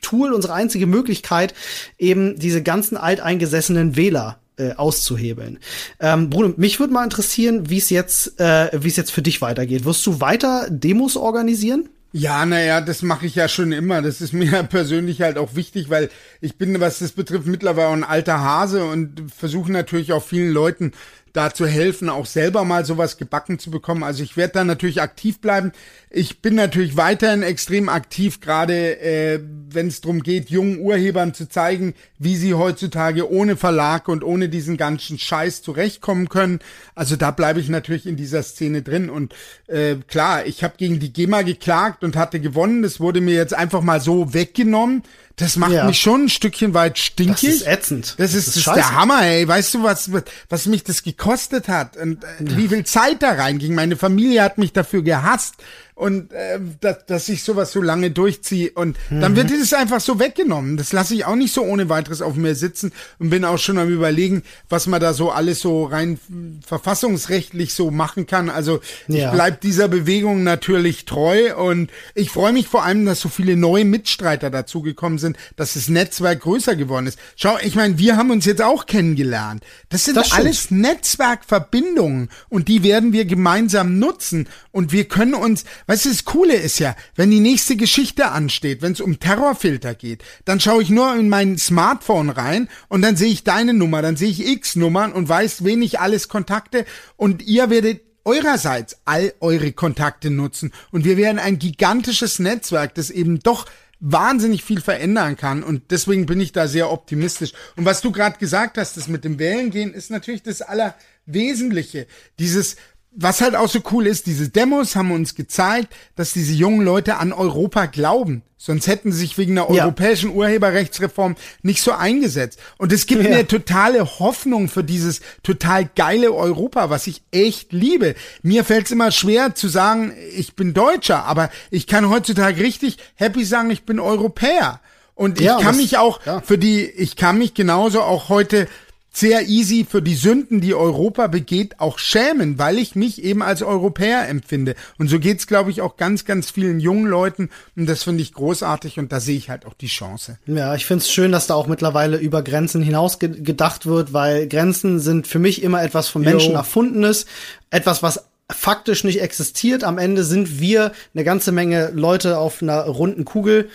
Tool, 0.01 0.33
unsere 0.33 0.55
einzige 0.55 0.87
Möglichkeit, 0.87 1.55
eben 1.99 2.39
diese 2.39 2.62
ganzen 2.62 2.97
alteingesessenen 2.97 3.95
Wähler 3.95 4.39
äh, 4.57 4.72
auszuhebeln. 4.72 5.59
Ähm, 6.00 6.30
Bruno, 6.30 6.55
mich 6.57 6.80
würde 6.80 6.92
mal 6.92 7.05
interessieren, 7.05 7.70
wie 7.70 7.78
es 7.78 7.90
jetzt, 7.90 8.38
äh, 8.40 8.70
wie 8.72 8.88
es 8.88 8.96
jetzt 8.96 9.11
für 9.11 9.22
dich 9.22 9.40
weitergeht. 9.42 9.84
Wirst 9.84 10.07
du 10.07 10.20
weiter 10.20 10.68
Demos 10.70 11.16
organisieren? 11.16 11.88
Ja, 12.16 12.46
naja, 12.46 12.80
das 12.80 13.02
mache 13.02 13.26
ich 13.26 13.34
ja 13.34 13.48
schon 13.48 13.72
immer. 13.72 14.00
Das 14.00 14.20
ist 14.20 14.32
mir 14.32 14.62
persönlich 14.70 15.20
halt 15.20 15.36
auch 15.36 15.57
wichtig, 15.57 15.90
weil 15.90 16.11
ich 16.40 16.57
bin, 16.57 16.78
was 16.80 17.00
das 17.00 17.11
betrifft, 17.11 17.46
mittlerweile 17.46 17.88
ein 17.88 18.05
alter 18.05 18.38
Hase 18.38 18.84
und 18.84 19.32
versuche 19.36 19.72
natürlich 19.72 20.12
auch 20.12 20.22
vielen 20.22 20.52
Leuten 20.52 20.92
da 21.35 21.53
zu 21.53 21.66
helfen, 21.66 22.09
auch 22.09 22.26
selber 22.26 22.64
mal 22.64 22.85
sowas 22.85 23.18
gebacken 23.18 23.59
zu 23.59 23.70
bekommen. 23.70 24.05
Also 24.05 24.22
ich 24.22 24.37
werde 24.37 24.55
da 24.55 24.64
natürlich 24.64 25.03
aktiv 25.03 25.41
bleiben. 25.41 25.72
Ich 26.09 26.41
bin 26.41 26.55
natürlich 26.55 26.97
weiterhin 26.97 27.43
extrem 27.43 27.89
aktiv, 27.89 28.41
gerade 28.41 29.01
äh, 29.01 29.41
wenn 29.68 29.89
es 29.89 30.01
darum 30.01 30.22
geht, 30.22 30.49
jungen 30.49 30.78
Urhebern 30.78 31.35
zu 31.35 31.49
zeigen, 31.49 31.95
wie 32.20 32.37
sie 32.37 32.55
heutzutage 32.55 33.28
ohne 33.28 33.57
Verlag 33.57 34.07
und 34.07 34.22
ohne 34.22 34.49
diesen 34.49 34.76
ganzen 34.76 35.18
Scheiß 35.18 35.62
zurechtkommen 35.62 36.28
können. 36.28 36.61
Also 36.95 37.16
da 37.16 37.32
bleibe 37.32 37.59
ich 37.59 37.68
natürlich 37.68 38.07
in 38.07 38.16
dieser 38.16 38.45
Szene 38.45 38.82
drin. 38.82 39.11
Und 39.11 39.35
äh, 39.66 39.97
klar, 40.07 40.47
ich 40.47 40.62
habe 40.62 40.74
gegen 40.76 41.01
die 41.01 41.12
GEMA 41.12 41.43
geklagt 41.43 42.05
und 42.05 42.14
hatte 42.14 42.39
gewonnen. 42.39 42.82
Das 42.82 43.01
wurde 43.01 43.20
mir 43.20 43.35
jetzt 43.35 43.55
einfach 43.55 43.82
mal 43.82 44.01
so 44.01 44.35
weggenommen. 44.35 45.03
Das 45.37 45.57
macht 45.57 45.72
ja. 45.72 45.85
mich 45.85 46.01
schon 46.01 46.26
ein 46.26 46.28
Stückchen 46.28 46.74
weit 46.74 46.97
stinkig. 46.97 47.51
Das 47.51 47.61
ist 47.61 47.66
ätzend. 47.66 48.14
Das 48.18 48.35
ist, 48.35 48.47
das 48.49 48.57
ist, 48.57 48.66
das 48.66 48.76
ist 48.76 48.76
der 48.76 48.95
Hammer, 48.95 49.22
ey. 49.22 49.47
Weißt 49.47 49.74
du, 49.74 49.82
was, 49.82 50.11
was 50.49 50.66
mich 50.66 50.85
das 50.85 51.03
gekostet 51.03 51.66
hat 51.66 51.97
und 51.97 52.22
äh, 52.22 52.26
ja. 52.39 52.57
wie 52.57 52.68
viel 52.68 52.85
Zeit 52.85 53.22
da 53.22 53.32
reinging? 53.32 53.74
Meine 53.74 53.97
Familie 53.97 54.43
hat 54.43 54.59
mich 54.59 54.72
dafür 54.72 55.03
gehasst 55.03 55.55
und 55.95 56.32
äh, 56.32 56.59
dass, 56.80 57.07
dass 57.07 57.28
ich 57.28 57.45
sowas 57.45 57.70
so 57.70 57.80
lange 57.80 58.11
durchziehe 58.11 58.72
und 58.74 58.97
mhm. 59.11 59.20
dann 59.20 59.36
wird 59.36 59.51
es 59.53 59.72
einfach 59.72 60.01
so 60.01 60.18
weggenommen. 60.18 60.76
Das 60.76 60.92
lasse 60.92 61.14
ich 61.14 61.24
auch 61.24 61.36
nicht 61.36 61.55
so 61.55 61.62
ohne 61.62 61.88
weiteres 61.88 62.20
auf 62.20 62.34
mir 62.34 62.57
sitzen 62.57 62.92
und 63.20 63.30
bin 63.30 63.45
auch 63.45 63.59
schon 63.59 63.78
am 63.78 63.88
überlegen, 63.88 64.42
was 64.68 64.88
man 64.88 65.01
da 65.01 65.12
so 65.14 65.30
alles 65.30 65.61
so 65.61 65.84
rein 65.84 66.18
verfassungsrechtlich 66.66 67.74
so 67.74 67.92
machen 67.92 68.26
kann. 68.26 68.51
Also 68.51 68.80
ja. 69.07 69.26
ich 69.26 69.32
bleib 69.32 69.61
dieser 69.61 69.86
Bewegung 69.86 70.42
natürlich 70.42 71.05
treu 71.05 71.55
und 71.57 71.90
ich 72.14 72.30
freue 72.30 72.53
mich 72.53 72.66
vor 72.66 72.84
allem, 72.84 73.07
dass 73.07 73.20
so 73.20 73.28
viele 73.28 73.57
neue 73.57 73.84
Mitstreiter 73.84 74.51
dazugekommen 74.51 75.18
sind, 75.18 75.36
dass 75.55 75.74
das 75.74 75.88
Netzwerk 75.88 76.40
größer 76.40 76.74
geworden 76.74 77.07
ist. 77.07 77.20
Schau, 77.36 77.57
ich 77.62 77.76
meine, 77.76 77.99
wir 77.99 78.16
haben 78.16 78.32
uns 78.32 78.47
jetzt 78.47 78.62
auch 78.62 78.86
kennengelernt. 78.86 79.62
Das 79.90 80.05
sind 80.05 80.16
das 80.16 80.32
alles 80.32 80.72
Netzwerkverbindungen 80.72 82.30
und 82.49 82.66
die 82.66 82.82
werden 82.82 83.12
wir 83.12 83.26
gemeinsam 83.26 84.01
nutzen 84.01 84.49
und 84.72 84.90
wir 84.90 85.05
können 85.05 85.34
uns 85.34 85.64
Weißt 85.87 86.05
du, 86.07 86.09
das 86.09 86.24
Coole 86.24 86.55
ist 86.55 86.78
ja, 86.78 86.97
wenn 87.14 87.30
die 87.30 87.41
nächste 87.41 87.76
Geschichte 87.76 88.30
ansteht, 88.30 88.80
wenn 88.82 88.93
es 88.93 89.01
um 89.01 89.20
Terrorfilter 89.20 89.95
geht, 89.95 90.22
dann 90.45 90.61
schaue 90.61 90.82
ich 90.82 90.91
nur 90.91 91.14
in 91.14 91.28
mein 91.28 91.59
Smartphone 91.59 92.30
rein 92.30 92.68
und 92.89 93.03
dann 93.03 93.16
sehe 93.16 93.30
ich 93.30 93.45
deine 93.45 93.74
Nummer, 93.74 94.01
dann 94.03 94.16
sehe 94.16 94.30
ich 94.30 94.47
X 94.47 94.76
Nummern 94.76 95.12
und 95.12 95.28
weiß, 95.28 95.64
wen 95.64 95.82
ich 95.82 96.01
alles 96.01 96.28
kontakte 96.28 96.87
und 97.16 97.43
ihr 97.43 97.70
werdet 97.70 98.03
eurerseits 98.24 98.97
all 99.05 99.35
eure 99.41 99.72
Kontakte 99.72 100.30
nutzen 100.30 100.72
und 100.91 101.05
wir 101.05 101.16
werden 101.16 101.39
ein 101.39 101.59
gigantisches 101.59 102.39
Netzwerk, 102.39 102.95
das 102.95 103.11
eben 103.11 103.41
doch 103.41 103.66
wahnsinnig 104.01 104.64
viel 104.64 104.80
verändern 104.80 105.37
kann 105.37 105.62
und 105.62 105.91
deswegen 105.91 106.26
bin 106.26 106.41
ich 106.41 106.53
da 106.53 106.68
sehr 106.68 106.91
optimistisch. 106.91 107.53
Und 107.76 107.85
was 107.85 108.01
du 108.01 108.12
gerade 108.12 108.39
gesagt 108.39 108.78
hast, 108.78 108.97
das 108.97 109.09
mit 109.09 109.24
dem 109.24 109.39
Wählen 109.39 109.70
gehen, 109.70 109.95
ist 109.95 110.11
natürlich 110.11 110.43
das 110.43 110.62
Allerwesentliche. 110.62 112.07
Dieses 112.39 112.76
was 113.17 113.41
halt 113.41 113.55
auch 113.55 113.69
so 113.69 113.81
cool 113.93 114.07
ist, 114.07 114.27
diese 114.27 114.49
Demos 114.49 114.97
haben 114.97 115.12
uns 115.12 115.35
gezeigt, 115.35 115.95
dass 116.17 116.33
diese 116.33 116.53
jungen 116.53 116.83
Leute 116.85 117.17
an 117.17 117.33
Europa 117.33 117.87
glauben. 117.87 118.43
Sonst 118.57 118.87
hätten 118.87 119.12
sie 119.12 119.19
sich 119.19 119.37
wegen 119.37 119.59
einer 119.59 119.71
ja. 119.73 119.85
europäischen 119.85 120.31
Urheberrechtsreform 120.31 121.37
nicht 121.62 121.83
so 121.83 121.93
eingesetzt. 121.93 122.59
Und 122.79 122.93
es 122.93 123.07
gibt 123.07 123.23
ja. 123.23 123.31
mir 123.31 123.47
totale 123.47 124.19
Hoffnung 124.19 124.69
für 124.69 124.83
dieses 124.83 125.21
total 125.43 125.89
geile 125.95 126.33
Europa, 126.33 126.89
was 126.89 127.07
ich 127.07 127.23
echt 127.31 127.73
liebe. 127.73 128.15
Mir 128.43 128.65
fällt 128.65 128.87
es 128.87 128.93
immer 128.93 129.11
schwer 129.11 129.55
zu 129.55 129.69
sagen, 129.69 130.15
ich 130.35 130.55
bin 130.55 130.73
Deutscher, 130.73 131.25
aber 131.25 131.51
ich 131.71 131.87
kann 131.87 132.09
heutzutage 132.09 132.62
richtig 132.62 132.97
happy 133.17 133.45
sagen, 133.45 133.71
ich 133.71 133.85
bin 133.85 134.01
Europäer. 134.01 134.81
Und 135.15 135.39
ich 135.39 135.47
ja, 135.47 135.61
kann 135.61 135.77
mich 135.77 135.99
auch 135.99 136.21
für 136.43 136.59
die, 136.59 136.85
ich 136.85 137.15
kann 137.15 137.39
mich 137.39 137.55
genauso 137.55 138.03
auch 138.03 138.29
heute 138.31 138.67
sehr 139.15 139.49
easy 139.49 139.87
für 139.89 140.03
die 140.03 140.17
Sünden, 140.17 140.61
die 140.61 140.75
Europa 140.75 141.29
begeht, 141.29 141.79
auch 141.79 141.99
schämen, 141.99 142.59
weil 142.59 142.79
ich 142.79 142.97
mich 142.97 143.23
eben 143.23 143.43
als 143.43 143.62
Europäer 143.62 144.29
empfinde. 144.29 144.75
Und 144.99 145.09
so 145.09 145.21
geht's, 145.21 145.47
glaube 145.47 145.71
ich, 145.71 145.81
auch 145.81 145.97
ganz, 145.97 146.25
ganz 146.25 146.51
vielen 146.51 146.81
jungen 146.81 147.07
Leuten. 147.07 147.49
Und 147.77 147.89
das 147.89 148.03
finde 148.03 148.23
ich 148.23 148.35
großartig 148.35 148.99
und 148.99 149.12
da 149.12 149.21
sehe 149.21 149.37
ich 149.37 149.51
halt 149.51 149.67
auch 149.67 149.75
die 149.75 149.87
Chance. 149.87 150.39
Ja, 150.47 150.75
ich 150.75 150.85
finde 150.85 151.03
es 151.03 151.12
schön, 151.12 151.31
dass 151.31 151.47
da 151.47 151.55
auch 151.55 151.69
mittlerweile 151.69 152.17
über 152.17 152.43
Grenzen 152.43 152.83
hinaus 152.83 153.21
ge 153.21 153.29
gedacht 153.41 153.87
wird, 153.87 154.12
weil 154.12 154.49
Grenzen 154.49 154.99
sind 154.99 155.27
für 155.27 155.39
mich 155.39 155.62
immer 155.62 155.83
etwas 155.83 156.09
von 156.09 156.23
Menschen 156.23 156.53
jo. 156.53 156.59
erfundenes, 156.59 157.27
etwas, 157.71 158.03
was 158.03 158.25
faktisch 158.51 159.05
nicht 159.05 159.21
existiert. 159.21 159.85
Am 159.85 159.99
Ende 159.99 160.25
sind 160.25 160.61
wir 160.61 160.93
eine 161.15 161.25
ganze 161.25 161.53
Menge 161.53 161.91
Leute 161.95 162.39
auf 162.39 162.62
einer 162.62 162.81
runden 162.83 163.25
Kugel. 163.25 163.71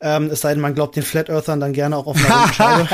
Ähm, 0.00 0.30
es 0.30 0.42
sei 0.42 0.52
denn, 0.52 0.60
man 0.60 0.74
glaubt 0.74 0.96
den 0.96 1.02
Flat 1.02 1.28
Earthern 1.28 1.60
dann 1.60 1.72
gerne 1.72 1.96
auch 1.96 2.06
auf 2.06 2.16
einer 2.16 2.88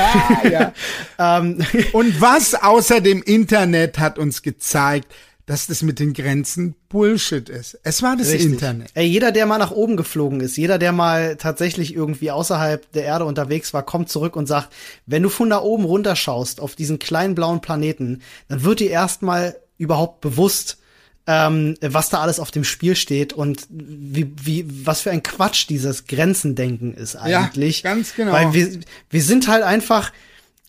ähm. 1.19 1.65
Und 1.93 2.19
was 2.19 2.55
außer 2.55 3.01
dem 3.01 3.21
Internet 3.21 3.99
hat 3.99 4.17
uns 4.17 4.41
gezeigt, 4.41 5.13
dass 5.45 5.67
das 5.67 5.83
mit 5.83 5.99
den 5.99 6.13
Grenzen 6.13 6.75
Bullshit 6.89 7.49
ist. 7.49 7.79
Es 7.83 8.01
war 8.01 8.17
das 8.17 8.29
Richtig. 8.29 8.53
Internet. 8.53 8.89
Ey, 8.95 9.05
jeder, 9.05 9.31
der 9.31 9.45
mal 9.45 9.59
nach 9.59 9.71
oben 9.71 9.95
geflogen 9.95 10.39
ist, 10.39 10.57
jeder, 10.57 10.79
der 10.79 10.91
mal 10.91 11.35
tatsächlich 11.35 11.93
irgendwie 11.93 12.31
außerhalb 12.31 12.91
der 12.93 13.03
Erde 13.03 13.25
unterwegs 13.25 13.73
war, 13.73 13.83
kommt 13.83 14.09
zurück 14.09 14.35
und 14.35 14.47
sagt, 14.47 14.69
wenn 15.05 15.21
du 15.21 15.29
von 15.29 15.49
da 15.49 15.61
oben 15.61 15.85
runterschaust 15.85 16.59
auf 16.59 16.75
diesen 16.75 16.97
kleinen 16.97 17.35
blauen 17.35 17.61
Planeten, 17.61 18.21
dann 18.47 18.63
wird 18.63 18.79
dir 18.79 18.89
erstmal 18.89 19.55
überhaupt 19.77 20.21
bewusst, 20.21 20.79
ähm, 21.27 21.75
was 21.81 22.09
da 22.09 22.19
alles 22.19 22.39
auf 22.39 22.51
dem 22.51 22.63
Spiel 22.63 22.95
steht 22.95 23.33
und 23.33 23.65
wie, 23.69 24.31
wie, 24.41 24.65
was 24.85 25.01
für 25.01 25.11
ein 25.11 25.23
Quatsch 25.23 25.67
dieses 25.69 26.05
Grenzendenken 26.05 26.93
ist 26.93 27.15
eigentlich. 27.15 27.81
Ja, 27.81 27.93
ganz 27.93 28.13
genau. 28.15 28.31
Weil 28.31 28.53
wir, 28.53 28.79
wir 29.09 29.23
sind 29.23 29.47
halt 29.47 29.63
einfach, 29.63 30.11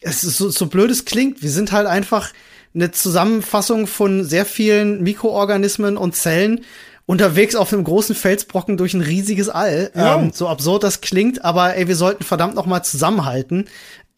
es 0.00 0.24
ist 0.24 0.38
so, 0.38 0.48
so 0.48 0.66
blöd 0.66 0.90
es 0.90 1.04
klingt, 1.04 1.42
wir 1.42 1.50
sind 1.50 1.72
halt 1.72 1.86
einfach 1.86 2.32
eine 2.74 2.90
Zusammenfassung 2.90 3.86
von 3.86 4.24
sehr 4.24 4.46
vielen 4.46 5.02
Mikroorganismen 5.02 5.96
und 5.96 6.14
Zellen 6.14 6.62
unterwegs 7.07 7.54
auf 7.54 7.72
einem 7.72 7.84
großen 7.84 8.14
Felsbrocken 8.14 8.76
durch 8.76 8.94
ein 8.94 9.00
riesiges 9.00 9.48
All. 9.48 9.90
Ja. 9.94 10.18
Ähm, 10.18 10.32
so 10.32 10.48
absurd 10.48 10.82
das 10.82 11.00
klingt, 11.00 11.44
aber 11.44 11.76
ey, 11.76 11.86
wir 11.86 11.96
sollten 11.96 12.24
verdammt 12.24 12.54
noch 12.54 12.66
mal 12.66 12.82
zusammenhalten 12.82 13.66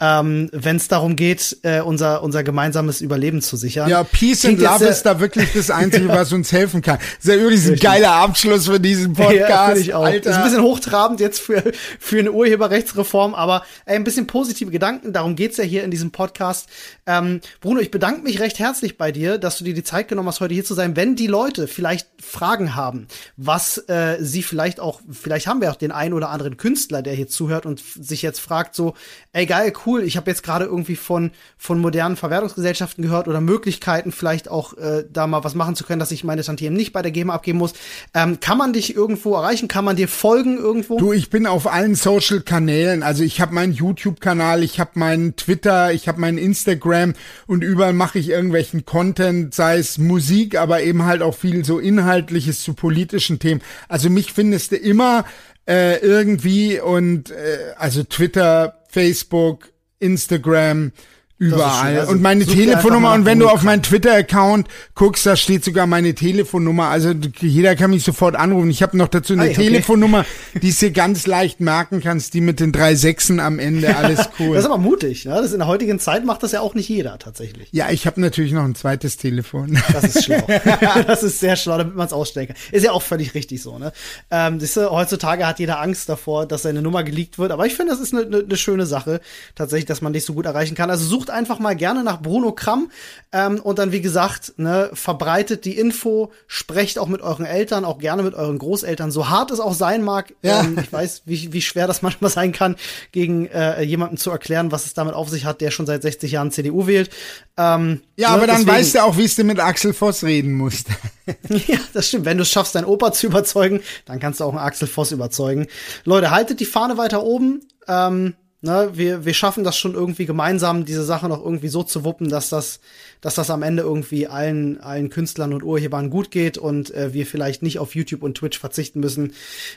ähm, 0.00 0.48
wenn 0.52 0.76
es 0.76 0.86
darum 0.86 1.16
geht, 1.16 1.58
äh, 1.62 1.80
unser, 1.80 2.22
unser 2.22 2.44
gemeinsames 2.44 3.00
Überleben 3.00 3.42
zu 3.42 3.56
sichern. 3.56 3.88
Ja, 3.90 4.04
Peace 4.04 4.44
and 4.44 4.60
Love 4.60 4.84
ist 4.84 5.02
da 5.02 5.18
wirklich 5.18 5.52
das 5.54 5.70
Einzige, 5.70 6.08
was 6.08 6.32
uns 6.32 6.52
helfen 6.52 6.82
kann. 6.82 6.98
Ist 7.18 7.26
ja 7.26 7.34
übrigens 7.34 7.68
ein 7.68 7.76
geiler 7.76 8.12
Abschluss 8.12 8.66
für 8.66 8.78
diesen 8.78 9.14
Podcast. 9.14 9.74
Ja, 9.74 9.76
ich 9.76 9.94
auch. 9.94 10.04
Alter. 10.04 10.20
Das 10.20 10.32
ist 10.32 10.38
ein 10.38 10.44
bisschen 10.44 10.62
hochtrabend 10.62 11.18
jetzt 11.18 11.40
für, 11.40 11.64
für 11.98 12.20
eine 12.20 12.30
Urheberrechtsreform, 12.30 13.34
aber 13.34 13.64
ey, 13.86 13.96
ein 13.96 14.04
bisschen 14.04 14.28
positive 14.28 14.70
Gedanken, 14.70 15.12
darum 15.12 15.34
geht's 15.34 15.56
ja 15.56 15.64
hier 15.64 15.82
in 15.82 15.90
diesem 15.90 16.12
Podcast. 16.12 16.68
Ähm, 17.06 17.40
Bruno, 17.60 17.80
ich 17.80 17.90
bedanke 17.90 18.22
mich 18.22 18.38
recht 18.38 18.60
herzlich 18.60 18.98
bei 18.98 19.10
dir, 19.10 19.38
dass 19.38 19.58
du 19.58 19.64
dir 19.64 19.74
die 19.74 19.82
Zeit 19.82 20.06
genommen 20.06 20.28
hast, 20.28 20.40
heute 20.40 20.54
hier 20.54 20.64
zu 20.64 20.74
sein. 20.74 20.94
Wenn 20.94 21.16
die 21.16 21.26
Leute 21.26 21.66
vielleicht 21.66 22.06
Fragen 22.22 22.76
haben, 22.76 23.08
was 23.36 23.78
äh, 23.88 24.18
sie 24.20 24.44
vielleicht 24.44 24.78
auch, 24.78 25.00
vielleicht 25.10 25.48
haben 25.48 25.60
wir 25.60 25.72
auch 25.72 25.76
den 25.76 25.90
einen 25.90 26.14
oder 26.14 26.28
anderen 26.30 26.56
Künstler, 26.56 27.02
der 27.02 27.14
hier 27.14 27.26
zuhört 27.26 27.66
und 27.66 27.80
sich 27.80 28.22
jetzt 28.22 28.38
fragt 28.38 28.76
so, 28.76 28.94
ey 29.32 29.46
geil, 29.46 29.72
cool, 29.86 29.87
cool, 29.88 30.02
ich 30.02 30.16
habe 30.18 30.30
jetzt 30.30 30.42
gerade 30.42 30.66
irgendwie 30.66 30.96
von, 30.96 31.30
von 31.56 31.78
modernen 31.78 32.16
Verwertungsgesellschaften 32.16 33.02
gehört 33.02 33.26
oder 33.26 33.40
Möglichkeiten 33.40 34.12
vielleicht 34.12 34.50
auch 34.50 34.76
äh, 34.76 35.04
da 35.10 35.26
mal 35.26 35.44
was 35.44 35.54
machen 35.54 35.74
zu 35.74 35.84
können, 35.84 35.98
dass 35.98 36.10
ich 36.10 36.24
meine 36.24 36.42
Tantiemen 36.42 36.76
nicht 36.76 36.92
bei 36.92 37.00
der 37.00 37.10
GEMA 37.10 37.34
abgeben 37.34 37.58
muss. 37.58 37.72
Ähm, 38.12 38.38
kann 38.40 38.58
man 38.58 38.74
dich 38.74 38.94
irgendwo 38.94 39.34
erreichen? 39.34 39.66
Kann 39.66 39.84
man 39.84 39.96
dir 39.96 40.08
folgen 40.08 40.58
irgendwo? 40.58 40.98
Du, 40.98 41.12
ich 41.12 41.30
bin 41.30 41.46
auf 41.46 41.66
allen 41.72 41.94
Social-Kanälen. 41.94 43.02
Also 43.02 43.24
ich 43.24 43.40
habe 43.40 43.54
meinen 43.54 43.72
YouTube-Kanal, 43.72 44.62
ich 44.62 44.78
habe 44.78 44.90
meinen 44.94 45.36
Twitter, 45.36 45.92
ich 45.92 46.06
habe 46.06 46.20
meinen 46.20 46.38
Instagram 46.38 47.14
und 47.46 47.64
überall 47.64 47.94
mache 47.94 48.18
ich 48.18 48.28
irgendwelchen 48.28 48.84
Content, 48.84 49.54
sei 49.54 49.78
es 49.78 49.96
Musik, 49.96 50.58
aber 50.58 50.82
eben 50.82 51.06
halt 51.06 51.22
auch 51.22 51.34
viel 51.34 51.64
so 51.64 51.78
Inhaltliches 51.78 52.62
zu 52.62 52.74
politischen 52.74 53.38
Themen. 53.38 53.62
Also 53.88 54.10
mich 54.10 54.34
findest 54.34 54.72
du 54.72 54.76
immer 54.76 55.24
äh, 55.68 55.98
irgendwie 55.98 56.80
und 56.80 57.30
äh, 57.30 57.74
also 57.76 58.02
Twitter, 58.02 58.78
Facebook, 58.88 59.70
Instagram, 60.00 60.92
Überall. 61.38 62.00
Also 62.00 62.12
und 62.12 62.20
meine 62.20 62.44
Telefonnummer. 62.44 63.12
Und 63.12 63.24
wenn 63.24 63.38
du 63.38 63.48
auf 63.48 63.62
meinen 63.62 63.82
Twitter-Account 63.82 64.66
guckst, 64.96 65.24
da 65.24 65.36
steht 65.36 65.64
sogar 65.64 65.86
meine 65.86 66.14
Telefonnummer. 66.14 66.88
Also 66.88 67.12
jeder 67.40 67.76
kann 67.76 67.90
mich 67.90 68.02
sofort 68.02 68.34
anrufen. 68.34 68.70
Ich 68.70 68.82
habe 68.82 68.96
noch 68.96 69.06
dazu 69.06 69.34
eine 69.34 69.42
Ei, 69.42 69.50
okay. 69.50 69.68
Telefonnummer, 69.68 70.24
die 70.60 70.72
du 70.72 70.90
ganz 70.90 71.28
leicht 71.28 71.60
merken 71.60 72.00
kannst, 72.00 72.34
die 72.34 72.40
mit 72.40 72.58
den 72.58 72.72
drei 72.72 72.96
Sechsen 72.96 73.38
am 73.38 73.60
Ende. 73.60 73.96
Alles 73.96 74.28
cool. 74.40 74.56
das 74.56 74.64
ist 74.64 74.70
aber 74.70 74.78
mutig. 74.78 75.26
Ne? 75.26 75.34
Das 75.34 75.52
in 75.52 75.60
der 75.60 75.68
heutigen 75.68 76.00
Zeit 76.00 76.24
macht 76.24 76.42
das 76.42 76.50
ja 76.50 76.60
auch 76.60 76.74
nicht 76.74 76.88
jeder 76.88 77.20
tatsächlich. 77.20 77.68
Ja, 77.70 77.90
ich 77.90 78.06
habe 78.06 78.20
natürlich 78.20 78.52
noch 78.52 78.64
ein 78.64 78.74
zweites 78.74 79.16
Telefon. 79.16 79.78
Das 79.92 80.04
ist 80.04 80.24
schlau. 80.24 80.46
das 81.06 81.22
ist 81.22 81.40
sehr 81.40 81.56
schlau, 81.56 81.78
damit 81.78 81.96
man 81.96 82.06
es 82.06 82.12
ausstellen 82.12 82.48
kann. 82.48 82.56
Ist 82.72 82.84
ja 82.84 82.92
auch 82.92 83.02
völlig 83.02 83.34
richtig 83.34 83.62
so. 83.62 83.78
Ne? 83.78 83.92
Ähm, 84.30 84.58
ist, 84.58 84.76
heutzutage 84.76 85.46
hat 85.46 85.58
jeder 85.58 85.80
Angst 85.80 86.08
davor, 86.08 86.46
dass 86.46 86.62
seine 86.62 86.82
Nummer 86.82 87.02
geleakt 87.04 87.38
wird. 87.38 87.52
Aber 87.52 87.66
ich 87.66 87.74
finde, 87.74 87.92
das 87.92 88.00
ist 88.00 88.12
eine, 88.12 88.26
eine, 88.26 88.38
eine 88.40 88.56
schöne 88.56 88.86
Sache, 88.86 89.20
tatsächlich, 89.54 89.86
dass 89.86 90.02
man 90.02 90.12
dich 90.12 90.24
so 90.24 90.34
gut 90.34 90.46
erreichen 90.46 90.74
kann. 90.74 90.90
Also 90.90 91.04
such 91.06 91.27
sucht 91.28 91.30
einfach 91.30 91.58
mal 91.58 91.76
gerne 91.76 92.02
nach 92.02 92.20
Bruno 92.20 92.52
Kramm 92.52 92.90
ähm, 93.32 93.60
und 93.60 93.78
dann, 93.78 93.92
wie 93.92 94.00
gesagt, 94.00 94.54
ne, 94.56 94.90
verbreitet 94.92 95.64
die 95.64 95.78
Info, 95.78 96.32
sprecht 96.46 96.98
auch 96.98 97.08
mit 97.08 97.20
euren 97.20 97.44
Eltern, 97.44 97.84
auch 97.84 97.98
gerne 97.98 98.22
mit 98.22 98.34
euren 98.34 98.58
Großeltern, 98.58 99.10
so 99.10 99.28
hart 99.28 99.50
es 99.50 99.60
auch 99.60 99.74
sein 99.74 100.02
mag. 100.02 100.34
Ja. 100.42 100.60
Ähm, 100.60 100.78
ich 100.80 100.92
weiß, 100.92 101.22
wie, 101.26 101.52
wie 101.52 101.62
schwer 101.62 101.86
das 101.86 102.02
manchmal 102.02 102.30
sein 102.38 102.52
kann, 102.52 102.76
gegen 103.12 103.46
äh, 103.46 103.82
jemanden 103.82 104.16
zu 104.16 104.30
erklären, 104.30 104.72
was 104.72 104.86
es 104.86 104.94
damit 104.94 105.14
auf 105.14 105.28
sich 105.28 105.44
hat, 105.44 105.60
der 105.60 105.70
schon 105.70 105.86
seit 105.86 106.02
60 106.02 106.32
Jahren 106.32 106.50
CDU 106.50 106.86
wählt. 106.86 107.10
Ähm, 107.56 108.00
ja, 108.16 108.28
aber 108.28 108.42
ne, 108.42 108.46
dann 108.46 108.56
deswegen, 108.56 108.76
weißt 108.76 108.94
du 108.94 109.04
auch, 109.04 109.16
wie 109.16 109.28
du 109.28 109.44
mit 109.44 109.60
Axel 109.60 109.92
Voss 109.92 110.24
reden 110.24 110.54
musst. 110.54 110.88
ja, 111.66 111.78
das 111.92 112.08
stimmt. 112.08 112.24
Wenn 112.24 112.38
du 112.38 112.42
es 112.42 112.50
schaffst, 112.50 112.74
deinen 112.74 112.86
Opa 112.86 113.12
zu 113.12 113.26
überzeugen, 113.26 113.80
dann 114.06 114.18
kannst 114.18 114.40
du 114.40 114.44
auch 114.44 114.50
einen 114.50 114.58
Axel 114.58 114.88
Voss 114.88 115.12
überzeugen. 115.12 115.66
Leute, 116.04 116.30
haltet 116.30 116.60
die 116.60 116.64
Fahne 116.64 116.96
weiter 116.96 117.22
oben. 117.22 117.60
Ähm, 117.86 118.34
ne, 118.60 118.90
wir, 118.94 119.24
wir 119.24 119.34
schaffen 119.34 119.64
das 119.64 119.76
schon 119.76 119.94
irgendwie 119.94 120.26
gemeinsam, 120.26 120.84
diese 120.84 121.04
Sache 121.04 121.28
noch 121.28 121.44
irgendwie 121.44 121.68
so 121.68 121.82
zu 121.82 122.04
wuppen, 122.04 122.28
dass 122.28 122.48
das, 122.48 122.80
dass 123.20 123.34
das 123.34 123.50
am 123.50 123.62
Ende 123.62 123.82
irgendwie 123.82 124.26
allen, 124.26 124.80
allen 124.80 125.10
Künstlern 125.10 125.52
und 125.52 125.62
Urhebern 125.62 126.10
gut 126.10 126.30
geht 126.30 126.58
und 126.58 126.92
äh, 126.94 127.12
wir 127.12 127.26
vielleicht 127.26 127.62
nicht 127.62 127.78
auf 127.78 127.94
YouTube 127.94 128.22
und 128.22 128.36
Twitch 128.36 128.58
verzichten 128.58 129.00
müssen. 129.00 129.32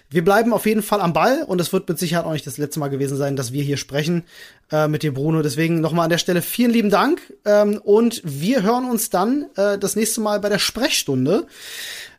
Wir 0.09 0.23
bleiben 0.23 0.53
auf 0.53 0.65
jeden 0.65 0.81
Fall 0.81 1.01
am 1.01 1.13
Ball 1.13 1.43
und 1.43 1.61
es 1.61 1.73
wird 1.73 1.87
mit 1.87 1.99
Sicherheit 1.99 2.25
auch 2.25 2.33
nicht 2.33 2.47
das 2.47 2.57
letzte 2.57 2.79
Mal 2.79 2.89
gewesen 2.89 3.17
sein, 3.17 3.35
dass 3.35 3.53
wir 3.53 3.63
hier 3.63 3.77
sprechen 3.77 4.23
äh, 4.71 4.87
mit 4.87 5.03
dir, 5.03 5.13
Bruno. 5.13 5.41
Deswegen 5.41 5.81
nochmal 5.81 6.05
an 6.05 6.09
der 6.11 6.17
Stelle 6.17 6.41
vielen 6.41 6.71
lieben 6.71 6.89
Dank 6.89 7.21
ähm, 7.45 7.79
und 7.83 8.21
wir 8.25 8.63
hören 8.63 8.89
uns 8.89 9.09
dann 9.09 9.45
äh, 9.55 9.77
das 9.77 9.95
nächste 9.95 10.21
Mal 10.21 10.39
bei 10.39 10.49
der 10.49 10.59
Sprechstunde 10.59 11.45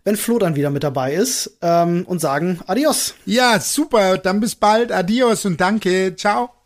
wenn 0.04 0.16
Flo 0.16 0.38
dann 0.38 0.56
wieder 0.56 0.70
mit 0.70 0.82
dabei 0.82 1.14
ist 1.14 1.58
ähm, 1.62 2.04
und 2.06 2.20
sagen 2.20 2.60
Adios. 2.66 3.14
Ja, 3.24 3.60
super. 3.60 4.18
Dann 4.18 4.40
bis 4.40 4.54
bald. 4.54 4.92
Adios 4.92 5.44
und 5.44 5.60
danke. 5.60 6.16
Ciao. 6.16 6.61